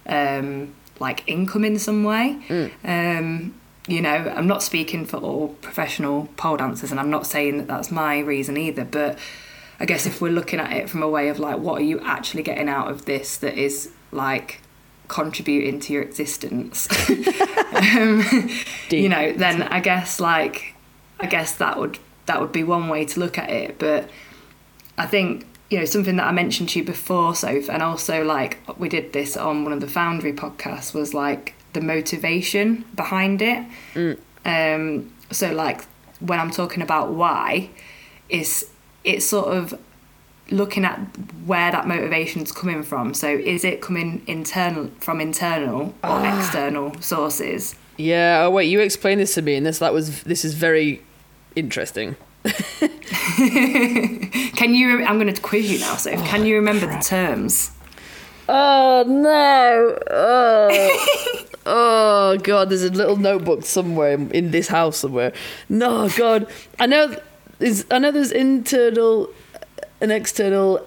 um, 0.07 0.75
like 1.01 1.27
income 1.27 1.65
in 1.65 1.79
some 1.79 2.05
way. 2.05 2.39
Um, 2.85 3.55
you 3.87 4.03
know, 4.03 4.11
I'm 4.11 4.47
not 4.47 4.63
speaking 4.63 5.07
for 5.07 5.17
all 5.17 5.49
professional 5.63 6.29
pole 6.37 6.59
dancers, 6.59 6.91
and 6.91 7.01
I'm 7.01 7.09
not 7.09 7.27
saying 7.27 7.57
that 7.57 7.67
that's 7.67 7.91
my 7.91 8.19
reason 8.19 8.59
either. 8.59 8.85
But 8.85 9.19
I 9.81 9.87
guess 9.87 10.05
if 10.05 10.21
we're 10.21 10.31
looking 10.31 10.61
at 10.61 10.71
it 10.75 10.91
from 10.91 11.03
a 11.03 11.09
way 11.09 11.31
of 11.31 11.39
like, 11.39 11.59
what 11.59 11.81
are 11.81 11.85
you 11.85 11.99
actually 12.01 12.43
getting 12.43 12.69
out 12.69 12.91
of 12.91 13.07
this 13.07 13.39
that 13.39 13.55
is 13.57 13.93
like 14.13 14.61
contributing 15.09 15.81
to 15.81 15.93
your 15.93 16.03
existence? 16.03 16.89
um, 17.75 18.23
you 18.91 19.09
know, 19.09 19.33
then 19.33 19.63
I 19.63 19.81
guess 19.81 20.21
like, 20.21 20.75
I 21.21 21.27
guess 21.27 21.55
that 21.57 21.79
would 21.79 21.99
that 22.27 22.41
would 22.41 22.53
be 22.53 22.63
one 22.63 22.89
way 22.89 23.05
to 23.07 23.21
look 23.21 23.39
at 23.39 23.51
it. 23.51 23.79
But 23.79 24.09
I 24.97 25.07
think 25.07 25.47
you 25.71 25.79
know 25.79 25.85
something 25.85 26.17
that 26.17 26.27
I 26.27 26.33
mentioned 26.33 26.69
to 26.71 26.79
you 26.79 26.85
before, 26.85 27.35
Soph, 27.35 27.69
and 27.69 27.83
also 27.83 28.25
like 28.25 28.59
we 28.79 28.89
did 28.89 29.13
this 29.13 29.37
on 29.37 29.65
one 29.65 29.73
of 29.73 29.81
the 29.81 29.89
Foundry 29.89 30.33
podcasts 30.33 30.95
was 30.95 31.13
like 31.15 31.55
the 31.73 31.81
motivation 31.81 32.85
behind 32.95 33.43
it. 33.43 33.65
Um, 34.45 35.13
so 35.31 35.53
like 35.53 35.85
when 36.21 36.39
I'm 36.39 36.51
talking 36.51 36.83
about 36.83 37.13
why, 37.13 37.71
is 38.29 38.71
it's 39.05 39.27
sort 39.27 39.57
of 39.57 39.79
looking 40.51 40.85
at 40.85 40.99
where 41.47 41.71
that 41.71 41.87
motivation's 41.87 42.53
coming 42.53 42.83
from. 42.83 43.15
So 43.15 43.29
is 43.29 43.65
it 43.65 43.81
coming 43.81 44.23
internal 44.27 44.91
from 45.01 45.21
internal 45.21 45.89
or 45.89 45.95
ah. 46.05 46.39
external 46.39 47.01
sources? 47.01 47.75
yeah 48.01 48.45
oh 48.45 48.51
wait 48.51 48.67
you 48.67 48.79
explained 48.79 49.21
this 49.21 49.35
to 49.35 49.43
me 49.43 49.57
and 49.57 49.67
this 49.67 49.81
that 49.81 49.93
was 49.93 50.23
this 50.23 50.45
is 50.45 50.55
very 50.55 51.03
interesting 51.57 52.15
Can 54.59 54.75
you? 54.75 55.05
I'm 55.05 55.19
going 55.19 55.33
to 55.33 55.41
quiz 55.41 55.71
you 55.71 55.79
now. 55.79 55.97
So 55.97 56.11
can 56.25 56.45
you 56.45 56.55
oh, 56.55 56.59
remember 56.59 56.87
the 56.87 56.99
terms? 56.99 57.71
Oh 58.49 59.05
no! 59.07 59.99
Oh, 61.71 62.35
oh 62.35 62.39
god! 62.39 62.71
There's 62.71 62.83
a 62.83 62.91
little 62.91 63.17
notebook 63.17 63.65
somewhere 63.65 64.15
in 64.15 64.51
this 64.51 64.69
house 64.69 64.97
somewhere. 64.97 65.33
No 65.69 66.09
god! 66.11 66.47
I 66.79 66.87
know. 66.87 67.17
Is 67.61 67.85
I 67.91 67.99
know 67.99 68.11
there's 68.11 68.33
internal 68.33 69.29
and 70.01 70.13
external. 70.13 70.87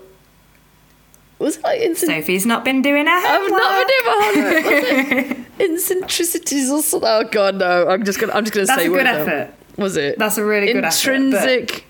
Was 1.40 1.58
it 1.58 1.64
like 1.64 1.82
instant? 1.82 2.12
Sophie's 2.12 2.46
not 2.46 2.64
been 2.64 2.82
doing 2.82 3.08
her 3.08 3.12
I've 3.12 3.42
homework. 3.42 3.62
not 3.62 3.88
been 3.88 3.88
doing 3.88 4.06
my 4.06 5.22
homework. 5.32 5.38
Eccentricities 5.62 6.70
or 6.72 6.82
something? 6.82 7.10
Oh 7.10 7.24
god, 7.26 7.56
no! 7.56 7.88
I'm 7.88 8.04
just 8.04 8.20
gonna. 8.20 8.34
I'm 8.34 8.44
just 8.46 8.54
gonna 8.54 8.66
That's 8.68 8.82
say 8.82 8.88
a 8.88 8.90
good 8.90 9.04
now. 9.04 9.16
effort. 9.18 9.54
Was 9.78 9.96
it? 9.98 10.18
That's 10.20 10.38
a 10.38 10.44
really 10.46 10.68
good 10.74 10.84
effort, 10.84 11.08
but- 11.08 11.16
Intrinsic. 11.16 11.86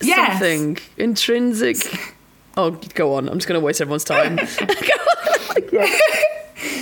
Yes. 0.00 0.32
Something 0.32 0.78
intrinsic. 0.96 1.76
Oh, 2.56 2.70
go 2.94 3.14
on! 3.14 3.28
I'm 3.28 3.38
just 3.38 3.48
gonna 3.48 3.58
waste 3.58 3.80
everyone's 3.80 4.04
time. 4.04 4.38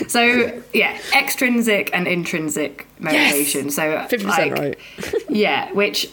So 0.09 0.63
yeah, 0.75 0.99
extrinsic 1.17 1.89
and 1.95 2.07
intrinsic 2.07 2.87
motivation. 2.99 3.71
So 3.71 4.07
Fifty 4.09 4.27
like, 4.27 4.55
percent 4.55 4.77
right. 5.03 5.27
yeah, 5.31 5.73
which 5.73 6.11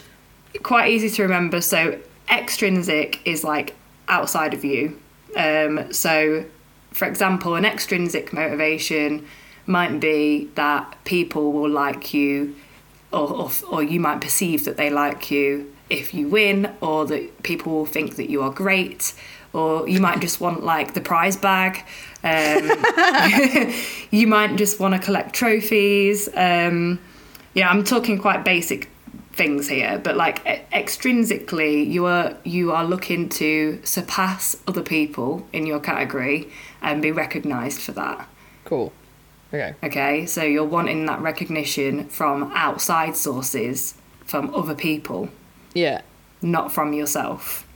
quite 0.62 0.90
easy 0.90 1.10
to 1.10 1.22
remember. 1.22 1.60
So 1.60 1.98
extrinsic 2.30 3.20
is 3.24 3.44
like 3.44 3.74
outside 4.08 4.54
of 4.54 4.64
you. 4.64 5.00
Um, 5.36 5.92
so, 5.92 6.44
for 6.90 7.06
example, 7.06 7.54
an 7.54 7.64
extrinsic 7.64 8.32
motivation 8.32 9.26
might 9.66 10.00
be 10.00 10.50
that 10.56 10.96
people 11.04 11.52
will 11.52 11.70
like 11.70 12.12
you, 12.12 12.56
or, 13.12 13.30
or 13.32 13.50
or 13.70 13.82
you 13.82 14.00
might 14.00 14.20
perceive 14.20 14.64
that 14.64 14.76
they 14.76 14.90
like 14.90 15.30
you 15.30 15.72
if 15.88 16.14
you 16.14 16.28
win, 16.28 16.72
or 16.80 17.06
that 17.06 17.42
people 17.42 17.72
will 17.72 17.86
think 17.86 18.16
that 18.16 18.30
you 18.30 18.42
are 18.42 18.50
great, 18.50 19.14
or 19.52 19.88
you 19.88 20.00
might 20.00 20.20
just 20.20 20.40
want 20.40 20.64
like 20.64 20.94
the 20.94 21.00
prize 21.00 21.36
bag. 21.36 21.84
Um, 22.22 23.72
you 24.10 24.26
might 24.26 24.56
just 24.56 24.78
want 24.80 24.94
to 24.94 25.00
collect 25.00 25.34
trophies. 25.34 26.28
Um, 26.34 27.00
yeah, 27.54 27.68
I'm 27.68 27.82
talking 27.84 28.18
quite 28.18 28.44
basic 28.44 28.88
things 29.40 29.68
here, 29.70 29.98
but 30.04 30.16
like 30.18 30.44
extrinsically, 30.70 31.90
you 31.90 32.04
are 32.04 32.36
you 32.44 32.72
are 32.72 32.84
looking 32.84 33.26
to 33.30 33.80
surpass 33.84 34.54
other 34.68 34.82
people 34.82 35.46
in 35.50 35.64
your 35.64 35.80
category 35.80 36.46
and 36.82 37.00
be 37.00 37.10
recognised 37.10 37.80
for 37.80 37.92
that. 37.92 38.28
Cool. 38.66 38.92
Okay. 39.54 39.74
Okay, 39.82 40.26
so 40.26 40.42
you're 40.42 40.72
wanting 40.76 41.06
that 41.06 41.20
recognition 41.22 42.06
from 42.10 42.52
outside 42.54 43.16
sources, 43.16 43.94
from 44.26 44.54
other 44.54 44.74
people, 44.74 45.30
Yeah. 45.72 46.02
not 46.42 46.70
from 46.70 46.92
yourself. 46.92 47.66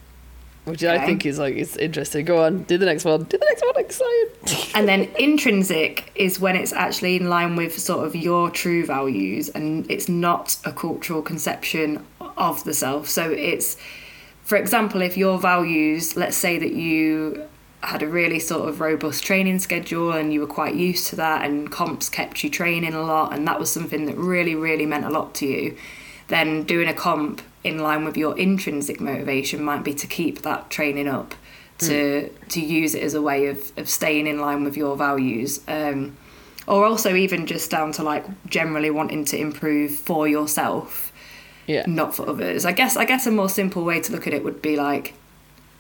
Which 0.65 0.83
I 0.83 1.05
think 1.05 1.27
is 1.27 1.39
like 1.39 1.57
it's 1.57 1.77
interesting. 1.77 2.25
Go 2.25 2.43
on, 2.43 2.63
do 2.63 2.79
the 2.79 2.87
next 2.87 3.05
one. 3.05 3.25
Do 3.25 3.37
the 3.37 3.45
next 3.45 3.63
one. 3.63 3.77
Excited. 3.77 4.31
And 4.75 4.89
then 4.89 5.09
intrinsic 5.19 6.11
is 6.17 6.41
when 6.41 6.57
it's 6.57 6.73
actually 6.73 7.17
in 7.17 7.29
line 7.29 7.55
with 7.55 7.79
sort 7.79 8.07
of 8.07 8.17
your 8.17 8.51
true 8.51 8.85
values 8.85 9.49
and 9.51 9.89
it's 9.89 10.09
not 10.09 10.57
a 10.65 10.73
cultural 10.73 11.23
conception 11.23 12.05
of 12.37 12.65
the 12.65 12.75
self. 12.75 13.09
So 13.09 13.31
it's, 13.31 13.77
for 14.43 14.57
example, 14.57 15.01
if 15.01 15.17
your 15.17 15.39
values, 15.39 16.17
let's 16.17 16.37
say 16.37 16.59
that 16.59 16.73
you 16.73 17.47
had 17.83 18.03
a 18.03 18.09
really 18.09 18.39
sort 18.39 18.69
of 18.69 18.81
robust 18.81 19.23
training 19.23 19.59
schedule 19.61 20.13
and 20.13 20.33
you 20.33 20.41
were 20.41 20.47
quite 20.47 20.75
used 20.75 21.07
to 21.09 21.17
that 21.17 21.45
and 21.45 21.71
comps 21.71 22.09
kept 22.09 22.43
you 22.43 22.51
training 22.51 22.95
a 22.95 23.03
lot 23.03 23.33
and 23.33 23.47
that 23.47 23.61
was 23.61 23.71
something 23.71 24.07
that 24.07 24.17
really, 24.17 24.55
really 24.55 24.87
meant 24.87 25.05
a 25.05 25.11
lot 25.11 25.35
to 25.35 25.47
you, 25.47 25.77
then 26.29 26.63
doing 26.65 26.89
a 26.89 26.95
comp 26.95 27.43
in 27.63 27.79
line 27.79 28.05
with 28.05 28.17
your 28.17 28.37
intrinsic 28.39 29.01
motivation 29.01 29.63
might 29.63 29.83
be 29.85 29.95
to 29.95 30.07
keep 30.07 30.43
that 30.43 30.71
training 30.71 31.09
up 31.09 31.35
to 31.79 32.29
to 32.49 32.61
use 32.61 32.95
it 32.95 33.03
as 33.03 33.15
a 33.15 33.21
way 33.23 33.47
of, 33.47 33.73
of 33.77 33.89
staying 33.89 34.27
in 34.27 34.39
line 34.39 34.63
with 34.65 34.77
your 34.77 34.97
values 34.97 35.61
um, 35.69 36.17
or 36.67 36.85
also 36.85 37.15
even 37.15 37.47
just 37.47 37.71
down 37.71 37.91
to 37.93 38.03
like 38.03 38.25
generally 38.49 38.91
wanting 38.91 39.25
to 39.25 39.37
improve 39.37 39.91
for 39.95 40.29
yourself 40.29 41.13
Yeah. 41.67 41.85
not 41.87 42.15
for 42.15 42.29
others. 42.29 42.65
I 42.65 42.73
guess 42.73 42.97
i 42.97 43.05
guess 43.05 43.27
a 43.27 43.31
more 43.31 43.49
simple 43.49 43.85
way 43.85 43.99
to 44.01 44.13
look 44.13 44.27
at 44.27 44.33
it 44.33 44.45
would 44.45 44.63
be 44.63 44.77
like 44.77 45.15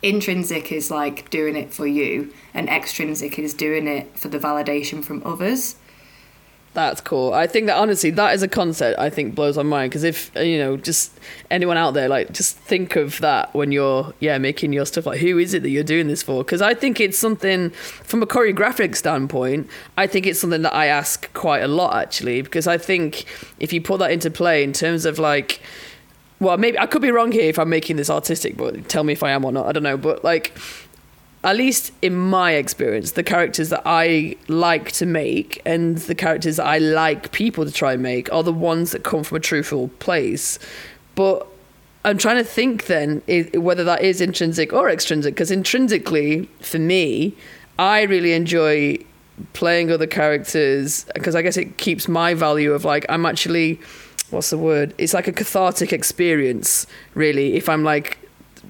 intrinsic 0.02 0.70
is 0.72 0.90
like 0.90 1.30
doing 1.30 1.56
it 1.56 1.72
for 1.72 1.86
you 1.86 2.32
and 2.52 2.68
extrinsic 2.68 3.38
is 3.38 3.54
doing 3.54 3.86
it 3.86 4.18
for 4.18 4.28
the 4.28 4.38
validation 4.38 5.02
from 5.02 5.22
others 5.24 5.76
That's 6.74 7.00
cool. 7.00 7.32
I 7.32 7.46
think 7.46 7.68
that 7.68 7.76
honestly, 7.76 8.10
that 8.10 8.34
is 8.34 8.42
a 8.42 8.48
concept 8.48 8.98
I 8.98 9.08
think 9.08 9.36
blows 9.36 9.56
my 9.56 9.62
mind 9.62 9.90
because 9.90 10.02
if 10.02 10.36
uh, 10.36 10.40
you 10.40 10.58
know, 10.58 10.76
just 10.76 11.12
anyone 11.48 11.76
out 11.76 11.94
there, 11.94 12.08
like, 12.08 12.32
just 12.32 12.58
think 12.58 12.96
of 12.96 13.20
that 13.20 13.54
when 13.54 13.70
you're 13.70 14.12
yeah 14.18 14.38
making 14.38 14.72
your 14.72 14.84
stuff. 14.84 15.06
Like, 15.06 15.20
who 15.20 15.38
is 15.38 15.54
it 15.54 15.62
that 15.62 15.70
you're 15.70 15.84
doing 15.84 16.08
this 16.08 16.24
for? 16.24 16.42
Because 16.42 16.60
I 16.60 16.74
think 16.74 16.98
it's 16.98 17.16
something 17.16 17.70
from 17.70 18.24
a 18.24 18.26
choreographic 18.26 18.96
standpoint. 18.96 19.70
I 19.96 20.08
think 20.08 20.26
it's 20.26 20.40
something 20.40 20.62
that 20.62 20.74
I 20.74 20.86
ask 20.86 21.32
quite 21.32 21.62
a 21.62 21.68
lot 21.68 21.94
actually 21.94 22.42
because 22.42 22.66
I 22.66 22.76
think 22.76 23.24
if 23.60 23.72
you 23.72 23.80
put 23.80 24.00
that 24.00 24.10
into 24.10 24.30
play 24.30 24.64
in 24.64 24.72
terms 24.72 25.04
of 25.06 25.18
like. 25.18 25.62
Well, 26.40 26.58
maybe 26.58 26.78
I 26.78 26.86
could 26.86 27.00
be 27.00 27.12
wrong 27.12 27.30
here 27.30 27.48
if 27.48 27.60
I'm 27.60 27.70
making 27.70 27.96
this 27.96 28.10
artistic, 28.10 28.56
but 28.56 28.88
tell 28.88 29.04
me 29.04 29.12
if 29.12 29.22
I 29.22 29.30
am 29.30 29.44
or 29.44 29.52
not. 29.52 29.66
I 29.66 29.72
don't 29.72 29.84
know. 29.84 29.96
But 29.96 30.24
like, 30.24 30.52
at 31.44 31.56
least 31.56 31.92
in 32.00 32.16
my 32.16 32.52
experience, 32.52 33.12
the 33.12 33.22
characters 33.22 33.68
that 33.68 33.82
I 33.84 34.36
like 34.48 34.92
to 34.92 35.06
make 35.06 35.60
and 35.66 35.98
the 35.98 36.14
characters 36.14 36.56
that 36.56 36.66
I 36.66 36.78
like 36.78 37.32
people 37.32 37.64
to 37.64 37.70
try 37.70 37.92
and 37.92 38.02
make 38.02 38.32
are 38.32 38.42
the 38.42 38.52
ones 38.52 38.92
that 38.92 39.04
come 39.04 39.22
from 39.22 39.36
a 39.36 39.40
truthful 39.40 39.88
place. 39.98 40.58
But 41.14 41.46
I'm 42.04 42.18
trying 42.18 42.38
to 42.38 42.44
think 42.44 42.86
then 42.86 43.22
whether 43.54 43.84
that 43.84 44.02
is 44.02 44.20
intrinsic 44.20 44.72
or 44.72 44.88
extrinsic, 44.88 45.34
because 45.34 45.50
intrinsically, 45.50 46.46
for 46.60 46.78
me, 46.78 47.36
I 47.78 48.02
really 48.02 48.32
enjoy 48.32 48.98
playing 49.52 49.90
other 49.90 50.06
characters 50.06 51.06
because 51.14 51.34
I 51.34 51.42
guess 51.42 51.56
it 51.56 51.76
keeps 51.76 52.08
my 52.08 52.34
value 52.34 52.72
of 52.72 52.84
like, 52.84 53.04
I'm 53.08 53.26
actually, 53.26 53.80
what's 54.30 54.50
the 54.50 54.58
word? 54.58 54.94
It's 54.96 55.12
like 55.12 55.28
a 55.28 55.32
cathartic 55.32 55.92
experience, 55.92 56.86
really, 57.14 57.54
if 57.54 57.68
I'm 57.68 57.84
like, 57.84 58.18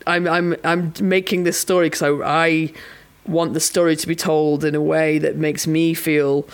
I'm 0.06 0.26
I'm 0.26 0.56
I'm 0.64 0.92
making 1.00 1.44
this 1.44 1.58
story 1.58 1.86
because 1.86 2.02
I 2.02 2.10
I 2.24 2.72
want 3.26 3.54
the 3.54 3.60
story 3.60 3.96
to 3.96 4.06
be 4.06 4.14
told 4.14 4.64
in 4.64 4.74
a 4.74 4.82
way 4.82 5.18
that 5.18 5.36
makes 5.36 5.66
me 5.66 5.94
feel 5.94 6.46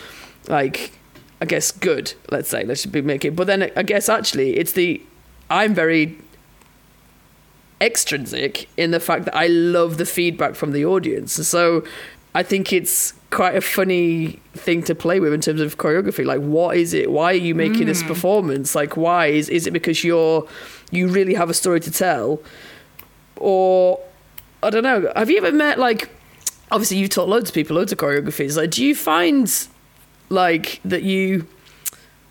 like 0.49 0.93
I 1.41 1.47
guess 1.47 1.73
good. 1.73 2.15
Let's 2.31 2.49
say 2.49 2.65
let's 2.65 2.87
be 2.87 3.03
make 3.03 3.25
it. 3.25 3.35
But 3.37 3.47
then 3.47 3.71
I 3.77 3.83
guess 3.83 4.09
actually 4.09 4.57
it's 4.57 4.73
the 4.73 5.03
I'm 5.49 5.75
very 5.75 6.19
extrinsic 7.81 8.69
in 8.77 8.91
the 8.91 9.01
fact 9.01 9.25
that 9.25 9.35
I 9.35 9.47
love 9.47 9.97
the 9.97 10.07
feedback 10.07 10.55
from 10.55 10.73
the 10.73 10.85
audience. 10.85 11.33
So 11.47 11.83
I 12.35 12.43
think 12.43 12.73
it's 12.73 13.15
quite 13.31 13.57
a 13.57 13.61
funny 13.61 14.41
thing 14.55 14.83
to 14.85 14.95
play 14.95 15.19
with 15.19 15.33
in 15.33 15.41
terms 15.41 15.61
of 15.61 15.79
choreography. 15.79 16.25
Like, 16.25 16.41
what 16.41 16.77
is 16.77 16.95
it? 16.95 17.11
Why 17.11 17.33
are 17.33 17.37
you 17.37 17.55
making 17.55 17.87
this 17.87 18.03
mm. 18.03 18.09
performance? 18.09 18.75
Like, 18.75 18.97
why 18.97 19.27
is 19.27 19.49
is 19.49 19.67
it 19.67 19.73
because 19.73 20.05
you're 20.05 20.47
you 20.91 21.09
really 21.09 21.35
have 21.35 21.51
a 21.51 21.55
story 21.55 21.81
to 21.81 21.91
tell, 21.91 22.41
or 23.41 24.01
I 24.63 24.71
don't 24.71 24.83
know. 24.83 25.11
Have 25.17 25.31
you 25.31 25.39
ever 25.39 25.53
met 25.53 25.79
like? 25.79 26.11
Obviously, 26.71 26.99
you've 26.99 27.11
taught 27.11 27.29
loads 27.29 27.51
of 27.51 27.55
people 27.55 27.75
loads 27.77 27.91
of 27.91 27.99
choreographies. 27.99 28.57
Like, 28.57 28.71
do 28.71 28.85
you 28.85 28.95
find 28.95 29.53
like 30.29 30.81
that 30.85 31.03
you? 31.03 31.47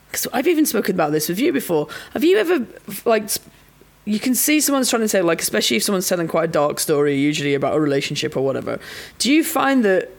Because 0.08 0.28
I've 0.32 0.48
even 0.48 0.66
spoken 0.66 0.96
about 0.96 1.12
this 1.12 1.28
with 1.28 1.40
you 1.40 1.52
before. 1.52 1.88
Have 2.14 2.24
you 2.24 2.38
ever 2.38 2.66
like? 3.06 3.30
You 4.06 4.20
can 4.20 4.34
see 4.34 4.60
someone's 4.62 4.90
trying 4.90 5.02
to 5.02 5.10
say 5.10 5.22
like, 5.22 5.42
especially 5.42 5.78
if 5.78 5.84
someone's 5.84 6.08
telling 6.08 6.28
quite 6.28 6.46
a 6.46 6.52
dark 6.52 6.80
story, 6.80 7.16
usually 7.16 7.54
about 7.54 7.76
a 7.76 7.80
relationship 7.80 8.38
or 8.38 8.42
whatever. 8.42 8.80
Do 9.18 9.32
you 9.32 9.44
find 9.44 9.84
that 9.84 10.10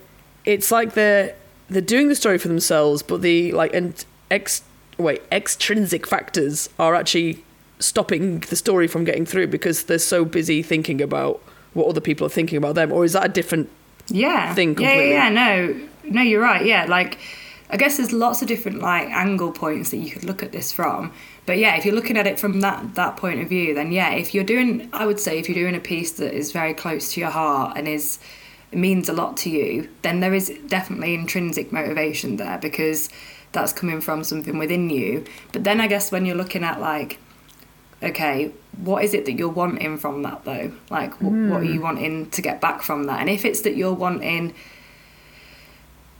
it's 0.45 0.71
like 0.71 0.95
they're 0.95 1.35
they're 1.69 1.81
doing 1.81 2.09
the 2.09 2.15
story 2.15 2.39
for 2.39 2.49
themselves, 2.49 3.03
but 3.03 3.23
the 3.23 3.53
like 3.53 3.73
and 3.75 4.05
ex 4.31 4.63
wait 4.99 5.23
extrinsic 5.33 6.07
factors 6.07 6.69
are 6.79 6.95
actually 6.95 7.45
stopping 7.81 8.41
the 8.41 8.57
story 8.57 8.87
from 8.87 9.05
getting 9.05 9.27
through 9.27 9.49
because 9.49 9.85
they're 9.85 9.99
so 9.99 10.25
busy 10.25 10.63
thinking 10.63 11.01
about 11.01 11.43
what 11.75 11.89
other 11.89 12.01
people 12.01 12.27
are 12.27 12.31
thinking 12.31 12.59
about 12.59 12.75
them, 12.75 12.93
or 12.93 13.05
is 13.05 13.13
that 13.15 13.25
a 13.25 13.29
different? 13.29 13.69
yeah 14.11 14.55
thing 14.55 14.75
completely. 14.75 15.11
yeah 15.11 15.29
yeah 15.29 15.29
no 15.29 15.81
no 16.05 16.23
you're 16.23 16.41
right 16.41 16.65
yeah 16.67 16.85
like 16.87 17.19
i 17.71 17.77
guess 17.77 17.97
there's 17.97 18.13
lots 18.13 18.43
of 18.43 18.49
different 18.49 18.81
like 18.81 19.09
angle 19.11 19.53
points 19.53 19.91
that 19.91 19.99
you 19.99 20.11
could 20.11 20.25
look 20.25 20.43
at 20.43 20.53
this 20.53 20.73
from 20.73 21.13
but 21.47 21.59
yeah 21.59 21.77
if 21.77 21.85
you're 21.85 21.95
looking 21.95 22.17
at 22.17 22.27
it 22.27 22.39
from 22.39 22.61
that 22.61 22.95
that 22.95 23.17
point 23.17 23.41
of 23.41 23.49
view 23.49 23.75
then 23.75 23.93
yeah 23.93 24.11
if 24.11 24.35
you're 24.35 24.45
doing 24.45 24.89
i 24.93 25.07
would 25.07 25.21
say 25.21 25.39
if 25.39 25.49
you're 25.49 25.63
doing 25.63 25.77
a 25.77 25.81
piece 25.81 26.13
that 26.13 26.35
is 26.35 26.53
very 26.53 26.75
close 26.75 27.13
to 27.13 27.21
your 27.21 27.31
heart 27.31 27.77
and 27.77 27.87
is 27.87 28.19
means 28.73 29.09
a 29.09 29.13
lot 29.13 29.37
to 29.37 29.51
you 29.51 29.89
then 30.03 30.21
there 30.21 30.35
is 30.35 30.49
definitely 30.69 31.15
intrinsic 31.15 31.73
motivation 31.73 32.37
there 32.37 32.59
because 32.59 33.09
that's 33.53 33.73
coming 33.73 34.01
from 34.01 34.23
something 34.23 34.59
within 34.59 34.89
you 34.91 35.25
but 35.53 35.65
then 35.65 35.81
i 35.81 35.89
guess 35.89 36.13
when 36.13 36.25
you're 36.25 36.37
looking 36.37 36.63
at 36.63 36.81
like 36.81 37.19
okay, 38.03 38.53
what 38.79 39.05
is 39.05 39.15
it 39.15 39.25
that 39.27 39.33
you're 39.33 39.49
wanting 39.49 39.99
from 39.99 40.23
that 40.23 40.45
though? 40.45 40.73
Like, 40.91 41.15
wh- 41.15 41.51
what 41.51 41.61
are 41.61 41.65
you 41.65 41.81
wanting 41.81 42.31
to 42.31 42.43
get 42.43 42.61
back 42.61 42.83
from 42.83 43.05
that? 43.05 43.21
And 43.21 43.29
if 43.29 43.45
it's 43.45 43.61
that 43.63 43.77
you're 43.77 43.93
wanting 43.93 44.55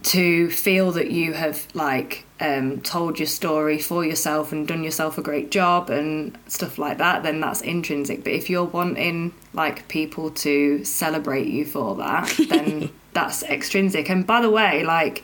to 0.03 0.51
feel 0.51 0.93
that 0.93 1.11
you 1.11 1.35
have 1.35 1.67
like 1.75 2.25
um, 2.41 2.81
told 2.81 3.19
your 3.19 3.27
story 3.27 3.79
for 3.79 4.05
yourself 4.05 4.51
and 4.51 4.67
done 4.67 4.83
yourself 4.83 5.19
a 5.19 5.23
great 5.23 5.51
job 5.51 5.91
and 5.91 6.37
stuff 6.47 6.79
like 6.79 6.99
that, 6.99 7.23
then 7.23 7.41
that's 7.41 7.61
intrinsic. 7.61 8.25
But 8.25 8.33
if 8.33 8.49
you're 8.49 8.65
wanting 8.65 9.35
like 9.53 9.89
people 9.89 10.31
to 10.31 10.85
celebrate 10.85 11.49
you 11.49 11.67
for 11.67 11.97
that, 11.97 12.35
then 12.49 12.91
that's 13.13 13.43
extrinsic. 13.43 14.09
And 14.09 14.27
by 14.27 14.41
the 14.41 14.51
way, 14.51 14.85
like 14.85 15.23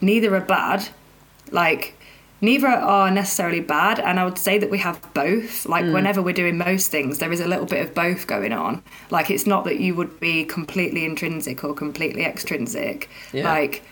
neither 0.00 0.34
are 0.34 0.40
bad. 0.40 0.88
Like 1.50 1.94
neither 2.44 2.68
are 2.68 3.10
necessarily 3.10 3.60
bad 3.60 3.98
and 3.98 4.20
i 4.20 4.24
would 4.24 4.38
say 4.38 4.58
that 4.58 4.70
we 4.70 4.78
have 4.78 5.00
both. 5.14 5.66
Like 5.66 5.84
mm. 5.84 5.92
whenever 5.92 6.20
we're 6.22 6.34
doing 6.34 6.58
most 6.58 6.90
things 6.90 7.18
there 7.18 7.32
is 7.32 7.40
a 7.40 7.48
little 7.48 7.66
bit 7.66 7.84
of 7.84 7.94
both 7.94 8.26
going 8.26 8.52
on. 8.52 8.82
Like 9.10 9.30
it's 9.30 9.46
not 9.46 9.64
that 9.64 9.80
you 9.80 9.94
would 9.94 10.20
be 10.20 10.44
completely 10.44 11.04
intrinsic 11.04 11.64
or 11.64 11.74
completely 11.74 12.24
extrinsic. 12.24 13.08
Yeah. 13.32 13.44
like 13.44 13.82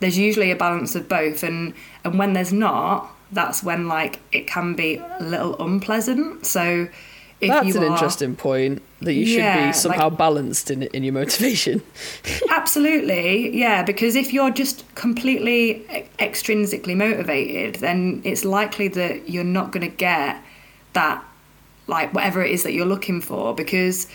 there's 0.00 0.18
usually 0.18 0.50
a 0.50 0.56
balance 0.56 0.94
of 0.94 1.08
both 1.08 1.42
and 1.42 1.74
and 2.04 2.18
when 2.18 2.32
there's 2.32 2.52
not 2.52 3.10
that's 3.32 3.62
when 3.62 3.88
like 3.88 4.20
it 4.32 4.46
can 4.46 4.74
be 4.74 4.96
a 4.96 5.22
little 5.22 5.60
unpleasant. 5.62 6.46
So 6.46 6.88
if 7.40 7.48
That's 7.50 7.74
an 7.76 7.82
are- 7.82 7.86
interesting 7.86 8.34
point 8.36 8.82
that 9.00 9.12
you 9.12 9.26
should 9.26 9.38
Yeah, 9.38 9.58
be 9.60 9.66
like- 9.66 9.74
somehow 9.74 10.08
balanced 10.10 10.70
in 10.70 10.84
in 10.84 11.02
your 11.04 11.12
motivation. 11.12 11.82
Absolutely, 12.50 13.56
yeah, 13.56 13.82
because 13.82 14.16
if 14.16 14.32
you're 14.32 14.50
just 14.50 14.84
completely 14.94 15.84
extrinsically 16.18 16.96
motivated, 16.96 17.76
then 17.76 18.20
it's 18.24 18.44
likely 18.44 18.88
that 18.88 19.28
you're 19.28 19.44
not 19.44 19.72
going 19.72 19.88
to 19.88 19.94
get 19.96 20.42
that, 20.94 21.22
like, 21.86 22.12
whatever 22.14 22.42
it 22.42 22.50
is 22.50 22.62
that 22.62 22.72
you're 22.72 22.86
looking 22.86 23.20
for, 23.20 23.54
because 23.54 24.06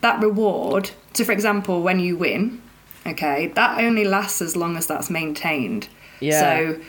that 0.00 0.20
reward, 0.20 0.90
so 1.12 1.24
for 1.24 1.32
example, 1.32 1.82
when 1.82 2.00
you 2.00 2.16
win, 2.16 2.60
okay, 3.06 3.48
that 3.54 3.78
only 3.78 4.04
lasts 4.04 4.42
as 4.42 4.56
long 4.56 4.76
as 4.76 4.86
that's 4.86 5.08
maintained. 5.10 5.88
Yeah. 6.20 6.40
So, 6.40 6.80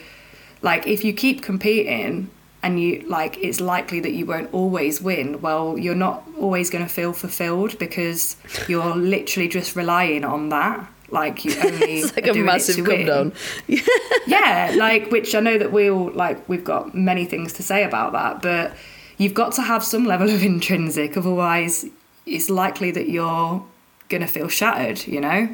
like, 0.62 0.86
if 0.86 1.04
you 1.04 1.12
keep 1.12 1.42
competing, 1.42 2.28
and 2.66 2.80
you 2.80 3.00
like 3.06 3.38
it's 3.38 3.60
likely 3.60 4.00
that 4.00 4.12
you 4.12 4.26
won't 4.26 4.52
always 4.52 5.00
win 5.00 5.40
well 5.40 5.78
you're 5.78 5.94
not 5.94 6.26
always 6.40 6.68
going 6.68 6.84
to 6.84 6.92
feel 6.92 7.12
fulfilled 7.12 7.78
because 7.78 8.36
you're 8.66 8.96
literally 8.96 9.46
just 9.48 9.76
relying 9.76 10.24
on 10.24 10.48
that 10.48 10.84
like 11.10 11.44
you 11.44 11.54
only 11.64 12.00
it's 12.00 12.16
like 12.16 12.26
a 12.26 12.34
massive 12.34 12.84
come 12.84 12.86
win. 12.86 13.06
down. 13.06 13.32
yeah 14.26 14.74
like 14.76 15.12
which 15.12 15.32
i 15.32 15.38
know 15.38 15.56
that 15.56 15.70
we 15.70 15.88
all 15.88 16.10
like 16.10 16.48
we've 16.48 16.64
got 16.64 16.92
many 16.92 17.24
things 17.24 17.52
to 17.52 17.62
say 17.62 17.84
about 17.84 18.12
that 18.12 18.42
but 18.42 18.76
you've 19.16 19.34
got 19.34 19.52
to 19.52 19.62
have 19.62 19.84
some 19.84 20.04
level 20.04 20.28
of 20.28 20.42
intrinsic 20.52 21.16
otherwise 21.16 21.86
it's 22.26 22.50
likely 22.50 22.90
that 22.90 23.08
you're 23.08 23.64
going 24.08 24.22
to 24.22 24.26
feel 24.26 24.48
shattered 24.48 25.06
you 25.06 25.20
know 25.20 25.48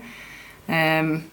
um 0.69 1.31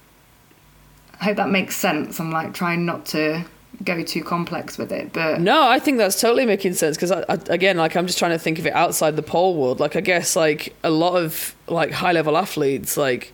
i 1.22 1.24
hope 1.24 1.38
that 1.38 1.50
makes 1.50 1.78
sense 1.78 2.20
i'm 2.20 2.32
like 2.32 2.54
trying 2.54 2.86
not 2.86 3.06
to 3.06 3.46
go 3.84 4.04
too 4.04 4.24
complex 4.24 4.78
with 4.78 4.92
it 4.92 5.14
but 5.14 5.40
No, 5.40 5.68
I 5.68 5.80
think 5.80 5.98
that's 5.98 6.20
totally 6.20 6.46
making 6.46 6.74
sense 6.74 6.98
because 6.98 7.12
again, 7.50 7.78
like 7.78 7.96
I'm 7.96 8.08
just 8.08 8.20
trying 8.20 8.32
to 8.32 8.40
think 8.40 8.60
of 8.60 8.66
it 8.68 8.74
outside 8.74 9.16
the 9.16 9.24
pole 9.24 9.56
world. 9.56 9.80
Like 9.80 9.96
I 9.96 10.02
guess 10.02 10.36
like 10.36 10.76
a 10.84 10.90
lot 10.90 11.16
of 11.16 11.56
like 11.68 11.92
high 11.92 12.12
level 12.12 12.36
athletes, 12.38 12.98
like 12.98 13.32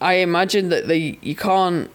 I 0.00 0.14
imagine 0.14 0.68
that 0.70 0.88
they 0.88 1.18
you 1.22 1.36
can't, 1.36 1.90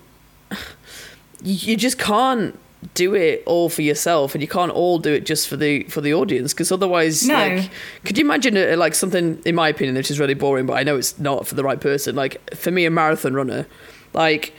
you 1.43 1.75
just 1.75 1.97
can't 1.97 2.57
do 2.95 3.13
it 3.13 3.43
all 3.45 3.69
for 3.69 3.83
yourself 3.83 4.33
and 4.33 4.41
you 4.41 4.47
can't 4.47 4.71
all 4.71 4.97
do 4.97 5.13
it 5.13 5.23
just 5.23 5.47
for 5.47 5.55
the 5.55 5.83
for 5.83 6.01
the 6.01 6.13
audience 6.13 6.51
because 6.51 6.71
otherwise 6.71 7.27
No. 7.27 7.35
like 7.35 7.69
could 8.05 8.17
you 8.17 8.23
imagine 8.25 8.57
uh 8.57 8.75
like 8.75 8.95
something 8.95 9.39
in 9.45 9.53
my 9.53 9.69
opinion 9.69 9.95
which 9.95 10.09
is 10.09 10.19
really 10.19 10.33
boring 10.33 10.65
but 10.65 10.73
i 10.73 10.81
know 10.83 10.97
it's 10.97 11.19
not 11.19 11.45
for 11.45 11.53
the 11.53 11.63
right 11.63 11.79
person 11.79 12.15
like 12.15 12.55
for 12.55 12.71
me 12.71 12.85
a 12.85 12.89
marathon 12.89 13.35
runner 13.35 13.67
like 14.13 14.53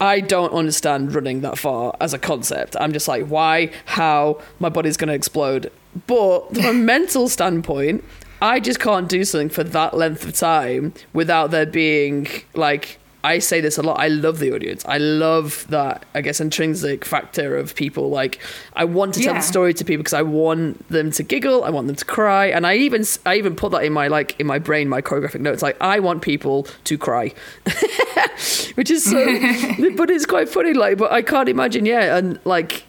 I 0.00 0.20
don't 0.20 0.52
understand 0.52 1.14
running 1.14 1.42
that 1.42 1.58
far 1.58 1.94
as 2.00 2.14
a 2.14 2.18
concept. 2.18 2.74
I'm 2.80 2.92
just 2.92 3.06
like, 3.06 3.26
why, 3.26 3.70
how, 3.84 4.40
my 4.58 4.70
body's 4.70 4.96
going 4.96 5.08
to 5.08 5.14
explode. 5.14 5.70
But 6.06 6.54
from 6.54 6.64
a 6.64 6.72
mental 6.72 7.28
standpoint, 7.28 8.02
I 8.40 8.60
just 8.60 8.80
can't 8.80 9.08
do 9.08 9.24
something 9.24 9.50
for 9.50 9.62
that 9.64 9.94
length 9.94 10.24
of 10.24 10.34
time 10.34 10.94
without 11.12 11.50
there 11.50 11.66
being 11.66 12.28
like. 12.54 12.98
I 13.22 13.38
say 13.38 13.60
this 13.60 13.76
a 13.76 13.82
lot. 13.82 14.00
I 14.00 14.08
love 14.08 14.38
the 14.38 14.54
audience. 14.54 14.82
I 14.86 14.96
love 14.98 15.66
that, 15.68 16.06
I 16.14 16.22
guess, 16.22 16.40
intrinsic 16.40 17.04
factor 17.04 17.56
of 17.56 17.74
people. 17.74 18.08
Like, 18.08 18.40
I 18.74 18.84
want 18.86 19.12
to 19.14 19.20
tell 19.20 19.34
Yeah. 19.34 19.40
the 19.40 19.46
story 19.46 19.74
to 19.74 19.84
people 19.84 20.02
because 20.02 20.14
I 20.14 20.22
want 20.22 20.88
them 20.88 21.10
to 21.12 21.22
giggle. 21.22 21.62
I 21.64 21.70
want 21.70 21.86
them 21.86 21.96
to 21.96 22.04
cry, 22.04 22.46
and 22.46 22.66
I 22.66 22.76
even, 22.76 23.04
I 23.26 23.36
even 23.36 23.56
put 23.56 23.72
that 23.72 23.84
in 23.84 23.92
my 23.92 24.08
like 24.08 24.38
in 24.40 24.46
my 24.46 24.58
brain, 24.58 24.88
my 24.88 25.02
choreographic 25.02 25.40
notes. 25.40 25.62
Like, 25.62 25.76
I 25.80 25.98
want 26.00 26.22
people 26.22 26.66
to 26.84 26.96
cry 26.96 27.32
which 28.74 28.90
is 28.90 29.04
so 29.04 29.24
but 29.96 30.10
it's 30.10 30.26
quite 30.26 30.48
funny 30.48 30.72
like 30.72 30.98
but 30.98 31.10
i 31.12 31.22
can't 31.22 31.48
imagine 31.48 31.84
yeah 31.86 32.16
and 32.16 32.38
like 32.44 32.84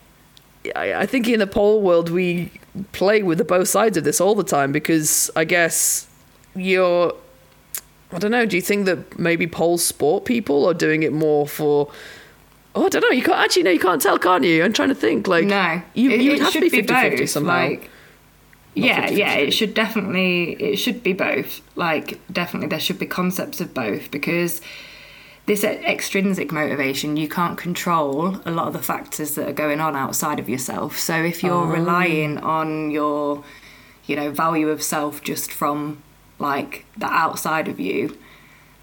I, 0.75 0.93
I 0.93 1.05
think 1.05 1.27
in 1.27 1.39
the 1.39 1.47
pole 1.47 1.81
world 1.81 2.09
we 2.09 2.51
play 2.91 3.23
with 3.23 3.37
the 3.37 3.43
both 3.43 3.67
sides 3.67 3.97
of 3.97 4.03
this 4.03 4.21
all 4.21 4.35
the 4.35 4.43
time 4.43 4.71
because 4.71 5.29
i 5.35 5.43
guess 5.43 6.07
you're 6.55 7.13
i 8.11 8.17
don't 8.19 8.31
know 8.31 8.45
do 8.45 8.55
you 8.55 8.61
think 8.61 8.85
that 8.85 9.17
maybe 9.17 9.47
pole 9.47 9.77
sport 9.77 10.25
people 10.25 10.65
are 10.65 10.73
doing 10.73 11.03
it 11.03 11.13
more 11.13 11.47
for 11.47 11.91
Oh, 12.73 12.85
I 12.85 12.89
don't 12.89 13.01
know. 13.01 13.09
You 13.09 13.23
can't 13.23 13.37
actually. 13.37 13.63
No, 13.63 13.71
you 13.71 13.79
can't 13.79 14.01
tell, 14.01 14.17
can 14.17 14.43
you? 14.43 14.63
I'm 14.63 14.73
trying 14.73 14.89
to 14.89 14.95
think. 14.95 15.27
Like, 15.27 15.45
no, 15.45 15.81
you, 15.93 16.11
it, 16.11 16.21
you 16.21 16.31
would 16.31 16.39
have 16.39 16.53
to 16.53 16.59
should 16.61 16.71
be 16.71 16.81
50-50 16.83 17.19
both. 17.19 17.29
somehow. 17.29 17.67
Like, 17.67 17.89
yeah, 18.73 19.09
50-50. 19.09 19.17
yeah, 19.17 19.33
it 19.33 19.51
should 19.51 19.73
definitely, 19.73 20.53
it 20.53 20.77
should 20.77 21.03
be 21.03 21.11
both. 21.11 21.61
Like, 21.75 22.19
definitely, 22.31 22.69
there 22.69 22.79
should 22.79 22.97
be 22.97 23.07
concepts 23.07 23.59
of 23.59 23.73
both 23.73 24.09
because 24.09 24.61
this 25.47 25.65
extrinsic 25.65 26.51
motivation, 26.51 27.17
you 27.17 27.27
can't 27.27 27.57
control 27.57 28.37
a 28.45 28.51
lot 28.51 28.67
of 28.67 28.73
the 28.73 28.79
factors 28.79 29.35
that 29.35 29.49
are 29.49 29.53
going 29.53 29.81
on 29.81 29.95
outside 29.97 30.39
of 30.39 30.47
yourself. 30.47 30.97
So 30.97 31.21
if 31.21 31.43
you're 31.43 31.53
oh. 31.53 31.65
relying 31.65 32.37
on 32.37 32.91
your, 32.91 33.43
you 34.05 34.15
know, 34.15 34.31
value 34.31 34.69
of 34.69 34.81
self 34.81 35.21
just 35.21 35.51
from 35.51 36.01
like 36.41 36.85
the 36.97 37.05
outside 37.05 37.67
of 37.67 37.79
you, 37.79 38.17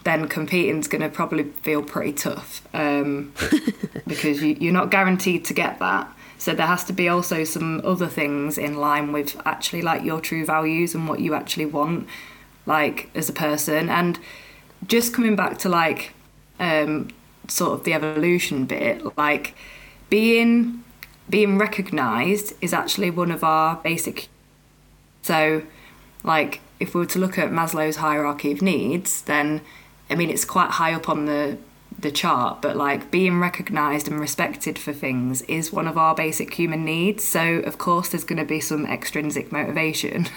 then 0.05 0.29
competing's 0.29 0.89
going 0.89 1.03
to 1.03 1.09
probably 1.09 1.45
feel 1.45 1.83
pretty 1.83 2.13
tough 2.13 2.67
um, 2.73 3.35
because 4.07 4.43
you, 4.43 4.57
you're 4.59 4.73
not 4.73 4.91
guaranteed 4.91 5.45
to 5.47 5.55
get 5.55 5.79
that. 5.81 6.11
So 6.39 6.55
there 6.55 6.67
has 6.67 6.85
to 6.85 6.93
be 6.93 7.09
also 7.09 7.45
some 7.45 7.83
other 7.85 8.07
things 8.07 8.57
in 8.59 8.77
line 8.77 9.13
with 9.13 9.37
actually 9.45 9.83
like 9.83 10.05
your 10.05 10.21
true 10.21 10.47
values 10.47 10.95
and 10.95 11.09
what 11.09 11.19
you 11.21 11.35
actually 11.35 11.67
want, 11.67 12.09
like 12.65 13.11
as 13.15 13.29
a 13.29 13.33
person. 13.33 13.91
And 13.91 14.19
just 14.87 15.13
coming 15.13 15.35
back 15.35 15.59
to 15.59 15.69
like 15.69 16.13
um, 16.61 17.09
sort 17.49 17.73
of 17.73 17.85
the 17.85 17.93
evolution 17.93 18.67
bit, 18.67 19.17
like 19.19 19.55
being 20.09 20.85
being 21.29 21.59
recognised 21.59 22.55
is 22.61 22.73
actually 22.73 23.11
one 23.11 23.31
of 23.31 23.45
our 23.45 23.77
basic. 23.77 24.29
So, 25.23 25.63
like 26.25 26.61
if 26.81 26.95
we 26.95 27.01
were 27.01 27.07
to 27.07 27.19
look 27.19 27.39
at 27.39 27.51
Maslow's 27.51 27.97
hierarchy 27.97 28.53
of 28.53 28.63
needs, 28.63 29.23
then 29.23 29.61
I 30.11 30.15
mean 30.15 30.31
it's 30.31 30.45
quite 30.45 30.71
high 30.73 30.93
up 30.95 31.09
on 31.09 31.27
the 31.27 31.59
the 32.01 32.13
chart, 32.13 32.63
but 32.63 32.77
like 32.77 33.11
being 33.11 33.41
recognised 33.41 34.07
and 34.07 34.21
respected 34.21 34.79
for 34.79 34.93
things 34.93 35.43
is 35.43 35.73
one 35.73 35.89
of 35.89 35.99
our 35.99 36.15
basic 36.15 36.55
human 36.55 36.85
needs. 36.85 37.25
So 37.25 37.57
of 37.61 37.79
course 37.79 38.11
there's 38.11 38.23
going 38.23 38.39
to 38.39 38.45
be 38.45 38.61
some 38.61 38.87
extrinsic 38.87 39.51
motivation. 39.51 40.27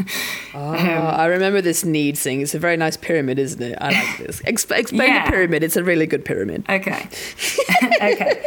Ah, 0.54 1.16
I 1.16 1.28
remember 1.28 1.62
this 1.62 1.86
need 1.86 2.18
thing. 2.18 2.42
It's 2.42 2.54
a 2.56 2.60
very 2.60 2.76
nice 2.78 2.98
pyramid, 2.98 3.40
isn't 3.40 3.62
it? 3.62 3.78
I 3.80 3.92
like 3.92 4.18
this. 4.28 4.42
Exp- 4.42 4.76
explain 4.78 5.10
Yeah. 5.10 5.26
the 5.26 5.32
pyramid. 5.32 5.64
It's 5.64 5.78
a 5.78 5.84
really 5.84 6.06
good 6.08 6.26
pyramid. 6.26 6.66
Okay. 6.68 7.08
okay. 8.02 8.44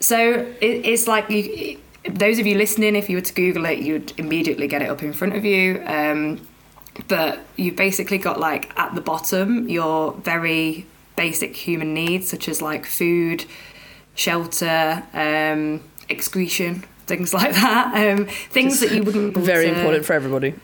So 0.00 0.32
it, 0.60 0.84
it's 0.86 1.06
like 1.06 1.28
you. 1.30 1.78
Those 2.08 2.38
of 2.38 2.46
you 2.46 2.56
listening, 2.56 2.96
if 2.96 3.08
you 3.08 3.16
were 3.16 3.22
to 3.22 3.32
Google 3.34 3.64
it, 3.66 3.78
you'd 3.78 4.12
immediately 4.18 4.66
get 4.66 4.82
it 4.82 4.90
up 4.90 5.02
in 5.02 5.12
front 5.12 5.34
of 5.36 5.44
you. 5.44 5.82
Um, 5.86 6.46
but 7.08 7.40
you've 7.56 7.76
basically 7.76 8.18
got 8.18 8.38
like 8.40 8.76
at 8.78 8.94
the 8.94 9.00
bottom 9.00 9.68
your 9.68 10.12
very 10.14 10.86
basic 11.16 11.54
human 11.56 11.94
needs, 11.94 12.28
such 12.28 12.48
as 12.48 12.60
like 12.60 12.86
food, 12.86 13.44
shelter, 14.14 15.02
um, 15.14 15.82
excretion, 16.08 16.84
things 17.06 17.32
like 17.38 17.52
that. 17.54 17.94
Um, 17.94 18.26
things 18.26 18.80
that 18.80 18.92
you 18.92 19.02
wouldn't. 19.02 19.34
be 19.34 19.40
Very 19.40 19.66
to- 19.66 19.74
important 19.76 20.04
for 20.04 20.12
everybody. 20.12 20.54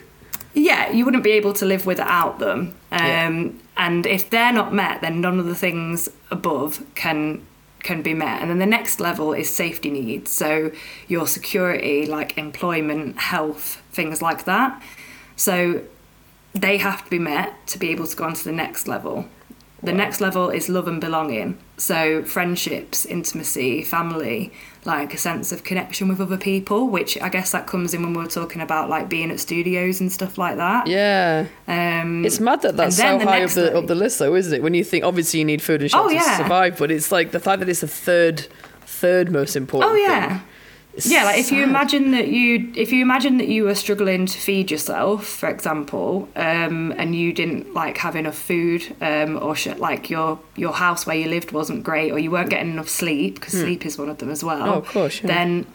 yeah, 0.54 0.90
you 0.90 1.04
wouldn't 1.04 1.24
be 1.24 1.32
able 1.32 1.52
to 1.54 1.64
live 1.64 1.86
without 1.86 2.38
them. 2.38 2.74
Um, 2.90 2.98
Yeah. 3.00 3.48
And 3.74 4.06
if 4.06 4.28
they're 4.28 4.52
not 4.52 4.74
met, 4.74 5.00
then 5.00 5.22
none 5.22 5.38
of 5.40 5.46
the 5.46 5.54
things 5.54 6.08
above 6.30 6.84
can 6.94 7.40
can 7.82 8.02
be 8.02 8.14
met. 8.14 8.40
And 8.40 8.50
then 8.50 8.58
the 8.58 8.66
next 8.66 9.00
level 9.00 9.32
is 9.32 9.54
safety 9.54 9.90
needs. 9.90 10.30
So 10.30 10.72
your 11.08 11.26
security, 11.26 12.06
like 12.06 12.38
employment, 12.38 13.18
health, 13.18 13.82
things 13.92 14.22
like 14.22 14.44
that. 14.44 14.82
So 15.36 15.82
they 16.52 16.78
have 16.78 17.04
to 17.04 17.10
be 17.10 17.18
met 17.18 17.66
to 17.68 17.78
be 17.78 17.90
able 17.90 18.06
to 18.06 18.16
go 18.16 18.24
on 18.24 18.34
to 18.34 18.44
the 18.44 18.52
next 18.52 18.86
level. 18.86 19.26
The 19.84 19.92
next 19.92 20.20
level 20.20 20.48
is 20.50 20.68
love 20.68 20.86
and 20.86 21.00
belonging. 21.00 21.58
So 21.76 22.22
friendships, 22.22 23.04
intimacy, 23.04 23.82
family, 23.82 24.52
like 24.84 25.12
a 25.12 25.18
sense 25.18 25.50
of 25.50 25.64
connection 25.64 26.06
with 26.06 26.20
other 26.20 26.36
people, 26.36 26.86
which 26.88 27.20
I 27.20 27.28
guess 27.28 27.50
that 27.50 27.66
comes 27.66 27.92
in 27.92 28.02
when 28.02 28.14
we 28.14 28.22
are 28.24 28.28
talking 28.28 28.62
about 28.62 28.88
like 28.88 29.08
being 29.08 29.30
at 29.32 29.40
studios 29.40 30.00
and 30.00 30.12
stuff 30.12 30.38
like 30.38 30.56
that. 30.56 30.86
Yeah. 30.86 31.46
Um, 31.66 32.24
It's 32.24 32.38
mad 32.38 32.62
that 32.62 32.76
that's 32.76 32.96
so 32.96 33.18
the 33.18 33.24
high 33.24 33.42
up 33.42 33.50
the, 33.50 33.62
level- 33.64 33.78
up 33.80 33.86
the 33.88 33.96
list, 33.96 34.20
though, 34.20 34.36
isn't 34.36 34.54
it? 34.54 34.62
When 34.62 34.74
you 34.74 34.84
think, 34.84 35.04
obviously, 35.04 35.40
you 35.40 35.44
need 35.44 35.60
food 35.60 35.82
and 35.82 35.90
Oh, 35.94 36.08
shelter 36.08 36.14
yeah. 36.14 36.20
to 36.36 36.42
survive, 36.44 36.78
but 36.78 36.92
it's 36.92 37.10
like 37.10 37.32
the 37.32 37.40
fact 37.40 37.58
that 37.58 37.68
it's 37.68 37.80
the 37.80 37.88
third, 37.88 38.46
third 38.82 39.32
most 39.32 39.56
important. 39.56 39.90
Oh 39.92 39.96
yeah. 39.96 40.38
thing. 40.38 40.48
Yeah, 40.94 41.24
like 41.24 41.38
if 41.38 41.50
you 41.50 41.62
imagine 41.62 42.10
that 42.10 42.28
you 42.28 42.70
if 42.76 42.92
you 42.92 43.00
imagine 43.00 43.38
that 43.38 43.48
you 43.48 43.64
were 43.64 43.74
struggling 43.74 44.26
to 44.26 44.38
feed 44.38 44.70
yourself, 44.70 45.26
for 45.26 45.48
example, 45.48 46.28
um, 46.36 46.92
and 46.98 47.14
you 47.14 47.32
didn't 47.32 47.72
like 47.72 47.96
have 47.98 48.14
enough 48.14 48.36
food, 48.36 48.94
um, 49.00 49.42
or 49.42 49.56
sh- 49.56 49.68
like 49.78 50.10
your 50.10 50.38
your 50.54 50.72
house 50.72 51.06
where 51.06 51.16
you 51.16 51.28
lived 51.28 51.50
wasn't 51.52 51.82
great, 51.82 52.12
or 52.12 52.18
you 52.18 52.30
weren't 52.30 52.50
getting 52.50 52.72
enough 52.72 52.90
sleep 52.90 53.36
because 53.36 53.54
sleep 53.54 53.86
is 53.86 53.96
one 53.96 54.10
of 54.10 54.18
them 54.18 54.30
as 54.30 54.44
well. 54.44 54.68
Oh, 54.68 54.74
of 54.74 54.86
course, 54.86 55.22
yeah. 55.22 55.28
Then 55.28 55.66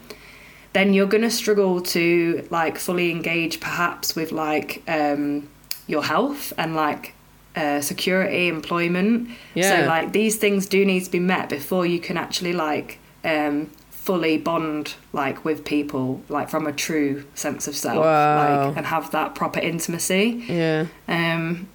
then 0.74 0.94
you're 0.94 1.08
gonna 1.08 1.32
struggle 1.32 1.82
to 1.82 2.48
like 2.52 2.78
fully 2.78 3.10
engage 3.10 3.60
perhaps 3.60 4.16
with 4.16 4.32
like 4.32 4.84
um, 4.88 5.50
your 5.88 6.04
health 6.04 6.54
and 6.60 6.76
like 6.76 7.16
uh, 7.56 7.82
security, 7.82 8.48
employment. 8.50 9.30
Yeah. 9.56 9.82
So 9.82 9.88
like 9.88 10.12
these 10.14 10.36
things 10.36 10.68
do 10.68 10.86
need 10.86 11.06
to 11.06 11.12
be 11.12 11.20
met 11.20 11.50
before 11.50 11.88
you 11.88 12.00
can 12.00 12.18
actually 12.18 12.54
like 12.54 13.00
um, 13.24 13.72
fully 14.08 14.38
bond 14.38 14.86
like 15.22 15.38
with 15.48 15.60
people 15.66 16.22
like 16.30 16.48
from 16.50 16.66
a 16.66 16.72
true 16.86 17.14
sense 17.36 17.68
of 17.68 17.76
self 17.76 17.98
Wow. 18.06 18.68
like 18.68 18.78
and 18.78 18.86
have 18.96 19.06
that 19.12 19.36
proper 19.36 19.60
intimacy 19.72 20.26
Yeah. 20.48 20.86
um 21.08 21.68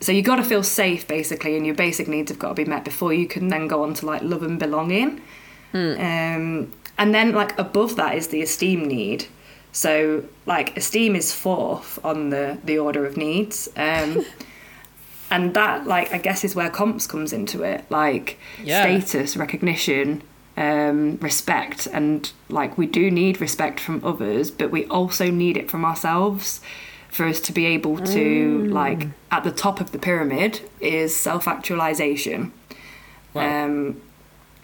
so 0.00 0.12
you 0.12 0.22
got 0.22 0.36
to 0.36 0.44
feel 0.52 0.62
safe 0.62 1.02
basically 1.18 1.52
and 1.56 1.64
your 1.68 1.74
basic 1.86 2.06
needs 2.14 2.30
have 2.30 2.38
got 2.44 2.50
to 2.54 2.54
be 2.64 2.68
met 2.74 2.84
before 2.84 3.12
you 3.20 3.26
can 3.34 3.48
then 3.48 3.64
go 3.74 3.82
on 3.86 3.92
to 3.98 4.06
like 4.06 4.22
love 4.32 4.42
and 4.50 4.58
belonging 4.66 5.10
um 5.74 6.72
and 6.98 7.08
then 7.16 7.32
like 7.40 7.58
above 7.58 7.96
that 7.96 8.12
is 8.20 8.28
the 8.28 8.40
esteem 8.42 8.80
need 8.86 9.20
so 9.72 10.22
like 10.46 10.76
esteem 10.76 11.12
is 11.16 11.32
fourth 11.34 11.98
on 12.04 12.30
the 12.30 12.58
the 12.64 12.76
order 12.78 13.04
of 13.06 13.16
needs 13.16 13.68
um 13.76 14.24
and 15.30 15.54
that 15.54 15.86
like 15.86 16.12
i 16.12 16.18
guess 16.18 16.44
is 16.44 16.54
where 16.54 16.70
comps 16.70 17.06
comes 17.06 17.32
into 17.32 17.62
it 17.62 17.84
like 17.90 18.38
Yeah. 18.64 18.82
status 18.82 19.36
recognition 19.36 20.22
um 20.60 21.16
respect. 21.20 21.88
And 21.92 22.30
like 22.48 22.78
we 22.78 22.86
do 22.86 23.10
need 23.10 23.40
respect 23.40 23.80
from 23.80 24.04
others 24.04 24.50
but 24.50 24.70
we 24.70 24.84
also 24.86 25.30
need 25.30 25.56
it 25.56 25.70
from 25.70 25.84
ourselves. 25.84 26.60
For 27.08 27.26
us 27.26 27.40
to 27.40 27.52
be 27.52 27.66
able 27.66 27.98
to 27.98 28.66
like 28.66 29.08
at 29.32 29.42
the 29.42 29.50
top 29.50 29.80
of 29.80 29.90
the 29.90 29.98
pyramid 29.98 30.60
is 30.80 31.16
self-actualization. 31.16 32.52
Wow. 33.34 33.64
um 33.64 34.00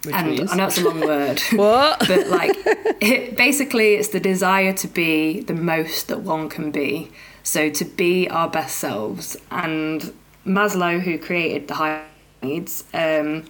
Which 0.03 0.15
and 0.15 0.27
means 0.29 0.51
i 0.51 0.55
know 0.55 0.67
it's 0.67 0.77
a 0.77 0.83
long 0.89 1.01
word 1.01 1.39
what? 1.53 1.99
but 2.07 2.27
like 2.27 2.55
it, 3.01 3.35
basically 3.35 3.95
it's 3.95 4.09
the 4.09 4.19
desire 4.19 4.73
to 4.83 4.87
be 4.87 5.41
the 5.41 5.53
most 5.73 6.07
that 6.07 6.21
one 6.21 6.47
can 6.47 6.71
be. 6.71 7.11
So 7.43 7.69
to 7.69 7.85
be 7.85 8.29
our 8.29 8.49
best 8.49 8.77
selves. 8.77 9.37
And 9.51 10.13
maslow 10.45 11.01
who 11.01 11.17
created 11.17 11.67
the 11.67 11.75
high 11.75 12.03
needs 12.41 12.83
um, 12.93 13.45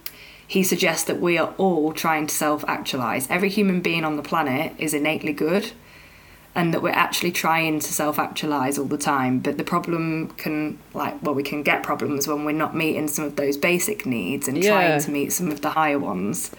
he 0.48 0.62
suggests 0.62 1.04
that 1.04 1.20
we 1.20 1.36
are 1.38 1.52
all 1.58 1.92
trying 1.92 2.26
to 2.26 2.34
self-actualize. 2.34 3.28
Every 3.30 3.50
human 3.50 3.80
being 3.82 4.04
on 4.04 4.16
the 4.16 4.22
planet 4.22 4.72
is 4.78 4.94
innately 4.94 5.34
good 5.34 5.72
and 6.54 6.72
that 6.72 6.82
we're 6.82 6.88
actually 6.88 7.30
trying 7.30 7.78
to 7.78 7.92
self-actualize 7.92 8.78
all 8.78 8.86
the 8.86 8.96
time. 8.96 9.40
But 9.40 9.58
the 9.58 9.62
problem 9.64 10.28
can 10.38 10.78
like 10.94 11.22
well 11.22 11.34
we 11.34 11.42
can 11.42 11.62
get 11.62 11.82
problems 11.82 12.26
when 12.26 12.44
we're 12.46 12.52
not 12.52 12.74
meeting 12.74 13.08
some 13.08 13.26
of 13.26 13.36
those 13.36 13.58
basic 13.58 14.06
needs 14.06 14.48
and 14.48 14.56
Yeah. 14.56 14.70
trying 14.70 15.00
to 15.02 15.10
meet 15.10 15.32
some 15.34 15.50
of 15.52 15.60
the 15.60 15.70
higher 15.70 15.98
ones 15.98 16.50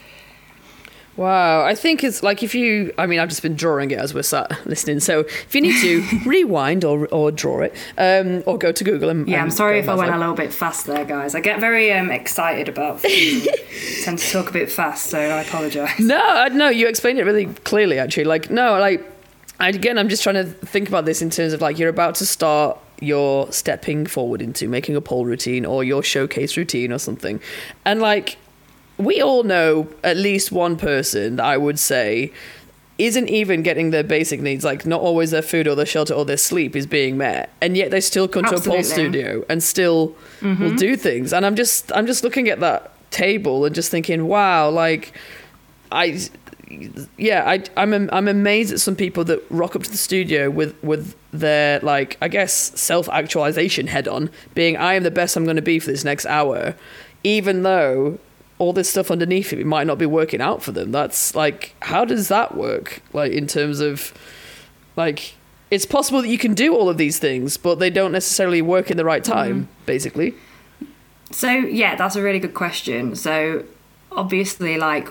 Wow, 1.20 1.66
I 1.66 1.76
think 1.76 2.02
it's 2.02 2.24
like 2.24 2.44
if 2.44 2.56
you, 2.56 2.94
I 2.98 3.06
mean, 3.06 3.20
I've 3.20 3.28
just 3.28 3.42
been 3.42 3.58
drawing 3.58 3.92
it 3.92 4.00
as 4.00 4.14
we're 4.14 4.24
sat 4.24 4.58
listening. 4.66 5.02
So 5.02 5.20
if 5.20 5.54
you 5.54 5.60
need 5.60 5.78
to 5.82 6.02
rewind 6.26 6.86
or, 6.86 7.08
or 7.08 7.30
draw 7.30 7.60
it, 7.60 7.76
um, 7.98 8.42
or 8.46 8.58
go 8.58 8.72
to 8.72 8.84
Google 8.86 9.10
and 9.10 9.28
Yeah, 9.28 9.42
I'm 9.42 9.52
sorry 9.52 9.80
if 9.80 9.90
I 9.90 9.96
went 9.96 10.16
a 10.16 10.18
little 10.18 10.34
bit 10.34 10.54
fast 10.54 10.86
there, 10.86 11.04
guys. 11.04 11.36
I 11.36 11.42
get 11.42 11.60
very 11.60 11.92
um, 11.92 12.10
excited 12.10 12.70
about 12.70 13.02
tend 14.04 14.18
to 14.18 14.32
talk 14.32 14.50
a 14.50 14.54
bit 14.54 14.72
fast, 14.72 15.08
so 15.08 15.20
I 15.20 15.42
apologise. 15.42 16.00
No, 16.00 16.18
I, 16.18 16.48
no, 16.48 16.70
you 16.70 16.88
explained 16.88 17.20
it 17.20 17.26
really 17.26 17.48
clearly. 17.48 18.00
Actually, 18.00 18.24
like 18.24 18.50
no, 18.50 18.80
like 18.80 19.04
I, 19.60 19.68
again, 19.68 19.98
I'm 19.98 20.08
just 20.08 20.24
trying 20.24 20.36
to 20.36 20.46
think 20.46 20.88
about 20.88 21.04
this 21.04 21.22
in 21.22 21.30
terms 21.30 21.52
of 21.52 21.60
like 21.60 21.78
you're 21.78 21.90
about 21.90 22.16
to 22.16 22.26
start 22.26 22.78
your 23.02 23.52
stepping 23.52 24.06
forward 24.06 24.42
into 24.42 24.70
making 24.70 24.96
a 24.96 25.02
pole 25.02 25.26
routine 25.26 25.66
or 25.66 25.84
your 25.84 26.02
showcase 26.02 26.56
routine 26.56 26.94
or 26.94 26.98
something, 26.98 27.42
and 27.84 28.00
like 28.00 28.38
we 29.00 29.22
all 29.22 29.44
know 29.44 29.88
at 30.04 30.18
least 30.18 30.52
one 30.52 30.76
person 30.78 31.38
that 31.38 31.46
I 31.46 31.58
would 31.58 31.80
say 31.80 32.32
isn't 32.98 33.30
even 33.30 33.64
getting 33.64 33.92
their 33.92 34.04
basic 34.04 34.42
needs, 34.42 34.66
like 34.66 34.86
not 34.86 35.00
always 35.00 35.32
their 35.32 35.42
food 35.42 35.70
or 35.70 35.76
their 35.76 35.86
shelter 35.86 36.14
or 36.14 36.26
their 36.26 36.38
sleep 36.38 36.76
is 36.76 36.86
being 36.86 37.18
met, 37.18 37.50
and 37.62 37.78
yet 37.78 37.92
they 37.92 38.02
still 38.02 38.28
come 38.28 38.44
to 38.44 38.56
a 38.56 38.62
pole 38.62 38.84
studio 38.84 39.44
and 39.50 39.64
still 39.64 40.08
will 40.42 40.50
mm-hmm. 40.50 40.76
do 40.76 40.98
things. 40.98 41.32
And 41.32 41.46
I'm 41.46 41.56
just 41.56 41.92
I'm 41.96 42.06
just 42.06 42.26
looking 42.26 42.50
at 42.50 42.60
that 42.60 42.92
table 43.10 43.64
and 43.64 43.74
just 43.74 43.90
thinking, 43.90 44.28
wow, 44.28 44.70
like 44.70 45.14
I 45.94 46.20
yeah, 47.18 47.44
I 47.48 47.64
I'm 47.78 48.10
I'm 48.12 48.28
amazed 48.28 48.74
at 48.74 48.82
some 48.82 48.98
people 48.98 49.24
that 49.26 49.42
rock 49.50 49.78
up 49.78 49.84
to 49.84 49.90
the 49.90 49.98
studio 49.98 50.50
with 50.50 50.76
with 50.84 51.16
their 51.32 51.80
like 51.80 52.18
I 52.22 52.28
guess 52.28 52.54
self 52.78 53.08
actualization 53.08 53.88
head 53.88 54.10
on, 54.10 54.30
being 54.56 54.76
I 54.76 54.96
am 54.96 55.04
the 55.04 55.12
best 55.12 55.38
I'm 55.38 55.46
going 55.46 55.56
to 55.56 55.62
be 55.62 55.80
for 55.80 55.90
this 55.90 56.04
next 56.04 56.26
hour, 56.26 56.76
even 57.24 57.64
though 57.64 58.20
all 58.60 58.74
this 58.74 58.90
stuff 58.90 59.10
underneath 59.10 59.52
it 59.52 59.66
might 59.66 59.88
not 59.88 59.98
be 59.98 60.06
working 60.06 60.42
out 60.42 60.62
for 60.62 60.72
them. 60.72 60.92
That's 60.92 61.34
like 61.34 61.76
how 61.82 62.06
does 62.06 62.28
that 62.28 62.56
work? 62.56 63.02
Like 63.14 63.32
in 63.32 63.48
terms 63.48 63.80
of 63.80 64.14
like 64.96 65.34
it's 65.72 65.86
possible 65.86 66.22
that 66.22 66.28
you 66.28 66.38
can 66.38 66.54
do 66.54 66.76
all 66.76 66.90
of 66.90 66.98
these 66.98 67.20
things, 67.20 67.58
but 67.58 67.80
they 67.80 67.90
don't 67.90 68.12
necessarily 68.12 68.62
work 68.62 68.90
in 68.90 68.98
the 68.98 69.06
right 69.06 69.24
mm-hmm. 69.24 69.34
time. 69.34 69.70
Basically, 69.86 70.36
So, 71.32 71.52
yeah, 71.52 71.96
that's 71.96 72.16
a 72.16 72.24
really 72.24 72.40
good 72.40 72.56
question. 72.56 73.16
So, 73.16 73.66
obviously, 74.12 74.78
like 74.78 75.10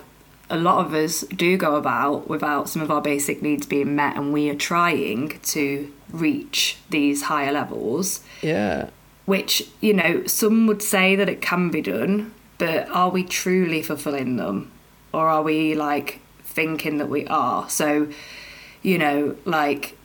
a 0.50 0.56
lot 0.56 0.84
of 0.84 0.94
us 0.94 1.20
do 1.20 1.56
go 1.56 1.76
about 1.76 2.28
without 2.28 2.68
some 2.68 2.82
of 2.82 2.90
our 2.90 3.00
basic 3.00 3.42
needs 3.42 3.66
being 3.66 3.94
met, 3.94 4.16
and 4.16 4.32
we 4.32 4.50
are 4.50 4.56
trying 4.56 5.38
to 5.40 5.92
reach 6.10 6.78
these 6.90 7.22
higher 7.22 7.52
levels. 7.52 8.20
yeah. 8.42 8.90
which 9.26 9.68
you 9.80 9.92
know 9.92 10.26
some 10.26 10.66
would 10.66 10.82
say 10.82 11.14
that 11.14 11.28
it 11.28 11.42
can 11.42 11.70
be 11.70 11.82
done 11.82 12.32
but 12.58 12.88
are 12.90 13.10
we 13.10 13.24
truly 13.24 13.82
fulfilling 13.82 14.36
them? 14.36 14.70
Or 15.12 15.28
are 15.28 15.42
we 15.42 15.74
like 15.74 16.20
thinking 16.42 16.98
that 16.98 17.08
we 17.08 17.26
are? 17.26 17.68
So 17.68 18.08
you 18.82 18.98
know 18.98 19.36
like 19.44 19.96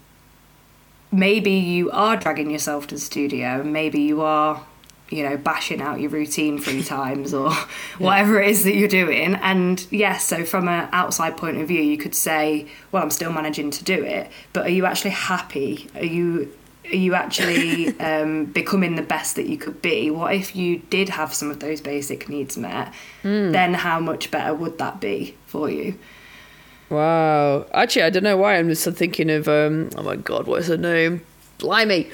maybe 1.11 1.51
you 1.51 1.91
are 1.91 2.17
dragging 2.17 2.49
yourself 2.49 2.87
to 2.87 2.95
the 2.95 3.01
studio. 3.01 3.61
And 3.61 3.73
maybe 3.73 4.01
you 4.01 4.21
are 4.21 4.63
you 5.09 5.23
know 5.27 5.37
bashing 5.37 5.81
out 5.81 5.99
your 5.99 6.09
routine 6.09 6.57
three 6.57 6.83
times 6.97 7.33
or 7.33 7.51
whatever 7.97 8.41
it 8.41 8.49
is 8.49 8.63
that 8.63 8.75
you're 8.75 8.87
doing. 8.87 9.35
And 9.35 9.85
yes 9.91 10.25
so 10.25 10.45
from 10.45 10.67
an 10.67 10.89
outside 10.91 11.37
point 11.37 11.57
of 11.57 11.67
view 11.67 11.81
you 11.81 11.97
could 11.97 12.15
say 12.15 12.67
well 12.91 13.03
i'm 13.03 13.11
still 13.11 13.31
managing 13.31 13.69
to 13.71 13.83
do 13.83 14.03
it 14.03 14.31
but 14.53 14.65
are 14.65 14.69
you 14.69 14.85
actually 14.85 15.11
happy? 15.11 15.89
Are 15.95 16.05
you 16.05 16.51
are 16.85 16.95
you 16.95 17.13
actually 17.13 17.97
um, 17.99 18.45
becoming 18.45 18.95
the 18.95 19.01
best 19.01 19.35
that 19.35 19.47
you 19.47 19.57
could 19.57 19.81
be 19.81 20.09
what 20.09 20.33
if 20.33 20.55
you 20.55 20.77
did 20.89 21.09
have 21.09 21.33
some 21.33 21.49
of 21.49 21.59
those 21.59 21.81
basic 21.81 22.27
needs 22.29 22.57
met 22.57 22.93
then 23.23 23.73
how 23.73 23.99
much 23.99 24.31
better 24.31 24.53
would 24.53 24.77
that 24.77 24.99
be 24.99 25.35
for 25.47 25.69
you 25.69 25.97
Wow. 26.93 27.65
Actually, 27.73 28.03
I 28.03 28.09
don't 28.11 28.23
know 28.23 28.37
why. 28.37 28.55
I'm 28.55 28.69
just 28.69 28.85
thinking 28.85 29.31
of 29.31 29.47
um. 29.47 29.89
Oh 29.97 30.03
my 30.03 30.15
god, 30.15 30.45
what 30.45 30.61
is 30.61 30.67
her 30.67 30.77
name? 30.77 31.25
Blimey, 31.57 32.11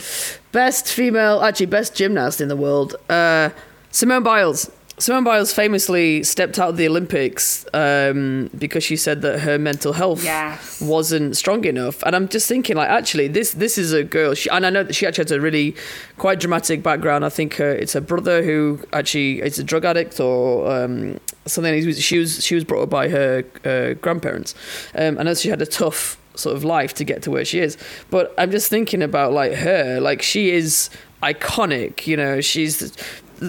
best 0.54 0.88
female, 0.88 1.42
actually 1.42 1.66
best 1.66 1.96
gymnast 1.96 2.40
in 2.40 2.48
the 2.48 2.56
world. 2.56 2.96
Uh, 3.10 3.50
Simone 3.92 4.24
Biles. 4.24 4.72
Simone 5.00 5.24
Biles 5.24 5.54
famously 5.54 6.24
stepped 6.24 6.60
out 6.60 6.70
of 6.72 6.78
the 6.78 6.86
Olympics 6.86 7.66
um, 7.74 8.50
because 8.58 8.84
she 8.84 8.98
said 8.98 9.22
that 9.22 9.40
her 9.40 9.58
mental 9.58 9.94
health 9.94 10.24
Yes. 10.26 10.82
wasn't 10.82 11.38
strong 11.38 11.64
enough. 11.64 12.04
And 12.04 12.14
I'm 12.18 12.28
just 12.28 12.50
thinking, 12.50 12.76
like, 12.76 12.90
actually, 12.90 13.30
this 13.30 13.54
this 13.54 13.78
is 13.78 13.94
a 13.94 14.04
girl, 14.04 14.34
she, 14.34 14.50
and 14.50 14.66
I 14.66 14.70
know 14.70 14.84
that 14.84 14.94
she 14.94 15.08
actually 15.08 15.24
has 15.24 15.32
a 15.32 15.40
really 15.40 15.74
quite 16.18 16.42
dramatic 16.42 16.84
background. 16.84 17.24
I 17.24 17.30
think 17.30 17.62
uh, 17.62 17.64
it's 17.64 17.94
her 17.94 18.02
brother 18.02 18.44
who 18.44 18.82
actually 18.92 19.42
is 19.42 19.58
a 19.58 19.64
drug 19.64 19.86
addict 19.86 20.20
or 20.20 20.70
um, 20.70 21.18
something. 21.46 21.80
She 21.94 22.18
was 22.20 22.44
she 22.46 22.56
was 22.56 22.64
brought 22.66 22.84
up 22.84 22.90
by 22.90 23.08
her 23.08 23.46
uh, 23.64 23.94
grandparents, 24.02 24.54
um, 24.96 25.18
and 25.18 25.30
as 25.30 25.40
she 25.42 25.48
had 25.48 25.62
a 25.62 25.66
tough 25.66 26.18
sort 26.36 26.56
of 26.58 26.64
life 26.66 26.94
to 26.96 27.04
get 27.06 27.22
to 27.24 27.32
where 27.32 27.46
she 27.46 27.60
is. 27.60 27.78
But 28.10 28.34
I'm 28.38 28.52
just 28.52 28.70
thinking 28.70 29.02
about 29.02 29.32
like 29.32 29.54
her, 29.54 30.02
like 30.02 30.22
she 30.22 30.52
is 30.52 30.90
iconic. 31.24 32.06
You 32.06 32.18
know, 32.18 32.42
she's 32.42 32.94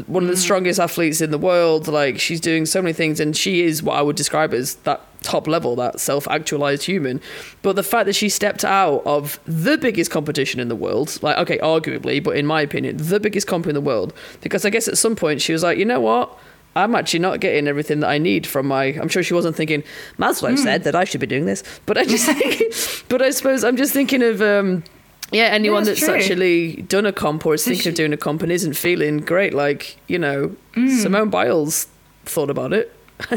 one 0.06 0.24
of 0.24 0.28
the 0.28 0.36
strongest 0.36 0.80
athletes 0.80 1.20
in 1.20 1.30
the 1.30 1.38
world. 1.38 1.88
Like 1.88 2.18
she's 2.18 2.40
doing 2.40 2.66
so 2.66 2.80
many 2.82 2.92
things, 2.92 3.20
and 3.20 3.36
she 3.36 3.62
is 3.62 3.82
what 3.82 3.96
I 3.96 4.02
would 4.02 4.16
describe 4.16 4.54
as 4.54 4.76
that 4.76 5.00
top 5.22 5.46
level, 5.46 5.76
that 5.76 6.00
self-actualized 6.00 6.84
human. 6.84 7.20
But 7.62 7.76
the 7.76 7.82
fact 7.82 8.06
that 8.06 8.14
she 8.14 8.28
stepped 8.28 8.64
out 8.64 9.02
of 9.04 9.38
the 9.44 9.76
biggest 9.76 10.10
competition 10.10 10.60
in 10.60 10.68
the 10.68 10.76
world, 10.76 11.18
like 11.22 11.36
okay, 11.38 11.58
arguably, 11.58 12.22
but 12.22 12.36
in 12.36 12.46
my 12.46 12.60
opinion, 12.60 12.96
the 12.96 13.20
biggest 13.20 13.46
comp 13.46 13.66
in 13.66 13.74
the 13.74 13.80
world, 13.80 14.14
because 14.40 14.64
I 14.64 14.70
guess 14.70 14.88
at 14.88 14.98
some 14.98 15.16
point 15.16 15.40
she 15.42 15.52
was 15.52 15.62
like, 15.62 15.78
you 15.78 15.84
know 15.84 16.00
what. 16.00 16.38
I'm 16.76 16.94
actually 16.94 17.18
not 17.18 17.40
getting 17.40 17.66
everything 17.66 17.98
that 17.98 18.08
I 18.08 18.18
need 18.18 18.46
from 18.46 18.68
my. 18.68 18.84
I'm 18.84 19.08
sure 19.08 19.24
she 19.24 19.34
wasn't 19.34 19.56
thinking. 19.56 19.82
Maslow 20.20 20.56
said 20.56 20.84
that 20.84 20.94
I 20.94 21.02
should 21.02 21.20
be 21.20 21.26
doing 21.26 21.44
this, 21.44 21.64
but 21.84 21.98
I 21.98 22.04
just 22.04 22.26
think. 22.30 22.72
but 23.08 23.20
I 23.20 23.30
suppose 23.30 23.64
I'm 23.64 23.76
just 23.76 23.92
thinking 23.92 24.22
of 24.22 24.40
um, 24.40 24.84
yeah, 25.32 25.44
anyone 25.44 25.84
that's 25.84 26.00
that's 26.00 26.12
actually 26.12 26.82
done 26.82 27.06
a 27.06 27.12
comp 27.12 27.46
or 27.46 27.54
is 27.54 27.64
thinking 27.64 27.90
of 27.90 27.94
doing 27.94 28.12
a 28.12 28.16
comp 28.16 28.42
and 28.42 28.50
isn't 28.50 28.74
feeling 28.74 29.18
great, 29.18 29.54
like, 29.54 29.96
you 30.06 30.18
know, 30.18 30.56
mm. 30.74 31.00
Simone 31.00 31.30
Biles 31.30 31.88
thought 32.24 32.50
about 32.50 32.72
it. 32.72 32.94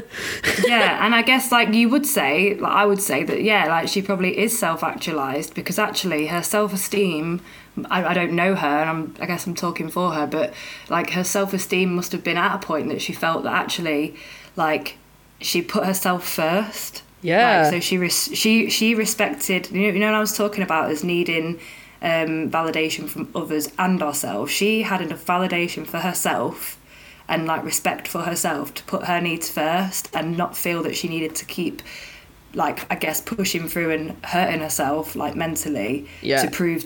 yeah, 0.65 1.05
and 1.05 1.13
I 1.13 1.21
guess 1.21 1.51
like 1.51 1.73
you 1.73 1.89
would 1.89 2.05
say, 2.05 2.55
like 2.55 2.71
I 2.71 2.85
would 2.85 3.01
say 3.01 3.23
that 3.23 3.41
yeah, 3.41 3.65
like 3.65 3.89
she 3.89 4.01
probably 4.01 4.37
is 4.37 4.57
self-actualized 4.57 5.53
because 5.53 5.77
actually 5.77 6.27
her 6.27 6.41
self-esteem. 6.41 7.41
I, 7.89 8.05
I 8.05 8.13
don't 8.13 8.33
know 8.33 8.55
her, 8.55 8.67
and 8.67 8.89
I'm, 8.89 9.15
I 9.19 9.25
guess 9.25 9.47
I'm 9.47 9.55
talking 9.55 9.89
for 9.89 10.11
her, 10.11 10.27
but 10.27 10.53
like 10.89 11.11
her 11.11 11.23
self-esteem 11.23 11.93
must 11.93 12.11
have 12.11 12.23
been 12.23 12.37
at 12.37 12.55
a 12.55 12.59
point 12.59 12.87
that 12.89 13.01
she 13.01 13.13
felt 13.13 13.43
that 13.43 13.53
actually, 13.53 14.15
like, 14.55 14.97
she 15.41 15.61
put 15.61 15.83
herself 15.83 16.27
first. 16.27 17.01
Yeah. 17.23 17.63
Like, 17.63 17.73
so 17.73 17.79
she 17.79 17.97
res- 17.97 18.29
she 18.33 18.69
she 18.69 18.93
respected. 18.93 19.71
You 19.71 19.87
know, 19.87 19.93
you 19.93 19.99
know 19.99 20.05
what 20.05 20.15
I 20.15 20.19
was 20.19 20.37
talking 20.37 20.63
about 20.63 20.91
as 20.91 21.03
needing 21.03 21.59
um, 22.03 22.51
validation 22.51 23.07
from 23.09 23.29
others 23.33 23.71
and 23.79 24.03
ourselves. 24.03 24.51
She 24.51 24.83
had 24.83 25.01
enough 25.01 25.25
validation 25.25 25.87
for 25.87 25.99
herself 25.99 26.77
and 27.27 27.45
like 27.47 27.63
respect 27.63 28.07
for 28.07 28.23
herself 28.23 28.73
to 28.73 28.83
put 28.83 29.05
her 29.05 29.21
needs 29.21 29.49
first 29.49 30.09
and 30.13 30.37
not 30.37 30.57
feel 30.57 30.83
that 30.83 30.95
she 30.95 31.07
needed 31.07 31.33
to 31.35 31.45
keep 31.45 31.81
like 32.53 32.85
I 32.91 32.95
guess 32.95 33.21
pushing 33.21 33.67
through 33.67 33.91
and 33.91 34.25
hurting 34.25 34.59
herself 34.59 35.15
like 35.15 35.35
mentally 35.35 36.07
Yeah. 36.21 36.43
to 36.43 36.51
prove. 36.51 36.85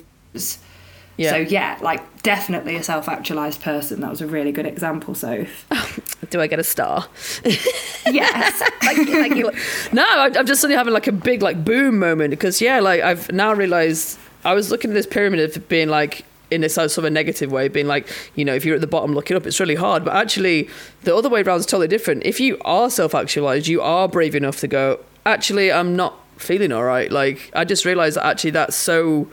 Yeah. 1.17 1.31
So 1.31 1.37
yeah, 1.37 1.79
like 1.81 2.21
definitely 2.21 2.75
a 2.75 2.83
self-actualized 2.83 3.59
person. 3.61 4.01
That 4.01 4.11
was 4.11 4.21
a 4.21 4.27
really 4.27 4.51
good 4.51 4.67
example. 4.67 5.15
So 5.15 5.47
Do 6.29 6.39
I 6.39 6.45
get 6.47 6.59
a 6.59 6.63
star? 6.63 7.07
yes, 7.43 8.61
thank 8.81 8.97
you, 8.99 9.05
thank 9.05 9.35
you. 9.35 9.51
No, 9.91 10.05
I'm 10.07 10.37
I'm 10.37 10.45
just 10.45 10.61
suddenly 10.61 10.77
having 10.77 10.93
like 10.93 11.07
a 11.07 11.11
big 11.11 11.41
like 11.41 11.65
boom 11.65 11.97
moment 11.97 12.29
because 12.29 12.61
yeah, 12.61 12.79
like 12.79 13.01
I've 13.01 13.31
now 13.31 13.51
realized 13.53 14.19
I 14.47 14.53
was 14.53 14.71
looking 14.71 14.91
at 14.91 14.93
this 14.93 15.05
pyramid 15.05 15.39
of 15.41 15.67
being 15.67 15.89
like 15.89 16.23
in 16.49 16.61
this 16.61 16.75
sort 16.75 16.97
of 16.97 17.03
a 17.03 17.09
negative 17.09 17.51
way, 17.51 17.67
being 17.67 17.87
like 17.87 18.07
you 18.35 18.45
know 18.45 18.55
if 18.55 18.63
you're 18.63 18.75
at 18.75 18.81
the 18.81 18.87
bottom 18.87 19.13
looking 19.13 19.35
up, 19.35 19.45
it's 19.45 19.59
really 19.59 19.75
hard. 19.75 20.05
But 20.05 20.15
actually, 20.15 20.69
the 21.03 21.13
other 21.13 21.27
way 21.27 21.41
around 21.41 21.59
is 21.59 21.65
totally 21.65 21.89
different. 21.89 22.25
If 22.25 22.39
you 22.39 22.57
are 22.61 22.89
self-actualized, 22.89 23.67
you 23.67 23.81
are 23.81 24.07
brave 24.07 24.35
enough 24.35 24.59
to 24.61 24.67
go. 24.67 24.99
Actually, 25.25 25.69
I'm 25.71 25.97
not 25.97 26.13
feeling 26.37 26.71
all 26.71 26.85
right. 26.85 27.11
Like 27.11 27.51
I 27.53 27.65
just 27.65 27.83
realized 27.83 28.15
that 28.15 28.25
actually 28.25 28.51
that's 28.51 28.75
so. 28.75 29.27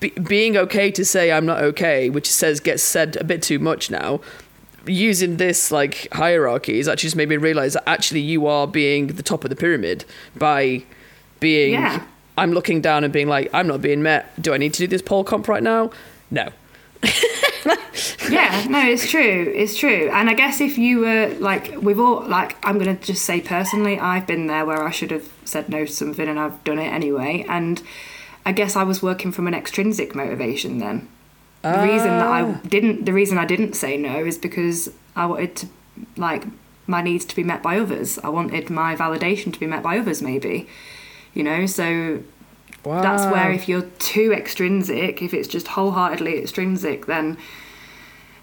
Be- 0.00 0.08
being 0.10 0.56
okay 0.56 0.90
to 0.90 1.04
say 1.04 1.30
I'm 1.30 1.44
not 1.44 1.62
okay, 1.62 2.08
which 2.08 2.30
says 2.30 2.58
gets 2.60 2.82
said 2.82 3.16
a 3.16 3.24
bit 3.24 3.42
too 3.42 3.58
much 3.58 3.90
now, 3.90 4.22
using 4.86 5.36
this 5.36 5.70
like 5.70 6.08
hierarchy 6.12 6.78
has 6.78 6.88
actually 6.88 7.08
just 7.08 7.16
made 7.16 7.28
me 7.28 7.36
realize 7.36 7.74
that 7.74 7.86
actually 7.86 8.20
you 8.20 8.46
are 8.46 8.66
being 8.66 9.08
the 9.08 9.22
top 9.22 9.44
of 9.44 9.50
the 9.50 9.56
pyramid 9.56 10.06
by 10.36 10.84
being 11.38 11.72
Yeah. 11.72 12.02
I'm 12.36 12.52
looking 12.52 12.80
down 12.80 13.04
and 13.04 13.12
being 13.12 13.28
like 13.28 13.50
I'm 13.52 13.66
not 13.66 13.80
being 13.80 14.02
met. 14.02 14.40
Do 14.40 14.52
I 14.52 14.58
need 14.58 14.74
to 14.74 14.78
do 14.78 14.86
this 14.86 15.02
pole 15.02 15.24
comp 15.24 15.48
right 15.48 15.62
now? 15.62 15.90
No. 16.30 16.48
yeah, 18.28 18.66
no, 18.68 18.80
it's 18.86 19.08
true. 19.08 19.52
It's 19.54 19.76
true. 19.76 20.10
And 20.12 20.28
I 20.28 20.34
guess 20.34 20.60
if 20.60 20.78
you 20.78 21.00
were 21.00 21.28
like, 21.38 21.74
we've 21.80 22.00
all, 22.00 22.26
like, 22.26 22.56
I'm 22.66 22.78
going 22.78 22.96
to 22.96 23.04
just 23.06 23.24
say 23.24 23.40
personally, 23.40 23.98
I've 23.98 24.26
been 24.26 24.46
there 24.46 24.64
where 24.64 24.82
I 24.82 24.90
should 24.90 25.10
have 25.10 25.30
said 25.44 25.68
no 25.68 25.84
to 25.84 25.92
something 25.92 26.28
and 26.28 26.38
I've 26.38 26.62
done 26.64 26.78
it 26.78 26.92
anyway. 26.92 27.44
And 27.48 27.82
I 28.44 28.52
guess 28.52 28.76
I 28.76 28.82
was 28.82 29.02
working 29.02 29.32
from 29.32 29.46
an 29.46 29.54
extrinsic 29.54 30.14
motivation 30.14 30.78
then. 30.78 31.08
The 31.62 31.80
reason 31.82 32.08
that 32.08 32.26
I 32.26 32.42
ah. 32.42 32.60
didn't, 32.66 33.06
the 33.06 33.12
reason 33.14 33.38
I 33.38 33.46
didn't 33.46 33.72
say 33.72 33.96
no 33.96 34.18
is 34.22 34.36
because 34.36 34.90
I 35.16 35.24
wanted 35.24 35.56
to, 35.56 35.68
like, 36.16 36.44
my 36.86 37.00
needs 37.00 37.24
to 37.24 37.34
be 37.34 37.42
met 37.42 37.62
by 37.62 37.78
others. 37.78 38.18
I 38.18 38.28
wanted 38.28 38.68
my 38.68 38.94
validation 38.94 39.50
to 39.50 39.58
be 39.58 39.66
met 39.66 39.82
by 39.82 39.98
others, 39.98 40.20
maybe. 40.20 40.68
You 41.34 41.42
know, 41.42 41.66
so 41.66 42.22
Wow. 42.84 43.00
that's 43.02 43.24
where 43.32 43.50
if 43.52 43.68
you're 43.68 43.88
too 43.98 44.32
extrinsic, 44.32 45.22
if 45.22 45.32
it's 45.32 45.48
just 45.48 45.68
wholeheartedly 45.68 46.38
extrinsic, 46.38 47.06
then 47.06 47.38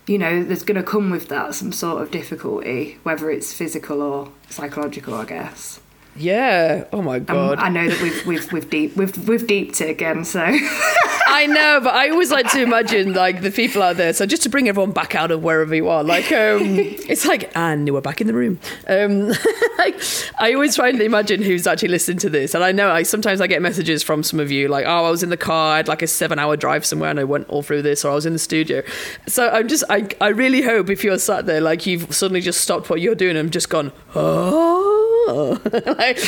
you 0.07 0.17
know 0.17 0.43
there's 0.43 0.63
going 0.63 0.77
to 0.77 0.83
come 0.83 1.09
with 1.09 1.27
that 1.27 1.53
some 1.53 1.71
sort 1.71 2.01
of 2.01 2.11
difficulty, 2.11 2.97
whether 3.03 3.29
it's 3.29 3.53
physical 3.53 4.01
or 4.01 4.29
psychological, 4.49 5.13
I 5.13 5.25
guess. 5.25 5.80
Yeah. 6.15 6.85
Oh 6.91 7.01
my 7.01 7.17
Um, 7.17 7.23
god. 7.23 7.59
I 7.59 7.69
know 7.69 7.87
that 7.87 8.01
we've 8.01 8.25
we've 8.25 8.51
we've 8.51 8.69
deep 8.69 8.97
we've 8.97 9.27
we've 9.29 9.47
deeped 9.47 9.79
it 9.81 9.89
again, 9.89 10.25
so 10.25 10.41
I 11.33 11.47
know, 11.47 11.79
but 11.81 11.93
I 11.95 12.09
always 12.09 12.29
like 12.31 12.51
to 12.51 12.61
imagine 12.61 13.13
like 13.13 13.41
the 13.41 13.49
people 13.51 13.81
out 13.81 13.95
there. 13.95 14.11
So 14.11 14.25
just 14.25 14.43
to 14.43 14.49
bring 14.49 14.67
everyone 14.67 14.91
back 14.91 15.15
out 15.15 15.31
of 15.31 15.41
wherever 15.41 15.73
you 15.73 15.87
are, 15.87 16.03
like 16.03 16.25
um, 16.33 16.59
it's 16.61 17.25
like, 17.25 17.49
and 17.55 17.89
we're 17.93 18.01
back 18.01 18.19
in 18.19 18.27
the 18.27 18.33
room. 18.33 18.59
Um, 18.87 19.29
like 19.77 19.95
I 20.37 20.53
always 20.53 20.75
try 20.75 20.89
and 20.89 21.01
imagine 21.01 21.41
who's 21.41 21.65
actually 21.65 21.87
listening 21.87 22.17
to 22.19 22.29
this, 22.29 22.53
and 22.53 22.63
I 22.63 22.73
know 22.73 22.89
I 22.91 23.03
sometimes 23.03 23.39
I 23.39 23.47
get 23.47 23.61
messages 23.61 24.03
from 24.03 24.21
some 24.21 24.41
of 24.41 24.51
you 24.51 24.67
like, 24.67 24.85
oh, 24.85 25.05
I 25.05 25.09
was 25.09 25.23
in 25.23 25.29
the 25.29 25.37
car, 25.37 25.75
I 25.75 25.77
had 25.77 25.87
like 25.87 26.01
a 26.01 26.07
seven-hour 26.07 26.57
drive 26.57 26.85
somewhere, 26.85 27.09
and 27.09 27.19
I 27.21 27.23
went 27.23 27.47
all 27.47 27.63
through 27.63 27.83
this, 27.83 28.03
or 28.03 28.11
I 28.11 28.15
was 28.15 28.25
in 28.25 28.33
the 28.33 28.39
studio. 28.39 28.83
So 29.27 29.49
I'm 29.49 29.69
just, 29.69 29.85
I, 29.89 30.09
I 30.19 30.27
really 30.29 30.61
hope 30.61 30.89
if 30.89 31.05
you're 31.05 31.17
sat 31.17 31.45
there, 31.45 31.61
like 31.61 31.85
you've 31.85 32.13
suddenly 32.13 32.41
just 32.41 32.59
stopped 32.59 32.89
what 32.89 32.99
you're 32.99 33.15
doing 33.15 33.37
and 33.37 33.49
just 33.53 33.69
gone, 33.69 33.93
oh, 34.13 34.90
like, 35.97 36.19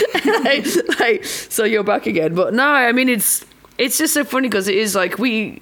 like, 0.43 0.99
like, 0.99 1.26
so 1.26 1.64
you're 1.64 1.84
back 1.84 2.06
again. 2.08 2.36
But 2.36 2.54
no, 2.54 2.66
I 2.68 2.91
mean 2.91 3.10
it's 3.10 3.45
it's 3.78 3.97
just 3.97 4.14
so 4.14 4.24
funny 4.24 4.47
because 4.49 4.68
it 4.68 4.76
is 4.76 4.95
like 4.95 5.18
we 5.18 5.62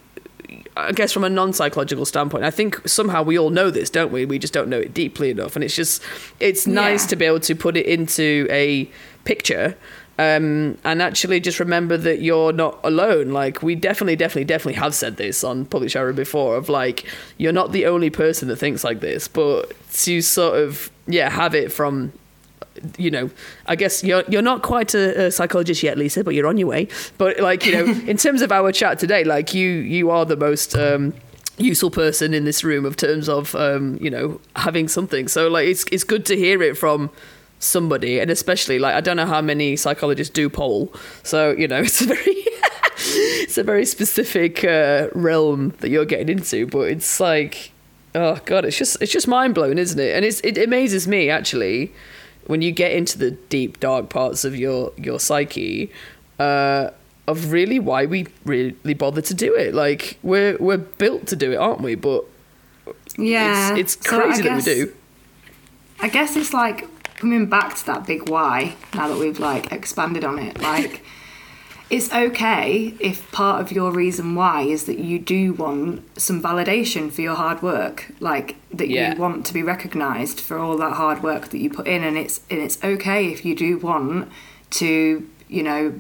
I 0.78 0.92
guess 0.94 1.12
from 1.12 1.24
a 1.24 1.30
non-psychological 1.30 2.06
standpoint, 2.06 2.44
I 2.44 2.52
think 2.52 2.88
somehow 2.88 3.24
we 3.24 3.38
all 3.38 3.50
know 3.50 3.70
this, 3.72 3.90
don't 3.90 4.12
we? 4.12 4.26
We 4.26 4.40
just 4.40 4.54
don't 4.54 4.70
know 4.70 4.80
it 4.80 4.94
deeply 4.94 5.30
enough, 5.30 5.56
and 5.56 5.64
it's 5.64 5.76
just 5.76 6.02
it's 6.40 6.66
nice 6.68 7.04
Yeah. 7.04 7.10
to 7.10 7.16
be 7.18 7.26
able 7.26 7.40
to 7.42 7.56
put 7.56 7.76
it 7.78 7.86
into 7.86 8.48
a 8.50 8.90
picture 9.26 9.76
um, 10.20 10.78
and 10.84 11.02
actually 11.02 11.40
just 11.40 11.60
remember 11.60 11.98
that 11.98 12.22
you're 12.22 12.54
not 12.54 12.80
alone. 12.84 13.30
Like 13.32 13.64
we 13.64 13.76
definitely, 13.76 14.16
definitely, 14.16 14.46
definitely 14.46 14.80
have 14.80 14.94
said 14.94 15.18
this 15.18 15.44
on 15.44 15.66
Public 15.66 15.90
Shower 15.92 16.14
before. 16.14 16.56
Of 16.58 16.70
like 16.70 17.06
you're 17.38 17.54
not 17.54 17.72
the 17.72 17.86
only 17.88 18.10
person 18.10 18.48
that 18.50 18.58
thinks 18.58 18.84
like 18.84 19.00
this, 19.00 19.28
but 19.28 19.74
to 19.94 20.22
sort 20.22 20.60
of 20.60 20.92
yeah 21.08 21.30
have 21.30 21.56
it 21.56 21.72
from 21.72 22.14
you 22.98 23.12
know, 23.12 23.30
I 23.66 23.76
guess 23.76 24.04
you're 24.04 24.24
you're 24.28 24.42
not 24.42 24.62
quite 24.62 24.94
a, 24.94 25.26
a 25.26 25.32
psychologist 25.32 25.84
yet, 25.84 25.98
Lisa, 25.98 26.24
but 26.24 26.34
you're 26.36 26.48
on 26.48 26.58
your 26.58 26.68
way. 26.68 26.88
But 27.18 27.40
like 27.40 27.66
you 27.66 27.74
know, 27.74 27.86
in 28.08 28.18
terms 28.18 28.42
of 28.42 28.52
our 28.52 28.72
chat 28.72 29.00
today, 29.00 29.24
like 29.24 29.54
you 29.54 29.70
you 29.70 30.10
are 30.10 30.26
the 30.26 30.38
most 30.38 30.76
um, 30.76 31.14
useful 31.58 31.92
person 31.92 32.34
in 32.34 32.46
this 32.46 32.64
room 32.64 32.86
of 32.86 32.98
terms 32.98 33.30
of 33.30 33.56
um, 33.56 33.98
you 34.02 34.10
know 34.10 34.40
having 34.56 34.88
something. 34.88 35.28
So 35.28 35.48
like 35.48 35.68
it's 35.68 35.86
it's 35.92 36.04
good 36.04 36.26
to 36.28 36.36
hear 36.36 36.62
it 36.62 36.78
from 36.78 37.10
somebody, 37.60 38.20
and 38.20 38.32
especially 38.32 38.80
like 38.80 38.96
I 38.96 39.02
don't 39.02 39.18
know 39.18 39.26
how 39.26 39.42
many 39.42 39.76
psychologists 39.76 40.34
do 40.34 40.50
pole. 40.50 40.94
So 41.24 41.52
you 41.52 41.68
know, 41.68 41.80
it's 41.82 42.02
a 42.02 42.06
very 42.06 42.46
it's 42.98 43.58
a 43.58 43.64
very 43.64 43.86
specific 43.86 44.64
uh, 44.64 45.10
realm 45.14 45.74
that 45.80 45.90
you're 45.90 46.06
getting 46.06 46.30
into, 46.30 46.68
but 46.68 46.90
it's 46.90 47.20
like 47.20 47.72
oh 48.16 48.40
god, 48.46 48.66
it's 48.66 48.78
just 48.78 49.02
it's 49.02 49.12
just 49.12 49.28
mind 49.28 49.56
blowing, 49.56 49.78
isn't 49.78 50.00
it? 50.00 50.16
And 50.16 50.26
it's 50.26 50.42
it 50.42 50.58
amazes 50.58 51.08
me 51.08 51.30
actually 51.30 51.92
when 52.52 52.62
you 52.62 52.74
get 52.74 52.92
into 52.92 53.18
the 53.18 53.32
deep 53.32 53.80
dark 53.80 54.10
parts 54.10 54.44
of 54.44 54.58
your 54.58 54.92
your 54.98 55.22
psyche 55.22 55.90
uh, 56.38 56.90
of 57.26 57.54
really 57.54 57.80
why 57.80 58.06
we 58.06 58.28
really 58.44 58.94
bother 58.94 59.22
to 59.22 59.34
do 59.34 59.56
it. 59.56 59.74
Like 59.74 60.20
we're 60.22 60.58
we're 60.58 60.78
built 60.78 61.28
to 61.28 61.38
do 61.38 61.54
it, 61.54 61.56
aren't 61.56 61.80
we? 61.80 61.96
But 61.96 62.26
yeah, 63.18 63.78
it's, 63.78 63.96
it's 63.96 64.10
So 64.10 64.18
I 64.18 64.24
crazy 64.24 64.42
that 64.44 64.58
we 64.58 64.62
do. 64.64 64.94
I 66.02 66.10
guess 66.10 66.36
it's 66.36 66.54
like 66.54 66.90
coming 67.16 67.46
back 67.46 67.74
to 67.76 67.86
that 67.86 68.06
big 68.06 68.28
why 68.28 68.76
now 68.94 69.08
that 69.08 69.18
we've 69.18 69.40
like 69.40 69.72
expanded 69.72 70.26
on 70.26 70.38
it. 70.38 70.60
Like, 70.60 71.06
it's 71.92 72.12
okay 72.14 72.94
if 73.00 73.30
part 73.32 73.62
of 73.62 73.72
your 73.72 73.92
reason 73.92 74.34
why 74.34 74.62
is 74.62 74.86
that 74.86 74.98
you 74.98 75.20
do 75.20 75.54
want 75.54 76.20
some 76.20 76.42
validation 76.42 77.12
for 77.12 77.22
your 77.22 77.36
hard 77.36 77.62
work, 77.62 78.12
like 78.22 78.56
that 78.74 78.90
Yeah. 78.90 79.14
you 79.14 79.20
want 79.20 79.46
to 79.48 79.54
be 79.54 79.62
recognised 79.62 80.40
for 80.40 80.58
all 80.58 80.78
that 80.78 80.94
hard 80.94 81.22
work 81.22 81.50
that 81.50 81.60
you 81.60 81.70
put 81.70 81.88
in, 81.88 82.04
and 82.04 82.18
it's 82.18 82.42
and 82.50 82.60
it's 82.62 82.78
okay 82.84 83.28
if 83.32 83.44
you 83.46 83.54
do 83.56 83.78
want 83.78 84.30
to, 84.72 85.28
you 85.50 85.64
know, 85.64 86.00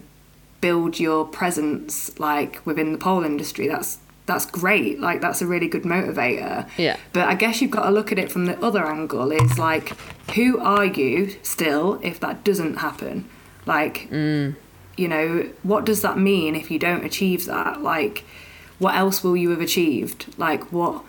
build 0.62 1.00
your 1.00 1.26
presence 1.26 2.18
like 2.20 2.66
within 2.66 2.92
the 2.94 2.98
pole 2.98 3.24
industry. 3.24 3.68
That's 3.68 3.98
that's 4.28 4.46
great. 4.46 5.00
Like 5.00 5.20
that's 5.20 5.42
a 5.42 5.48
really 5.48 5.68
good 5.68 5.84
motivator. 5.84 6.70
Yeah. 6.78 6.96
But 7.12 7.28
I 7.28 7.36
guess 7.36 7.62
you've 7.62 7.72
got 7.72 7.84
to 7.84 7.92
look 7.92 8.12
at 8.14 8.20
it 8.20 8.32
from 8.32 8.46
the 8.46 8.58
other 8.64 8.86
angle 8.86 9.32
is 9.32 9.60
like, 9.60 9.89
who 10.36 10.58
are 10.60 10.86
you 10.86 11.36
still 11.42 12.00
if 12.02 12.20
that 12.22 12.46
doesn't 12.46 12.78
happen? 12.78 13.28
Like, 13.66 14.08
mm. 14.10 14.56
You 14.98 15.08
know, 15.08 15.50
what 15.64 15.86
does 15.86 16.02
that 16.02 16.18
mean 16.18 16.56
if 16.56 16.70
you 16.72 16.80
don't 16.80 17.06
achieve 17.06 17.46
that? 17.46 17.82
Like, 17.82 18.24
what 18.80 18.96
else 18.96 19.24
will 19.24 19.38
you 19.38 19.50
have 19.52 19.62
achieved? 19.62 20.34
Like, 20.38 20.72
what, 20.72 21.04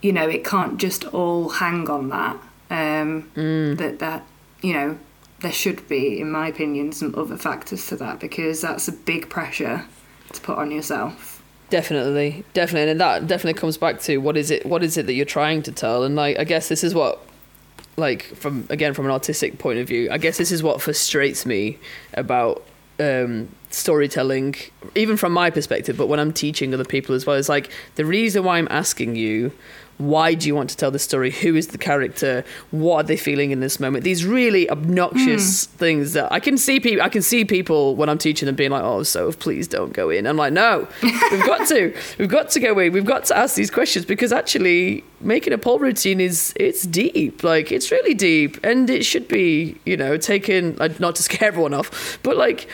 you 0.00 0.12
know, 0.12 0.28
it 0.28 0.44
can't 0.44 0.78
just 0.78 1.04
all 1.06 1.48
hang 1.48 1.88
on 1.88 2.08
that. 2.10 2.36
Um, 2.70 3.30
That, 3.76 3.98
that, 3.98 4.24
you 4.62 4.72
know, 4.72 4.98
there 5.40 5.52
should 5.52 5.86
be, 5.88 6.20
in 6.20 6.30
my 6.30 6.48
opinion, 6.48 6.92
some 6.92 7.14
other 7.16 7.36
factors 7.36 7.86
to 7.88 7.96
that 7.96 8.20
because 8.20 8.60
that's 8.60 8.88
a 8.88 8.92
big 8.92 9.28
pressure 9.28 9.84
to 10.32 10.40
put 10.40 10.56
on 10.56 10.70
yourself. 10.70 11.42
Definitely, 11.68 12.44
definitely, 12.52 12.90
and 12.90 13.00
that 13.00 13.26
definitely 13.26 13.58
comes 13.58 13.78
back 13.78 14.00
to 14.02 14.18
what 14.18 14.36
is 14.36 14.50
it? 14.50 14.66
What 14.66 14.82
is 14.82 14.96
it 14.96 15.06
that 15.06 15.14
you're 15.14 15.24
trying 15.24 15.62
to 15.62 15.72
tell? 15.72 16.04
And 16.04 16.14
like, 16.14 16.38
I 16.38 16.44
guess 16.44 16.68
this 16.68 16.84
is 16.84 16.94
what, 16.94 17.26
like, 17.96 18.24
from 18.24 18.66
again 18.70 18.94
from 18.94 19.06
an 19.06 19.10
artistic 19.12 19.58
point 19.58 19.78
of 19.78 19.88
view, 19.88 20.08
I 20.10 20.18
guess 20.18 20.38
this 20.38 20.52
is 20.52 20.62
what 20.62 20.80
frustrates 20.80 21.44
me 21.44 21.78
about 22.14 22.64
um, 22.98 23.48
storytelling, 23.70 24.54
even 24.94 25.16
from 25.16 25.32
my 25.32 25.50
perspective. 25.50 25.96
But 25.96 26.06
when 26.06 26.20
I'm 26.20 26.32
teaching 26.32 26.72
other 26.74 26.84
people 26.84 27.14
as 27.14 27.26
well, 27.26 27.36
it's 27.36 27.48
like 27.48 27.70
the 27.96 28.04
reason 28.04 28.44
why 28.44 28.58
I'm 28.58 28.68
asking 28.70 29.16
you. 29.16 29.52
Why 30.02 30.34
do 30.34 30.48
you 30.48 30.54
want 30.54 30.70
to 30.70 30.76
tell 30.76 30.90
the 30.90 30.98
story? 30.98 31.30
Who 31.30 31.54
is 31.54 31.68
the 31.68 31.78
character? 31.78 32.44
What 32.70 32.96
are 32.96 33.02
they 33.06 33.16
feeling 33.16 33.52
in 33.52 33.60
this 33.60 33.78
moment? 33.78 34.02
These 34.02 34.24
really 34.24 34.68
obnoxious 34.68 35.66
hmm. 35.66 35.76
things 35.76 36.12
that 36.14 36.32
I 36.32 36.40
can 36.40 36.58
see 36.58 36.80
people. 36.80 37.02
I 37.02 37.08
can 37.08 37.22
see 37.22 37.44
people 37.44 37.94
when 37.94 38.08
I'm 38.08 38.18
teaching 38.18 38.46
them 38.46 38.56
being 38.56 38.70
like, 38.70 38.82
"Oh, 38.82 39.04
so 39.04 39.30
please 39.32 39.68
don't 39.68 39.92
go 39.92 40.10
in." 40.10 40.26
I'm 40.26 40.36
like, 40.36 40.52
"No, 40.52 40.88
we've 41.02 41.46
got 41.46 41.68
to. 41.68 41.94
We've 42.18 42.28
got 42.28 42.50
to 42.50 42.60
go 42.60 42.78
in. 42.78 42.92
We've 42.92 43.04
got 43.04 43.24
to 43.26 43.36
ask 43.36 43.54
these 43.54 43.70
questions 43.70 44.04
because 44.04 44.32
actually, 44.32 45.04
making 45.20 45.52
a 45.52 45.58
pole 45.58 45.78
routine 45.78 46.20
is 46.20 46.52
it's 46.56 46.82
deep. 46.82 47.44
Like 47.44 47.70
it's 47.70 47.90
really 47.90 48.14
deep, 48.14 48.58
and 48.64 48.90
it 48.90 49.04
should 49.04 49.28
be, 49.28 49.76
you 49.84 49.96
know, 49.96 50.16
taken 50.16 50.76
not 50.98 51.16
to 51.16 51.22
scare 51.22 51.48
everyone 51.52 51.74
off, 51.74 52.18
but 52.22 52.36
like 52.36 52.68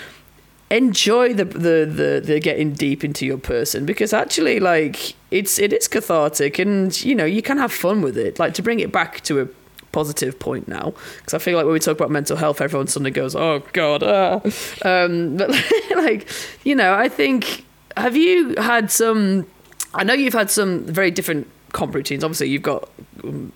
enjoy 0.70 1.32
the, 1.32 1.44
the 1.44 1.86
the 1.86 2.22
the 2.24 2.40
getting 2.40 2.72
deep 2.72 3.02
into 3.02 3.24
your 3.24 3.38
person 3.38 3.86
because 3.86 4.12
actually 4.12 4.60
like 4.60 5.14
it's 5.30 5.58
it 5.58 5.72
is 5.72 5.88
cathartic 5.88 6.58
and 6.58 7.02
you 7.02 7.14
know 7.14 7.24
you 7.24 7.40
can 7.40 7.56
have 7.56 7.72
fun 7.72 8.02
with 8.02 8.18
it 8.18 8.38
like 8.38 8.52
to 8.54 8.62
bring 8.62 8.78
it 8.80 8.92
back 8.92 9.22
to 9.22 9.40
a 9.40 9.48
positive 9.92 10.38
point 10.38 10.68
now 10.68 10.92
because 11.16 11.34
I 11.34 11.38
feel 11.38 11.56
like 11.56 11.64
when 11.64 11.72
we 11.72 11.80
talk 11.80 11.96
about 11.96 12.10
mental 12.10 12.36
health, 12.36 12.60
everyone 12.60 12.86
suddenly 12.86 13.10
goes, 13.10 13.34
"Oh 13.34 13.62
God," 13.72 14.02
ah. 14.02 14.40
um, 14.84 15.36
but 15.36 15.50
like 15.96 16.28
you 16.64 16.74
know, 16.74 16.94
I 16.94 17.08
think 17.08 17.64
have 17.96 18.16
you 18.16 18.54
had 18.56 18.90
some? 18.90 19.46
I 19.94 20.04
know 20.04 20.14
you've 20.14 20.34
had 20.34 20.50
some 20.50 20.84
very 20.84 21.10
different 21.10 21.48
comp 21.72 21.94
routines. 21.94 22.24
Obviously, 22.24 22.48
you've 22.48 22.62
got 22.62 22.88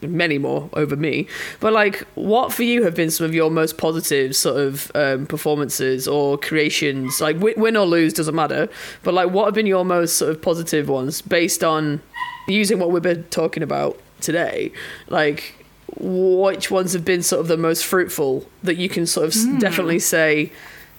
many 0.01 0.39
more 0.39 0.69
over 0.75 0.97
me. 0.97 1.27
But 1.61 1.73
like, 1.73 2.07
what 2.15 2.53
for 2.53 2.63
you 2.63 2.83
have 2.85 2.95
been 2.95 3.11
some 3.11 3.27
of 3.27 3.35
your 3.35 3.51
most 3.51 3.79
positive 3.79 4.35
sort 4.37 4.61
of 4.61 4.91
um, 4.95 5.27
performances 5.27 6.07
or 6.09 6.39
creations? 6.39 7.21
Like, 7.21 7.39
win 7.41 7.77
or 7.77 7.87
lose 7.87 8.13
doesn't 8.13 8.35
matter. 8.35 8.69
But 9.03 9.15
like, 9.15 9.31
what 9.31 9.47
have 9.47 9.55
been 9.55 9.67
your 9.67 9.85
most 9.85 10.17
sort 10.17 10.31
of 10.31 10.43
positive 10.43 10.89
ones 10.89 11.23
based 11.23 11.63
on 11.65 12.03
using 12.49 12.79
what 12.79 12.91
we've 12.91 13.03
been 13.03 13.25
talking 13.25 13.63
about 13.63 14.01
today? 14.21 14.73
Like, 15.09 15.55
which 15.99 16.71
ones 16.71 16.93
have 16.95 17.05
been 17.05 17.23
sort 17.23 17.41
of 17.41 17.49
the 17.49 17.57
most 17.57 17.85
fruitful 17.85 18.47
that 18.63 18.77
you 18.77 18.89
can 18.89 19.07
sort 19.07 19.27
of 19.27 19.33
mm. 19.33 19.61
definitely 19.61 19.99
say 19.99 20.51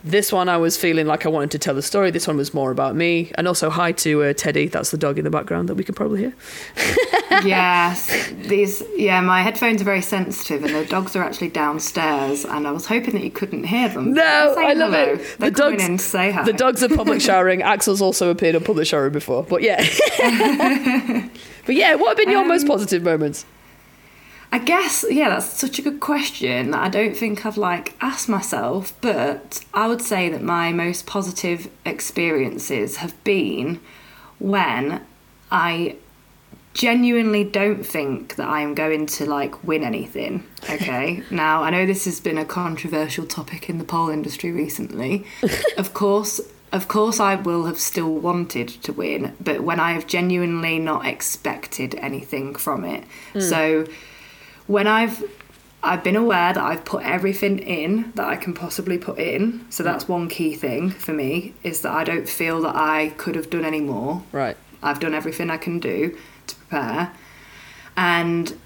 this 0.03 0.31
one 0.31 0.49
I 0.49 0.57
was 0.57 0.75
feeling 0.75 1.07
like 1.07 1.25
I 1.25 1.29
wanted 1.29 1.51
to 1.51 1.59
tell 1.59 1.73
the 1.73 1.81
story. 1.81 2.11
This 2.11 2.27
one 2.27 2.35
was 2.35 2.53
more 2.53 2.71
about 2.71 2.95
me. 2.95 3.31
And 3.35 3.47
also 3.47 3.69
hi 3.69 3.93
to 3.93 4.23
uh, 4.23 4.33
Teddy. 4.33 4.67
That's 4.67 4.91
the 4.91 4.97
dog 4.97 5.17
in 5.17 5.23
the 5.23 5.29
background 5.29 5.69
that 5.69 5.75
we 5.75 5.83
can 5.83 5.95
probably 5.95 6.19
hear. 6.21 6.33
yes, 7.45 8.31
these 8.47 8.83
yeah, 8.95 9.21
my 9.21 9.41
headphones 9.41 9.81
are 9.81 9.85
very 9.85 10.01
sensitive, 10.01 10.63
and 10.63 10.75
the 10.75 10.85
dogs 10.85 11.15
are 11.15 11.23
actually 11.23 11.49
downstairs. 11.49 12.43
And 12.43 12.67
I 12.67 12.71
was 12.71 12.85
hoping 12.85 13.13
that 13.13 13.23
you 13.23 13.31
couldn't 13.31 13.63
hear 13.63 13.87
them. 13.87 14.13
No, 14.13 14.55
I 14.57 14.73
love 14.73 14.91
hello. 14.91 15.13
it. 15.13 15.37
They're 15.39 15.49
the 15.49 15.55
dogs 15.55 15.83
in 15.83 15.97
to 15.97 16.03
say 16.03 16.31
hi. 16.31 16.43
The 16.43 16.53
dogs 16.53 16.83
are 16.83 16.89
public 16.89 17.21
showering. 17.29 17.61
Axel's 17.61 18.01
also 18.01 18.29
appeared 18.29 18.55
on 18.55 18.63
public 18.63 18.87
showering 18.87 19.13
before, 19.13 19.43
but 19.43 19.61
yeah. 19.61 19.77
but 21.65 21.75
yeah, 21.75 21.95
what 21.95 22.09
have 22.09 22.17
been 22.17 22.29
your 22.29 22.41
um, 22.41 22.49
most 22.49 22.67
positive 22.67 23.03
moments? 23.03 23.45
I 24.53 24.59
guess 24.59 25.03
yeah, 25.09 25.29
that's 25.29 25.47
such 25.47 25.79
a 25.79 25.81
good 25.81 25.99
question 25.99 26.69
that 26.71 26.83
I 26.83 26.87
don't 26.87 27.17
think 27.17 27.43
I've 27.43 27.57
like 27.57 27.95
asked 28.01 28.29
myself, 28.29 28.93
but 29.01 29.65
I 29.73 29.87
would 29.87 29.99
say 29.99 30.29
that 30.29 30.43
my 30.43 30.71
most 30.71 31.07
positive 31.07 31.71
experiences 31.85 32.97
have 32.97 33.21
been 33.23 33.79
when 34.37 35.01
I 35.51 35.95
genuinely 36.75 37.43
don't 37.43 37.83
think 37.83 38.35
that 38.35 38.47
I 38.47 38.61
am 38.61 38.75
going 38.75 39.07
to 39.07 39.25
like 39.25 39.63
win 39.63 39.83
anything. 39.83 40.45
Okay. 40.69 41.23
now, 41.31 41.63
I 41.63 41.71
know 41.71 41.87
this 41.87 42.05
has 42.05 42.19
been 42.19 42.37
a 42.37 42.45
controversial 42.45 43.25
topic 43.25 43.71
in 43.71 43.79
the 43.79 43.83
pole 43.83 44.09
industry 44.09 44.51
recently. 44.51 45.25
of 45.79 45.95
course, 45.95 46.39
of 46.71 46.87
course 46.87 47.19
I 47.19 47.33
will 47.33 47.65
have 47.65 47.79
still 47.79 48.13
wanted 48.13 48.67
to 48.67 48.93
win, 48.93 49.35
but 49.41 49.61
when 49.61 49.79
I 49.79 49.93
have 49.93 50.05
genuinely 50.05 50.77
not 50.77 51.07
expected 51.07 51.95
anything 51.95 52.53
from 52.53 52.85
it. 52.85 53.03
Mm. 53.33 53.49
So 53.49 53.87
when 54.67 54.87
I've 54.87 55.23
I've 55.85 56.03
been 56.03 56.15
aware 56.15 56.53
that 56.53 56.63
I've 56.63 56.85
put 56.85 57.03
everything 57.03 57.59
in 57.59 58.13
that 58.15 58.25
I 58.25 58.37
can 58.37 58.53
possibly 58.53 58.97
put 58.97 59.19
in. 59.19 59.65
So 59.69 59.83
that's 59.83 60.07
one 60.07 60.29
key 60.29 60.55
thing 60.55 60.91
for 60.91 61.11
me 61.11 61.53
is 61.61 61.81
that 61.81 61.91
I 61.91 62.05
don't 62.05 62.27
feel 62.27 62.61
that 62.61 62.75
I 62.75 63.09
could 63.17 63.35
have 63.35 63.49
done 63.49 63.65
any 63.65 63.81
more. 63.81 64.23
Right. 64.31 64.55
I've 64.81 65.01
done 65.01 65.13
everything 65.13 65.49
I 65.49 65.57
can 65.57 65.79
do 65.79 66.17
to 66.47 66.55
prepare. 66.55 67.13
And 67.97 68.57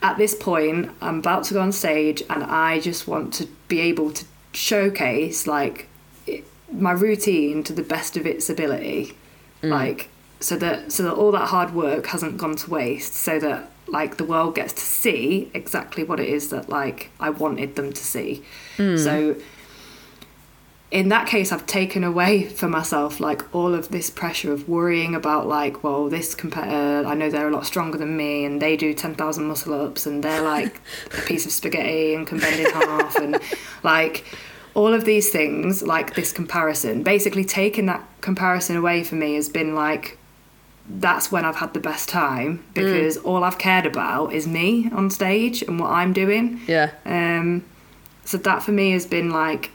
at 0.00 0.16
this 0.16 0.34
point, 0.34 0.92
I'm 1.00 1.18
about 1.18 1.42
to 1.44 1.54
go 1.54 1.60
on 1.60 1.72
stage 1.72 2.22
and 2.30 2.44
I 2.44 2.78
just 2.78 3.08
want 3.08 3.34
to 3.34 3.48
be 3.66 3.80
able 3.80 4.12
to 4.12 4.24
showcase 4.52 5.48
like 5.48 5.88
it, 6.26 6.44
my 6.72 6.92
routine 6.92 7.64
to 7.64 7.72
the 7.72 7.82
best 7.82 8.16
of 8.16 8.26
its 8.26 8.48
ability. 8.48 9.16
Mm. 9.62 9.70
Like 9.70 10.08
so 10.38 10.56
that 10.56 10.92
so 10.92 11.02
that 11.02 11.14
all 11.14 11.32
that 11.32 11.48
hard 11.48 11.74
work 11.74 12.06
hasn't 12.06 12.38
gone 12.38 12.56
to 12.56 12.70
waste 12.70 13.14
so 13.14 13.38
that 13.40 13.70
like 13.90 14.16
the 14.16 14.24
world 14.24 14.54
gets 14.54 14.72
to 14.72 14.82
see 14.82 15.50
exactly 15.54 16.04
what 16.04 16.20
it 16.20 16.28
is 16.28 16.50
that 16.50 16.68
like 16.68 17.10
I 17.18 17.30
wanted 17.30 17.76
them 17.76 17.92
to 17.92 18.04
see. 18.04 18.44
Mm. 18.76 18.98
So 19.02 19.36
in 20.90 21.08
that 21.08 21.26
case 21.26 21.52
I've 21.52 21.66
taken 21.66 22.02
away 22.02 22.48
for 22.48 22.68
myself 22.68 23.20
like 23.20 23.54
all 23.54 23.74
of 23.74 23.90
this 23.90 24.10
pressure 24.10 24.52
of 24.52 24.68
worrying 24.68 25.14
about 25.14 25.46
like 25.46 25.84
well 25.84 26.08
this 26.08 26.34
competitor 26.34 27.06
I 27.06 27.14
know 27.14 27.30
they're 27.30 27.48
a 27.48 27.52
lot 27.52 27.66
stronger 27.66 27.98
than 27.98 28.16
me 28.16 28.44
and 28.44 28.60
they 28.60 28.76
do 28.76 28.92
10,000 28.92 29.44
muscle 29.44 29.74
ups 29.74 30.06
and 30.06 30.22
they're 30.22 30.42
like 30.42 30.80
a 31.18 31.22
piece 31.22 31.46
of 31.46 31.52
spaghetti 31.52 32.14
and 32.14 32.26
can 32.26 32.38
bend 32.38 32.60
in 32.60 32.72
half 32.72 33.16
and 33.16 33.38
like 33.82 34.24
all 34.74 34.92
of 34.92 35.04
these 35.04 35.30
things 35.30 35.82
like 35.82 36.14
this 36.14 36.32
comparison 36.32 37.02
basically 37.02 37.44
taking 37.44 37.86
that 37.86 38.04
comparison 38.20 38.76
away 38.76 39.04
for 39.04 39.14
me 39.14 39.34
has 39.34 39.48
been 39.48 39.74
like 39.74 40.18
that's 40.98 41.30
when 41.30 41.44
I've 41.44 41.56
had 41.56 41.74
the 41.74 41.80
best 41.80 42.08
time 42.08 42.64
because 42.74 43.18
mm. 43.18 43.24
all 43.24 43.44
I've 43.44 43.58
cared 43.58 43.86
about 43.86 44.32
is 44.32 44.46
me 44.46 44.90
on 44.92 45.10
stage 45.10 45.62
and 45.62 45.78
what 45.78 45.90
I'm 45.90 46.12
doing. 46.12 46.60
Yeah. 46.66 46.90
Um, 47.04 47.64
so 48.24 48.38
that 48.38 48.62
for 48.62 48.72
me 48.72 48.92
has 48.92 49.06
been 49.06 49.30
like, 49.30 49.70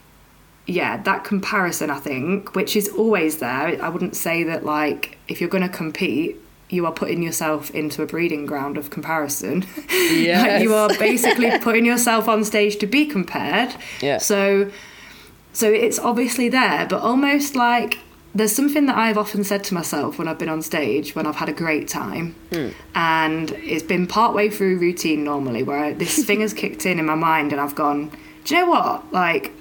yeah, 0.67 1.01
that 1.03 1.23
comparison, 1.23 1.89
I 1.89 1.99
think, 1.99 2.55
which 2.55 2.75
is 2.75 2.89
always 2.89 3.37
there. 3.37 3.81
I 3.81 3.89
wouldn't 3.89 4.15
say 4.15 4.43
that, 4.43 4.65
like, 4.65 5.17
if 5.27 5.39
you're 5.39 5.49
going 5.49 5.63
to 5.63 5.69
compete, 5.69 6.37
you 6.69 6.85
are 6.85 6.91
putting 6.91 7.21
yourself 7.21 7.69
into 7.71 8.01
a 8.01 8.05
breeding 8.05 8.45
ground 8.45 8.77
of 8.77 8.89
comparison. 8.89 9.65
Yes. 9.89 10.47
like 10.47 10.63
you 10.63 10.73
are 10.73 10.89
basically 10.97 11.57
putting 11.61 11.85
yourself 11.85 12.27
on 12.27 12.43
stage 12.43 12.77
to 12.77 12.87
be 12.87 13.05
compared. 13.05 13.75
Yeah. 14.01 14.17
So, 14.17 14.71
so 15.53 15.71
it's 15.71 15.99
obviously 15.99 16.49
there, 16.49 16.87
but 16.87 17.01
almost 17.01 17.55
like 17.55 17.99
there's 18.35 18.51
something 18.51 18.85
that 18.87 18.97
I've 18.97 19.17
often 19.17 19.45
said 19.45 19.63
to 19.65 19.73
myself 19.73 20.19
when 20.19 20.27
I've 20.27 20.37
been 20.37 20.49
on 20.49 20.61
stage 20.61 21.15
when 21.15 21.25
I've 21.25 21.37
had 21.37 21.47
a 21.47 21.53
great 21.53 21.87
time, 21.87 22.35
mm. 22.51 22.73
and 22.93 23.51
it's 23.51 23.81
been 23.81 24.05
partway 24.05 24.49
through 24.49 24.77
routine 24.77 25.23
normally 25.23 25.63
where 25.63 25.93
this 25.93 26.23
thing 26.25 26.41
has 26.41 26.53
kicked 26.53 26.85
in 26.85 26.99
in 26.99 27.05
my 27.05 27.15
mind 27.15 27.53
and 27.53 27.61
I've 27.61 27.75
gone, 27.75 28.11
do 28.43 28.55
you 28.55 28.61
know 28.61 28.69
what? 28.69 29.13
Like, 29.13 29.53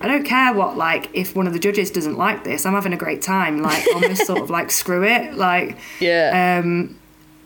I 0.00 0.08
don't 0.08 0.24
care 0.24 0.52
what 0.52 0.76
like 0.76 1.08
if 1.14 1.36
one 1.36 1.46
of 1.46 1.52
the 1.52 1.60
judges 1.60 1.92
doesn't 1.92 2.18
like 2.18 2.42
this, 2.42 2.66
I'm 2.66 2.74
having 2.74 2.92
a 2.92 2.96
great 2.96 3.22
time. 3.22 3.62
Like 3.62 3.86
almost 3.94 4.26
sort 4.26 4.40
of 4.40 4.50
like 4.50 4.72
screw 4.72 5.04
it, 5.04 5.34
like 5.34 5.78
yeah. 6.00 6.60
Um, 6.60 6.98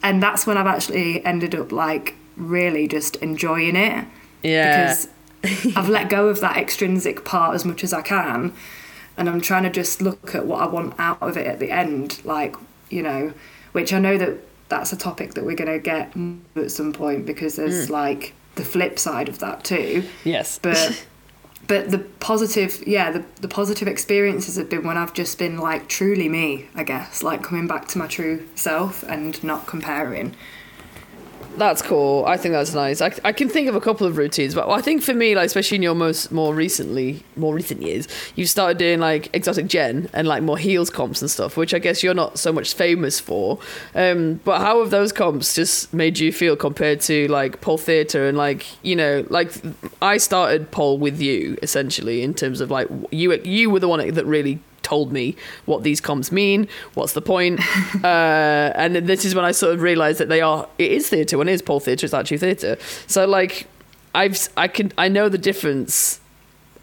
and 0.02 0.22
that's 0.22 0.46
when 0.46 0.56
I've 0.56 0.66
actually 0.66 1.22
ended 1.24 1.54
up 1.54 1.70
like 1.70 2.14
really 2.38 2.88
just 2.88 3.16
enjoying 3.16 3.76
it. 3.76 4.06
Yeah. 4.42 4.94
Because 5.42 5.76
I've 5.76 5.90
let 5.90 6.08
go 6.08 6.28
of 6.28 6.40
that 6.40 6.56
extrinsic 6.56 7.26
part 7.26 7.54
as 7.54 7.66
much 7.66 7.84
as 7.84 7.92
I 7.92 8.00
can 8.00 8.54
and 9.22 9.30
I'm 9.30 9.40
trying 9.40 9.62
to 9.62 9.70
just 9.70 10.02
look 10.02 10.34
at 10.34 10.46
what 10.46 10.60
I 10.60 10.66
want 10.66 10.98
out 10.98 11.18
of 11.20 11.36
it 11.36 11.46
at 11.46 11.60
the 11.60 11.70
end, 11.70 12.24
like 12.24 12.56
you 12.90 13.02
know, 13.02 13.32
which 13.70 13.92
I 13.92 14.00
know 14.00 14.18
that 14.18 14.38
that's 14.68 14.92
a 14.92 14.96
topic 14.96 15.34
that 15.34 15.44
we're 15.44 15.54
going 15.54 15.70
to 15.70 15.78
get 15.78 16.12
at 16.56 16.72
some 16.72 16.92
point 16.92 17.24
because 17.24 17.54
there's 17.54 17.86
mm. 17.86 17.90
like 17.90 18.34
the 18.56 18.64
flip 18.64 18.98
side 18.98 19.28
of 19.28 19.38
that 19.38 19.62
too. 19.62 20.04
Yes, 20.24 20.58
but. 20.58 21.06
but 21.68 21.92
the 21.92 21.98
positive 22.18 22.82
yeah 22.88 23.12
the, 23.12 23.24
the 23.40 23.46
positive 23.46 23.86
experiences 23.86 24.56
have 24.56 24.68
been 24.68 24.82
when 24.82 24.98
i've 24.98 25.14
just 25.14 25.38
been 25.38 25.58
like 25.58 25.86
truly 25.86 26.28
me 26.28 26.66
i 26.74 26.82
guess 26.82 27.22
like 27.22 27.40
coming 27.40 27.68
back 27.68 27.86
to 27.86 27.98
my 27.98 28.06
true 28.08 28.44
self 28.56 29.04
and 29.04 29.42
not 29.44 29.64
comparing 29.64 30.34
that's 31.57 31.82
cool. 31.82 32.24
I 32.26 32.36
think 32.36 32.53
that's 32.53 32.74
nice. 32.74 33.00
I, 33.00 33.12
I 33.24 33.32
can 33.32 33.48
think 33.48 33.68
of 33.68 33.74
a 33.74 33.80
couple 33.80 34.07
of 34.07 34.16
routines, 34.16 34.55
but 34.55 34.68
I 34.68 34.80
think 34.80 35.03
for 35.03 35.14
me, 35.14 35.34
like 35.34 35.46
especially 35.46 35.76
in 35.76 35.82
your 35.82 35.94
most 35.94 36.32
more 36.32 36.55
recently, 36.55 37.22
more 37.36 37.55
recent 37.55 37.82
years, 37.82 38.09
you 38.36 38.46
started 38.46 38.78
doing 38.78 39.00
like 39.00 39.34
exotic 39.34 39.66
gen 39.66 40.09
and 40.12 40.26
like 40.26 40.42
more 40.42 40.59
heels 40.59 40.90
comps 40.90 41.20
and 41.20 41.30
stuff, 41.30 41.57
which 41.57 41.74
I 41.74 41.78
guess 41.78 42.03
you're 42.03 42.14
not 42.14 42.38
so 42.38 42.53
much 42.53 42.74
famous 42.74 43.20
for. 43.20 43.59
Um, 43.94 44.40
but 44.44 44.61
how 44.61 44.80
have 44.80 44.90
those 44.90 45.12
comps 45.12 45.55
just 45.55 45.92
made 45.92 46.18
you 46.18 46.32
feel 46.32 46.57
compared 46.57 47.00
to 47.03 47.28
like 47.28 47.61
pole 47.61 47.78
theatre 47.78 48.26
and 48.26 48.36
like 48.36 48.66
you 48.82 48.96
know, 48.96 49.24
like 49.28 49.53
I 50.00 50.16
started 50.16 50.70
pole 50.70 50.98
with 50.98 51.20
you 51.20 51.59
essentially 51.62 52.22
in 52.22 52.34
terms 52.34 52.61
of 52.61 52.70
like 52.70 52.88
you 53.11 53.32
you 53.44 53.70
were 53.70 53.80
the 53.80 53.88
one 53.88 54.12
that 54.12 54.26
really 54.26 54.61
told 54.83 55.12
me 55.12 55.37
what 55.64 55.83
these 55.83 56.01
comps 56.01 56.33
mean, 56.33 56.68
what's 56.95 57.12
the 57.12 57.22
point. 57.22 57.61
uh, 58.05 58.72
and 58.74 58.97
this 58.97 59.24
is 59.24 59.35
when 59.35 59.45
I 59.45 59.53
sort 59.53 59.74
of 59.74 59.83
realized 59.83 60.18
that 60.20 60.28
they 60.28 60.41
are, 60.41 60.68
it 60.78 60.93
is 60.93 61.09
theatre. 61.09 61.39
When 61.39 61.49
it 61.49 61.53
is 61.53 61.62
pole 61.62 61.80
theatre, 61.80 62.05
it's 62.05 62.14
actually 62.14 62.39
theatre. 62.39 62.76
So, 63.07 63.26
like, 63.26 63.66
I've, 64.14 64.49
I 64.57 64.68
can, 64.68 64.93
I 64.99 65.09
know 65.09 65.28
the 65.28 65.39
difference 65.39 66.20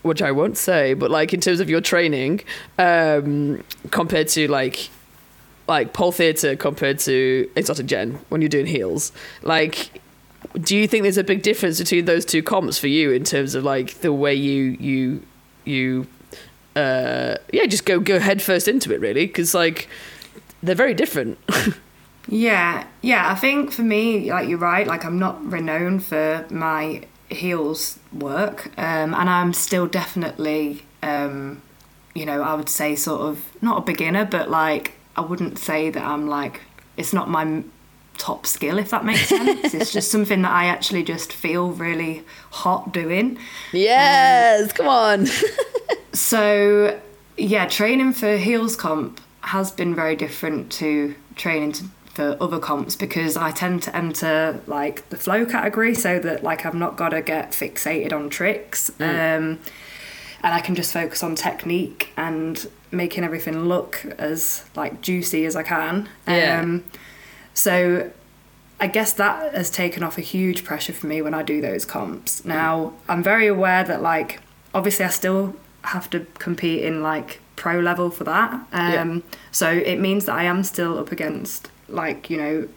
which 0.01 0.21
I 0.21 0.31
won't 0.31 0.57
say, 0.57 0.93
but 0.93 1.11
like 1.11 1.33
in 1.33 1.41
terms 1.41 1.59
of 1.59 1.69
your 1.69 1.81
training, 1.81 2.41
um, 2.77 3.63
compared 3.91 4.29
to 4.29 4.47
like 4.47 4.89
like 5.67 5.93
pole 5.93 6.11
theatre 6.11 6.55
compared 6.55 6.97
to 6.99 7.49
exotic 7.55 7.85
gen 7.85 8.17
when 8.29 8.41
you're 8.41 8.49
doing 8.49 8.65
heels, 8.65 9.11
like 9.43 10.01
do 10.61 10.75
you 10.75 10.87
think 10.87 11.03
there's 11.03 11.17
a 11.17 11.23
big 11.23 11.41
difference 11.41 11.79
between 11.79 12.05
those 12.05 12.25
two 12.25 12.41
comps 12.41 12.77
for 12.77 12.87
you 12.87 13.11
in 13.11 13.23
terms 13.23 13.55
of 13.55 13.63
like 13.63 13.95
the 13.95 14.13
way 14.13 14.33
you 14.33 14.77
you 14.79 15.23
you 15.65 16.07
uh, 16.79 17.37
yeah, 17.51 17.65
just 17.65 17.85
go 17.85 17.99
go 17.99 18.19
head 18.19 18.41
first 18.41 18.67
into 18.67 18.93
it 18.93 18.99
really 18.99 19.25
because 19.25 19.53
like 19.53 19.87
they're 20.63 20.75
very 20.75 20.93
different. 20.93 21.37
yeah, 22.27 22.85
yeah. 23.01 23.31
I 23.31 23.35
think 23.35 23.71
for 23.71 23.81
me, 23.83 24.31
like 24.31 24.47
you're 24.47 24.57
right. 24.57 24.87
Like 24.87 25.05
I'm 25.05 25.19
not 25.19 25.45
renowned 25.51 26.03
for 26.03 26.45
my 26.49 27.03
heels 27.29 27.99
work, 28.13 28.67
um, 28.77 29.13
and 29.13 29.29
I'm 29.29 29.53
still 29.53 29.87
definitely, 29.87 30.83
um, 31.03 31.61
you 32.15 32.25
know, 32.25 32.41
I 32.41 32.55
would 32.55 32.69
say 32.69 32.95
sort 32.95 33.21
of 33.21 33.43
not 33.61 33.77
a 33.79 33.81
beginner, 33.81 34.25
but 34.25 34.49
like 34.49 34.93
I 35.15 35.21
wouldn't 35.21 35.59
say 35.59 35.89
that 35.89 36.03
I'm 36.03 36.27
like 36.27 36.61
it's 36.97 37.13
not 37.13 37.29
my 37.29 37.63
top 38.19 38.45
skill, 38.45 38.77
if 38.77 38.91
that 38.91 39.03
makes 39.03 39.29
sense. 39.29 39.73
it's 39.73 39.91
just 39.91 40.11
something 40.11 40.43
that 40.43 40.51
I 40.51 40.65
actually 40.65 41.03
just 41.03 41.33
feel 41.33 41.71
really 41.71 42.23
hot 42.51 42.93
doing. 42.93 43.39
Yes, 43.73 44.71
come 44.73 44.87
on. 44.87 45.27
So, 46.11 46.99
yeah, 47.37 47.67
training 47.67 48.13
for 48.13 48.37
heels 48.37 48.75
comp 48.75 49.21
has 49.41 49.71
been 49.71 49.95
very 49.95 50.15
different 50.15 50.71
to 50.73 51.15
training 51.35 51.73
to, 51.73 51.85
for 52.13 52.37
other 52.41 52.59
comps 52.59 52.95
because 52.95 53.37
I 53.37 53.51
tend 53.51 53.83
to 53.83 53.95
enter 53.95 54.61
like 54.67 55.07
the 55.09 55.17
flow 55.17 55.45
category 55.45 55.95
so 55.95 56.19
that 56.19 56.43
like 56.43 56.65
I've 56.65 56.75
not 56.75 56.97
got 56.97 57.09
to 57.09 57.21
get 57.21 57.51
fixated 57.51 58.11
on 58.11 58.29
tricks. 58.29 58.89
Um, 58.99 59.59
and 60.41 60.53
I 60.53 60.61
can 60.61 60.75
just 60.75 60.93
focus 60.93 61.21
on 61.23 61.35
technique 61.35 62.11
and 62.17 62.67
making 62.91 63.23
everything 63.23 63.65
look 63.65 64.05
as 64.17 64.65
like 64.75 65.01
juicy 65.01 65.45
as 65.45 65.55
I 65.55 65.63
can. 65.63 66.09
Yeah. 66.27 66.61
Um, 66.61 66.83
so 67.59 68.09
I 68.79 68.87
guess 68.87 69.11
that 69.13 69.53
has 69.53 69.69
taken 69.69 70.01
off 70.03 70.17
a 70.17 70.21
huge 70.21 70.63
pressure 70.63 70.93
for 70.93 71.07
me 71.07 71.21
when 71.21 71.33
I 71.33 71.43
do 71.43 71.59
those 71.59 71.83
comps. 71.83 72.45
Now 72.45 72.93
I'm 73.09 73.21
very 73.21 73.47
aware 73.47 73.83
that 73.83 74.01
like 74.01 74.39
obviously 74.73 75.03
I 75.03 75.09
still 75.09 75.55
have 75.83 76.09
to 76.11 76.25
compete 76.35 76.83
in 76.85 77.03
like 77.03 77.41
pro 77.57 77.79
level 77.81 78.09
for 78.11 78.23
that. 78.23 78.53
Um, 78.53 78.63
Yeah. 78.71 79.19
So 79.51 79.69
it 79.69 79.99
means 79.99 80.25
that 80.25 80.35
I 80.35 80.45
am 80.45 80.63
still 80.63 80.97
up 80.97 81.11
against 81.11 81.69
like 81.89 82.29
you 82.29 82.37
know 82.37 82.67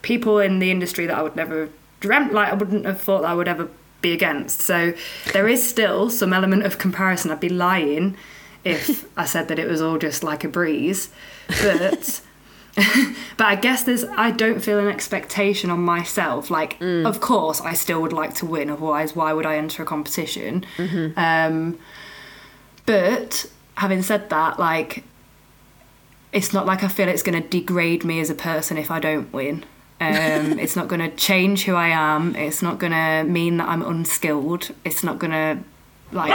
people 0.00 0.38
in 0.38 0.58
the 0.60 0.70
industry 0.70 1.04
that 1.06 1.16
I 1.18 1.22
would 1.22 1.36
never 1.36 1.68
dreamt 2.00 2.32
like 2.32 2.50
I 2.50 2.54
wouldn't 2.54 2.86
have 2.86 3.00
thought 3.02 3.22
that 3.22 3.30
I 3.30 3.34
would 3.34 3.48
ever 3.48 3.68
be 4.00 4.14
against. 4.14 4.62
So 4.62 4.94
there 5.34 5.46
is 5.46 5.68
still 5.68 6.08
some 6.08 6.32
element 6.32 6.64
of 6.64 6.78
comparison. 6.78 7.30
I'd 7.30 7.38
be 7.40 7.50
lying 7.50 8.16
if 8.64 9.06
I 9.18 9.26
said 9.26 9.48
that 9.48 9.58
it 9.58 9.68
was 9.68 9.82
all 9.82 9.98
just 9.98 10.24
like 10.24 10.42
a 10.42 10.48
breeze. 10.48 11.10
But 11.62 12.22
but 13.36 13.46
I 13.46 13.54
guess 13.56 13.82
there's 13.82 14.04
I 14.04 14.30
don't 14.30 14.60
feel 14.60 14.78
an 14.78 14.88
expectation 14.88 15.70
on 15.70 15.80
myself. 15.80 16.50
Like 16.50 16.78
of 16.80 17.20
course 17.20 17.60
I 17.60 17.74
still 17.74 18.00
would 18.02 18.12
like 18.12 18.34
to 18.36 18.46
win, 18.46 18.70
otherwise 18.70 19.14
why 19.14 19.32
would 19.32 19.46
I 19.46 19.56
enter 19.56 19.82
a 19.82 19.86
competition? 19.86 20.64
Um 21.16 21.78
but 22.86 23.46
having 23.76 24.02
said 24.02 24.30
that, 24.30 24.58
like 24.58 25.04
it's 26.32 26.52
not 26.52 26.66
like 26.66 26.82
I 26.82 26.88
feel 26.88 27.08
it's 27.08 27.22
going 27.22 27.40
to 27.40 27.46
degrade 27.46 28.04
me 28.04 28.18
as 28.20 28.30
a 28.30 28.34
person 28.34 28.78
if 28.78 28.90
I 28.90 29.00
don't 29.00 29.30
win. 29.32 29.64
Um, 30.00 30.58
it's 30.58 30.76
not 30.76 30.88
going 30.88 31.00
to 31.00 31.14
change 31.14 31.64
who 31.64 31.74
I 31.74 31.88
am. 31.88 32.34
It's 32.34 32.62
not 32.62 32.78
going 32.78 32.92
to 32.92 33.24
mean 33.30 33.58
that 33.58 33.68
I'm 33.68 33.82
unskilled. 33.82 34.70
It's 34.84 35.04
not 35.04 35.18
going 35.18 35.32
to 35.32 35.62
like 36.12 36.32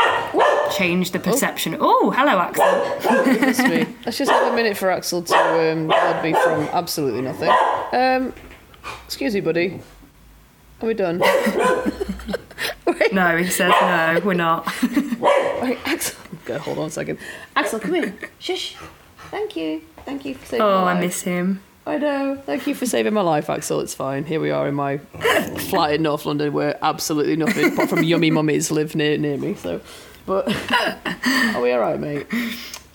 change 0.76 1.12
the 1.12 1.20
perception. 1.20 1.78
Oh, 1.80 2.12
hello, 2.12 2.38
Axel. 2.40 3.24
Goodness 3.24 3.60
me. 3.60 3.86
Let's 4.06 4.18
just 4.18 4.32
have 4.32 4.52
a 4.52 4.56
minute 4.56 4.76
for 4.78 4.90
Axel 4.92 5.22
to 5.24 5.36
um, 5.72 5.88
guard 5.88 6.24
me 6.24 6.34
from 6.34 6.64
absolutely 6.74 7.22
nothing. 7.22 7.52
Um, 7.94 8.34
excuse 9.06 9.34
me, 9.34 9.42
buddy. 9.42 9.80
Are 10.82 10.88
we 10.88 10.94
done? 10.94 11.22
No, 13.12 13.38
he 13.38 13.46
says 13.50 13.72
no, 13.82 14.22
we're 14.24 14.34
not. 14.34 14.66
Wait, 15.62 15.78
Axel. 15.86 16.18
Okay, 16.44 16.58
hold 16.58 16.78
on 16.78 16.88
a 16.88 16.90
second. 16.90 17.20
Axel, 17.56 17.80
come 17.80 17.96
in. 17.96 18.18
Shush. 18.40 18.76
Thank 19.32 19.56
you. 19.56 19.82
Thank 20.06 20.26
you 20.26 20.36
for 20.36 20.46
saving 20.46 20.62
Oh, 20.62 20.70
I 20.80 20.94
life. 20.94 21.00
miss 21.02 21.22
him. 21.22 21.62
I 21.88 21.98
know. 21.98 22.36
Thank 22.46 22.68
you 22.68 22.76
for 22.76 22.86
saving 22.86 23.14
my 23.14 23.22
life, 23.22 23.50
Axel. 23.50 23.80
It's 23.80 23.94
fine. 23.94 24.26
Here 24.26 24.42
we 24.42 24.52
are 24.52 24.68
in 24.68 24.76
my 24.76 24.98
flat 25.70 25.94
in 25.94 26.02
North 26.04 26.26
London 26.26 26.52
where 26.52 26.78
absolutely 26.84 27.38
nothing 27.38 27.72
apart 27.74 27.90
from 27.90 28.04
yummy 28.04 28.30
mummies 28.30 28.70
live 28.72 28.94
near 28.94 29.18
near 29.18 29.38
me. 29.38 29.56
So, 29.56 29.80
but 30.26 30.48
are 31.56 31.62
we 31.62 31.72
all 31.72 31.80
right, 31.80 31.98
mate? 32.00 32.28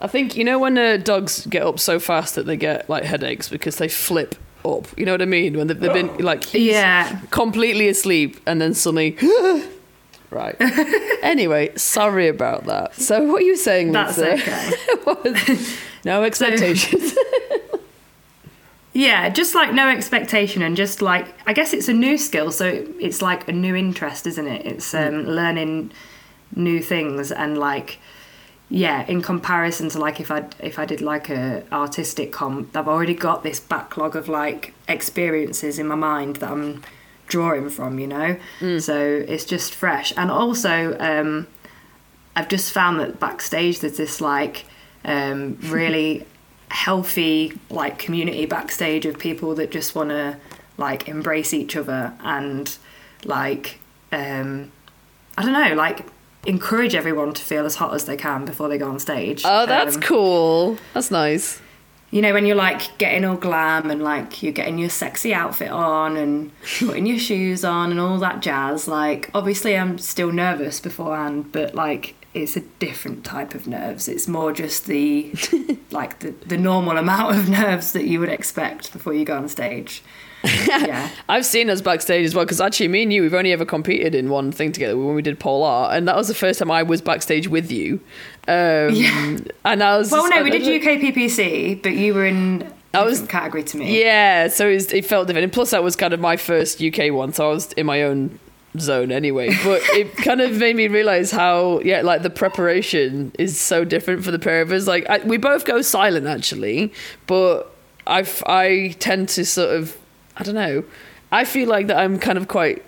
I 0.01 0.09
think 0.09 0.37
you 0.37 0.45
know 0.45 0.59
when 0.59 0.77
uh, 0.77 0.99
dogs 0.99 1.47
get 1.47 1.63
up 1.63 1.79
so 1.81 1.99
fast 1.99 2.35
that 2.35 2.45
they 2.45 2.57
get 2.59 2.91
like 2.91 3.05
headaches 3.05 3.49
because 3.49 3.77
they 3.77 3.89
flip 3.89 4.35
up. 4.65 4.87
You 4.99 5.07
know 5.07 5.13
what 5.13 5.23
I 5.23 5.27
mean? 5.27 5.57
When 5.57 5.69
they've, 5.69 5.81
they've 5.81 5.93
been 5.93 6.19
like 6.19 6.53
Yeah. 6.53 7.19
completely 7.31 7.89
asleep 7.89 8.39
and 8.47 8.61
then 8.61 8.75
suddenly. 8.75 9.17
Right. 10.31 10.57
anyway, 11.23 11.77
sorry 11.77 12.27
about 12.29 12.65
that. 12.65 12.95
So, 12.95 13.23
what 13.25 13.43
are 13.43 13.45
you 13.45 13.55
saying, 13.55 13.93
That's 13.93 14.17
Lisa? 14.17 14.73
okay. 15.07 15.59
no 16.07 16.23
expectations. 16.25 17.15
Yeah, 18.95 19.31
just 19.31 19.55
like 19.55 19.73
no 19.73 19.89
expectation 19.89 20.61
and 20.63 20.77
just 20.77 21.01
like 21.01 21.35
I 21.47 21.53
guess 21.55 21.73
it's 21.73 21.89
a 21.89 21.95
new 21.95 22.19
skill, 22.19 22.51
so 22.53 22.67
it's 23.01 23.23
like 23.23 23.49
a 23.49 23.53
new 23.53 23.75
interest, 23.75 24.27
isn't 24.27 24.47
it? 24.47 24.67
It's 24.67 24.93
um, 24.95 25.25
learning 25.25 25.93
new 26.55 26.83
things 26.83 27.33
and 27.33 27.57
like 27.57 27.99
yeah, 28.69 29.05
in 29.07 29.21
comparison 29.21 29.91
to 29.91 29.99
like 29.99 30.19
if 30.21 30.31
I 30.31 30.45
if 30.59 30.79
I 30.79 30.85
did 30.87 31.01
like 31.01 31.29
a 31.31 31.63
artistic 31.73 32.33
comp, 32.33 32.75
I've 32.77 32.89
already 32.89 33.15
got 33.15 33.43
this 33.43 33.61
backlog 33.61 34.17
of 34.17 34.29
like 34.29 34.75
experiences 34.89 35.79
in 35.79 35.87
my 35.87 35.95
mind 35.95 36.37
that 36.37 36.51
I'm 36.51 36.83
drawing 37.29 37.71
from, 37.71 37.99
you 37.99 38.07
know. 38.07 38.37
So 38.79 38.99
it's 39.29 39.45
just 39.45 39.75
fresh, 39.75 40.13
and 40.17 40.31
also 40.31 40.97
um, 41.01 41.49
I've 42.37 42.49
just 42.49 42.73
found 42.73 43.01
that 43.01 43.21
backstage 43.21 43.81
there's 43.81 43.97
this 43.99 44.21
like 44.21 44.65
um, 45.05 45.59
really 45.65 46.27
healthy 46.73 47.53
like 47.71 47.99
community 47.99 48.47
backstage 48.47 49.05
of 49.07 49.19
people 49.19 49.55
that 49.55 49.71
just 49.71 49.95
want 49.95 50.09
to 50.11 50.37
like 50.79 51.07
embrace 51.09 51.53
each 51.53 51.77
other 51.77 52.13
and 52.25 52.77
like 53.25 53.79
um, 54.11 54.73
I 55.37 55.43
don't 55.43 55.53
know 55.53 55.75
like 55.75 56.07
encourage 56.47 56.95
everyone 56.95 57.33
to 57.35 57.43
feel 57.43 57.65
as 57.67 57.77
hot 57.77 57.95
as 57.95 58.07
they 58.07 58.17
can 58.17 58.45
before 58.45 58.69
they 58.69 58.79
go 58.79 58.89
on 58.89 58.99
stage. 58.99 59.43
oh, 59.45 59.65
that's 59.67 59.95
Um, 59.97 60.03
cool. 60.03 60.79
That's 60.95 61.11
nice. 61.11 61.61
you 62.11 62.21
know 62.21 62.33
when 62.33 62.47
you're 62.47 62.57
like 62.57 62.99
getting 62.99 63.25
all 63.25 63.37
glam 63.37 63.91
and 63.91 64.03
like 64.03 64.43
you're 64.43 64.53
getting 64.53 64.77
your 64.79 64.91
sexy 64.91 65.33
outfit 65.33 65.71
on 65.71 66.17
and 66.17 66.51
putting 66.81 67.07
your 67.07 67.19
shoes 67.19 67.65
on 67.65 67.91
and 67.91 68.01
all 68.01 68.19
that 68.19 68.41
jazz 68.43 68.87
like 68.89 69.31
obviously 69.35 69.79
i'm 69.79 69.97
still 69.99 70.31
nervous 70.31 70.79
beforehand 70.81 71.51
but 71.53 71.75
like 71.75 72.15
it's 72.35 72.57
a 72.57 72.61
different 72.79 73.25
type 73.25 73.55
of 73.55 73.67
nerves 73.67 74.09
it's 74.09 74.27
more 74.27 74.53
just 74.53 74.87
the 74.87 75.33
like 75.91 76.19
the, 76.21 76.31
the 76.47 76.57
normal 76.57 76.97
amount 76.97 77.37
of 77.37 77.49
nerves 77.61 77.93
that 77.93 78.05
you 78.05 78.19
would 78.21 78.29
expect 78.31 78.93
before 78.93 79.13
you 79.15 79.25
go 79.25 79.37
on 79.37 79.49
stage 79.49 80.03
yeah 80.45 81.09
I've 81.29 81.47
seen 81.47 81.71
us 81.71 81.81
backstage 81.81 82.25
as 82.25 82.35
well 82.35 82.45
because 82.45 82.61
actually, 82.61 82.89
me 82.89 83.05
and 83.05 83.13
you, 83.13 83.23
we've 83.23 83.33
only 83.33 83.53
ever 83.53 83.65
competed 83.65 84.13
in 84.13 84.29
one 84.29 84.51
thing 84.51 84.73
together 84.73 84.97
when 84.97 85.15
we 85.15 85.23
did 85.23 85.39
pole 85.39 85.63
art, 85.63 85.97
and 85.97 86.09
that 86.09 86.17
was 86.17 86.27
the 86.27 86.35
first 86.35 86.59
time 86.59 86.69
I 86.69 86.83
was 86.83 87.01
backstage 87.01 87.47
with 87.47 87.71
you. 87.71 88.01
Um, 88.49 88.91
Yeah. 88.93 89.39
And 89.65 89.81
I 89.85 89.99
was. 89.99 90.11
well 90.11 90.23
just- 90.23 90.35
no 90.35 90.43
we 90.43 90.51
did 90.51 90.63
I- 90.65 90.81
ukppc 90.97 91.81
but 91.81 91.93
you 91.93 92.13
were 92.13 92.27
in 92.27 92.69
I 92.93 93.05
was- 93.05 93.23
category 93.23 93.63
to 93.63 93.77
me 93.77 94.03
Yeah, 94.03 94.49
so 94.49 94.69
it, 94.69 94.75
was, 94.75 94.93
it 94.93 95.05
felt 95.07 95.29
different. 95.29 95.45
And 95.45 95.53
plus, 95.53 95.71
that 95.71 95.85
was 95.85 95.95
kind 95.95 96.13
of 96.13 96.19
my 96.19 96.37
first 96.37 96.83
UK 96.83 97.13
one, 97.13 97.33
so 97.33 97.49
I 97.49 97.53
was 97.55 97.71
in 97.75 97.87
my 97.87 98.03
own 98.03 98.41
zone 98.79 99.13
anyway. 99.13 99.51
But 99.65 99.83
it 99.91 100.17
kind 100.17 100.41
of 100.41 100.57
made 100.57 100.77
me 100.77 100.89
realize 100.89 101.31
how, 101.31 101.81
yeah, 101.81 102.03
like 102.03 102.23
the 102.23 102.31
preparation 102.31 103.33
is 103.39 103.61
so 103.61 103.85
different 103.85 104.25
for 104.25 104.31
the 104.31 104.39
pair 104.39 104.63
of 104.63 104.73
us. 104.73 104.87
Like, 104.87 105.09
I, 105.09 105.19
we 105.19 105.37
both 105.37 105.65
go 105.65 105.83
silent 105.83 106.27
actually, 106.27 106.93
but 107.27 107.75
I, 108.07 108.27
I 108.47 108.97
tend 108.99 109.29
to 109.31 109.45
sort 109.45 109.75
of, 109.77 109.97
I 110.37 110.43
don't 110.43 110.55
know, 110.55 110.85
I 111.31 111.45
feel 111.45 111.69
like 111.69 111.87
that 111.87 111.99
I'm 111.99 112.19
kind 112.19 112.39
of 112.39 112.49
quite 112.49 112.85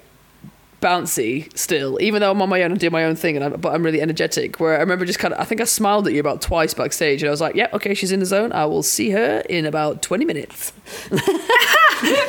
bouncy 0.80 1.57
still, 1.57 1.99
even 2.03 2.20
though 2.20 2.30
I'm 2.30 2.43
on 2.43 2.51
my 2.51 2.62
own 2.62 2.72
and 2.72 2.78
do 2.78 2.91
my 2.91 3.05
own 3.05 3.16
thing, 3.16 3.37
and 3.37 3.45
I, 3.45 3.49
but 3.49 3.72
I'm 3.72 3.82
really 3.82 4.03
energetic. 4.03 4.61
Where 4.61 4.76
I 4.76 4.80
remember 4.80 5.07
just 5.07 5.18
kind 5.18 5.32
of, 5.32 5.41
I 5.41 5.45
think 5.45 5.62
I 5.62 5.64
smiled 5.64 6.07
at 6.07 6.12
you 6.12 6.20
about 6.20 6.43
twice 6.43 6.74
backstage, 6.74 7.22
and 7.22 7.28
I 7.28 7.30
was 7.30 7.41
like, 7.41 7.55
"Yeah, 7.55 7.68
okay, 7.72 7.95
she's 7.95 8.12
in 8.12 8.20
the 8.20 8.26
zone. 8.26 8.53
I 8.53 8.66
will 8.66 8.82
see 8.82 9.09
her 9.11 9.43
in 9.49 9.64
about 9.64 10.03
20 10.03 10.26
minutes." 10.26 10.74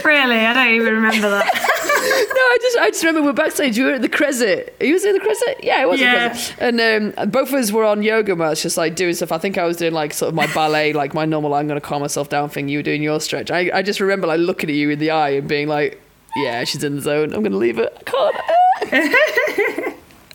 really 0.06 0.38
i 0.38 0.54
don't 0.54 0.74
even 0.74 0.94
remember 0.94 1.30
that 1.30 1.52
I 2.08 2.58
just 2.62 2.78
I 2.78 2.90
just 2.90 3.04
remember 3.04 3.28
we're 3.28 3.34
backstage. 3.34 3.78
You 3.78 3.86
were 3.86 3.94
at 3.94 4.02
the 4.02 4.10
Crescent. 4.10 4.70
You 4.80 4.94
was 4.94 5.04
in 5.06 5.14
the 5.14 5.20
Crescent. 5.20 5.64
Yeah, 5.64 5.82
it 5.82 5.90
was 5.90 6.00
Yeah. 6.00 6.30
the 6.30 6.30
Crescent. 6.34 6.62
And 6.80 7.16
um, 7.18 7.30
both 7.32 7.50
of 7.50 7.56
us 7.56 7.72
were 7.72 7.84
on 7.84 8.04
yoga 8.04 8.36
mats, 8.36 8.62
just 8.62 8.78
like 8.78 8.96
doing 8.96 9.14
stuff. 9.14 9.32
I 9.32 9.38
think 9.38 9.58
I 9.58 9.66
was 9.66 9.78
doing 9.78 9.94
like 9.94 10.14
sort 10.14 10.30
of 10.30 10.36
my 10.36 10.48
ballet, 10.54 10.94
like 10.94 11.14
my 11.14 11.26
normal. 11.26 11.54
I'm 11.54 11.68
going 11.68 11.80
to 11.80 11.86
calm 11.86 12.02
myself 12.02 12.30
down 12.30 12.50
thing. 12.50 12.70
You 12.70 12.80
were 12.80 12.84
doing 12.84 13.02
your 13.04 13.20
stretch. 13.20 13.52
I 13.52 13.70
I 13.74 13.82
just 13.82 14.00
remember 14.00 14.28
like 14.28 14.40
looking 14.40 14.70
at 14.70 14.76
you 14.76 14.90
in 14.90 15.00
the 15.00 15.12
eye 15.12 15.30
and 15.30 15.48
being 15.48 15.68
like, 15.68 16.02
yeah, 16.38 16.64
she's 16.64 16.84
in 16.84 16.96
the 16.96 17.02
zone. 17.02 17.34
I'm 17.34 17.42
going 17.42 17.52
to 17.52 17.58
leave 17.58 17.80
it. 17.80 17.96
I 18.00 18.04
can't. 18.04 19.82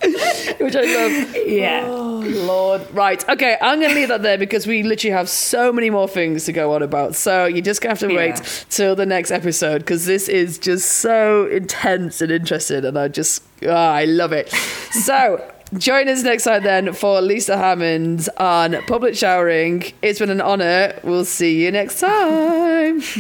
Which 0.61 0.76
I 0.76 0.82
love. 0.82 1.36
yeah 1.46 1.82
Oh 1.86 2.22
Lord. 2.24 2.82
Right. 2.92 3.26
Okay. 3.28 3.57
I'm 3.61 3.78
going 3.80 3.90
to 3.90 3.94
leave 3.96 4.09
that 4.09 4.22
there 4.22 4.38
because 4.38 4.66
we 4.66 4.82
literally 4.82 5.12
have 5.12 5.28
so 5.28 5.72
many 5.72 5.90
more 5.90 6.07
things 6.09 6.44
to 6.44 6.53
go 6.53 6.74
on 6.74 6.82
about. 6.82 7.14
So 7.16 7.44
you 7.46 7.61
just 7.62 7.80
going 7.80 7.94
to 7.94 8.01
have 8.01 8.11
to 8.11 8.16
wait 8.16 8.36
Yeah. 8.36 8.44
till 8.68 8.94
the 8.96 9.07
next 9.07 9.30
episode 9.30 9.78
because 9.80 10.07
this 10.07 10.28
is 10.28 10.59
just 10.59 10.90
so 10.92 11.46
intense 11.46 12.20
and 12.20 12.30
interesting, 12.30 12.84
and 12.84 12.98
I 12.98 13.09
just 13.09 13.42
ah, 13.66 13.92
I 13.94 14.05
love 14.05 14.32
it. 14.32 14.48
So. 14.51 15.44
Join 15.78 16.08
us 16.08 16.24
next 16.24 16.42
time 16.44 16.64
then 16.64 16.92
for 16.92 17.20
Lisa 17.20 17.56
Hammond 17.56 18.28
on 18.38 18.82
public 18.88 19.14
showering. 19.14 19.84
It's 20.02 20.18
been 20.18 20.30
an 20.30 20.40
honour. 20.40 20.98
We'll 21.04 21.24
see 21.24 21.64
you 21.64 21.70
next 21.70 22.00
time. 22.00 23.00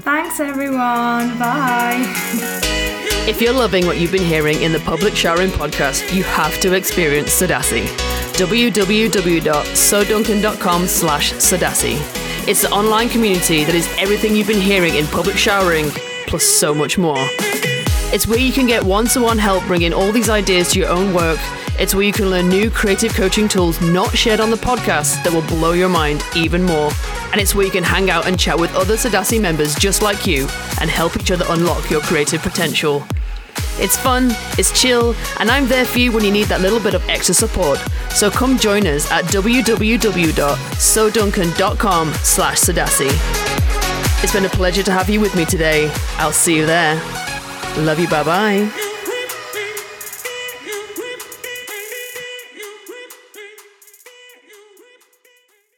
thanks 0.00 0.38
everyone 0.38 1.36
bye 1.38 1.96
If 3.26 3.40
you're 3.42 3.52
loving 3.52 3.86
what 3.86 3.98
you've 3.98 4.12
been 4.12 4.22
hearing 4.22 4.62
in 4.62 4.70
the 4.72 4.78
Public 4.80 5.16
Showering 5.16 5.50
podcast, 5.50 6.14
you 6.14 6.22
have 6.22 6.60
to 6.60 6.74
experience 6.74 7.30
Sadassi. 7.30 7.86
www.soduncan.com 8.34 10.86
slash 10.86 11.32
Sadassi. 11.32 11.96
It's 12.48 12.62
the 12.62 12.70
online 12.70 13.08
community 13.08 13.64
that 13.64 13.74
is 13.74 13.88
everything 13.98 14.36
you've 14.36 14.46
been 14.46 14.60
hearing 14.60 14.94
in 14.94 15.06
public 15.08 15.36
showering, 15.36 15.88
plus 16.28 16.44
so 16.44 16.72
much 16.72 16.96
more. 16.98 17.18
It's 18.12 18.26
where 18.28 18.38
you 18.38 18.52
can 18.52 18.66
get 18.66 18.84
one 18.84 19.06
to 19.08 19.20
one 19.20 19.38
help 19.38 19.64
bringing 19.66 19.92
all 19.92 20.12
these 20.12 20.28
ideas 20.30 20.70
to 20.72 20.78
your 20.78 20.88
own 20.88 21.12
work. 21.12 21.38
It's 21.80 21.94
where 21.94 22.04
you 22.04 22.12
can 22.12 22.28
learn 22.28 22.50
new 22.50 22.70
creative 22.70 23.14
coaching 23.14 23.48
tools 23.48 23.80
not 23.80 24.14
shared 24.14 24.38
on 24.38 24.50
the 24.50 24.56
podcast 24.56 25.24
that 25.24 25.32
will 25.32 25.40
blow 25.48 25.72
your 25.72 25.88
mind 25.88 26.22
even 26.36 26.62
more. 26.62 26.90
And 27.32 27.40
it's 27.40 27.54
where 27.54 27.64
you 27.64 27.72
can 27.72 27.82
hang 27.82 28.10
out 28.10 28.26
and 28.26 28.38
chat 28.38 28.60
with 28.60 28.74
other 28.74 28.96
Sadassi 28.96 29.40
members 29.40 29.74
just 29.74 30.02
like 30.02 30.26
you 30.26 30.46
and 30.82 30.90
help 30.90 31.16
each 31.16 31.30
other 31.30 31.46
unlock 31.48 31.90
your 31.90 32.02
creative 32.02 32.42
potential. 32.42 33.02
It's 33.78 33.96
fun, 33.96 34.32
it's 34.58 34.78
chill, 34.78 35.14
and 35.38 35.50
I'm 35.50 35.66
there 35.68 35.86
for 35.86 36.00
you 36.00 36.12
when 36.12 36.22
you 36.22 36.30
need 36.30 36.48
that 36.48 36.60
little 36.60 36.80
bit 36.80 36.92
of 36.92 37.08
extra 37.08 37.34
support. 37.34 37.78
So 38.10 38.30
come 38.30 38.58
join 38.58 38.86
us 38.86 39.10
at 39.10 39.24
www.soduncan.com 39.24 42.12
slash 42.12 42.58
Sadassi. 42.58 43.08
It's 44.22 44.34
been 44.34 44.44
a 44.44 44.50
pleasure 44.50 44.82
to 44.82 44.92
have 44.92 45.08
you 45.08 45.18
with 45.18 45.34
me 45.34 45.46
today. 45.46 45.90
I'll 46.18 46.30
see 46.30 46.58
you 46.58 46.66
there. 46.66 46.96
Love 47.78 47.98
you, 47.98 48.08
bye 48.08 48.22
bye. 48.22 48.70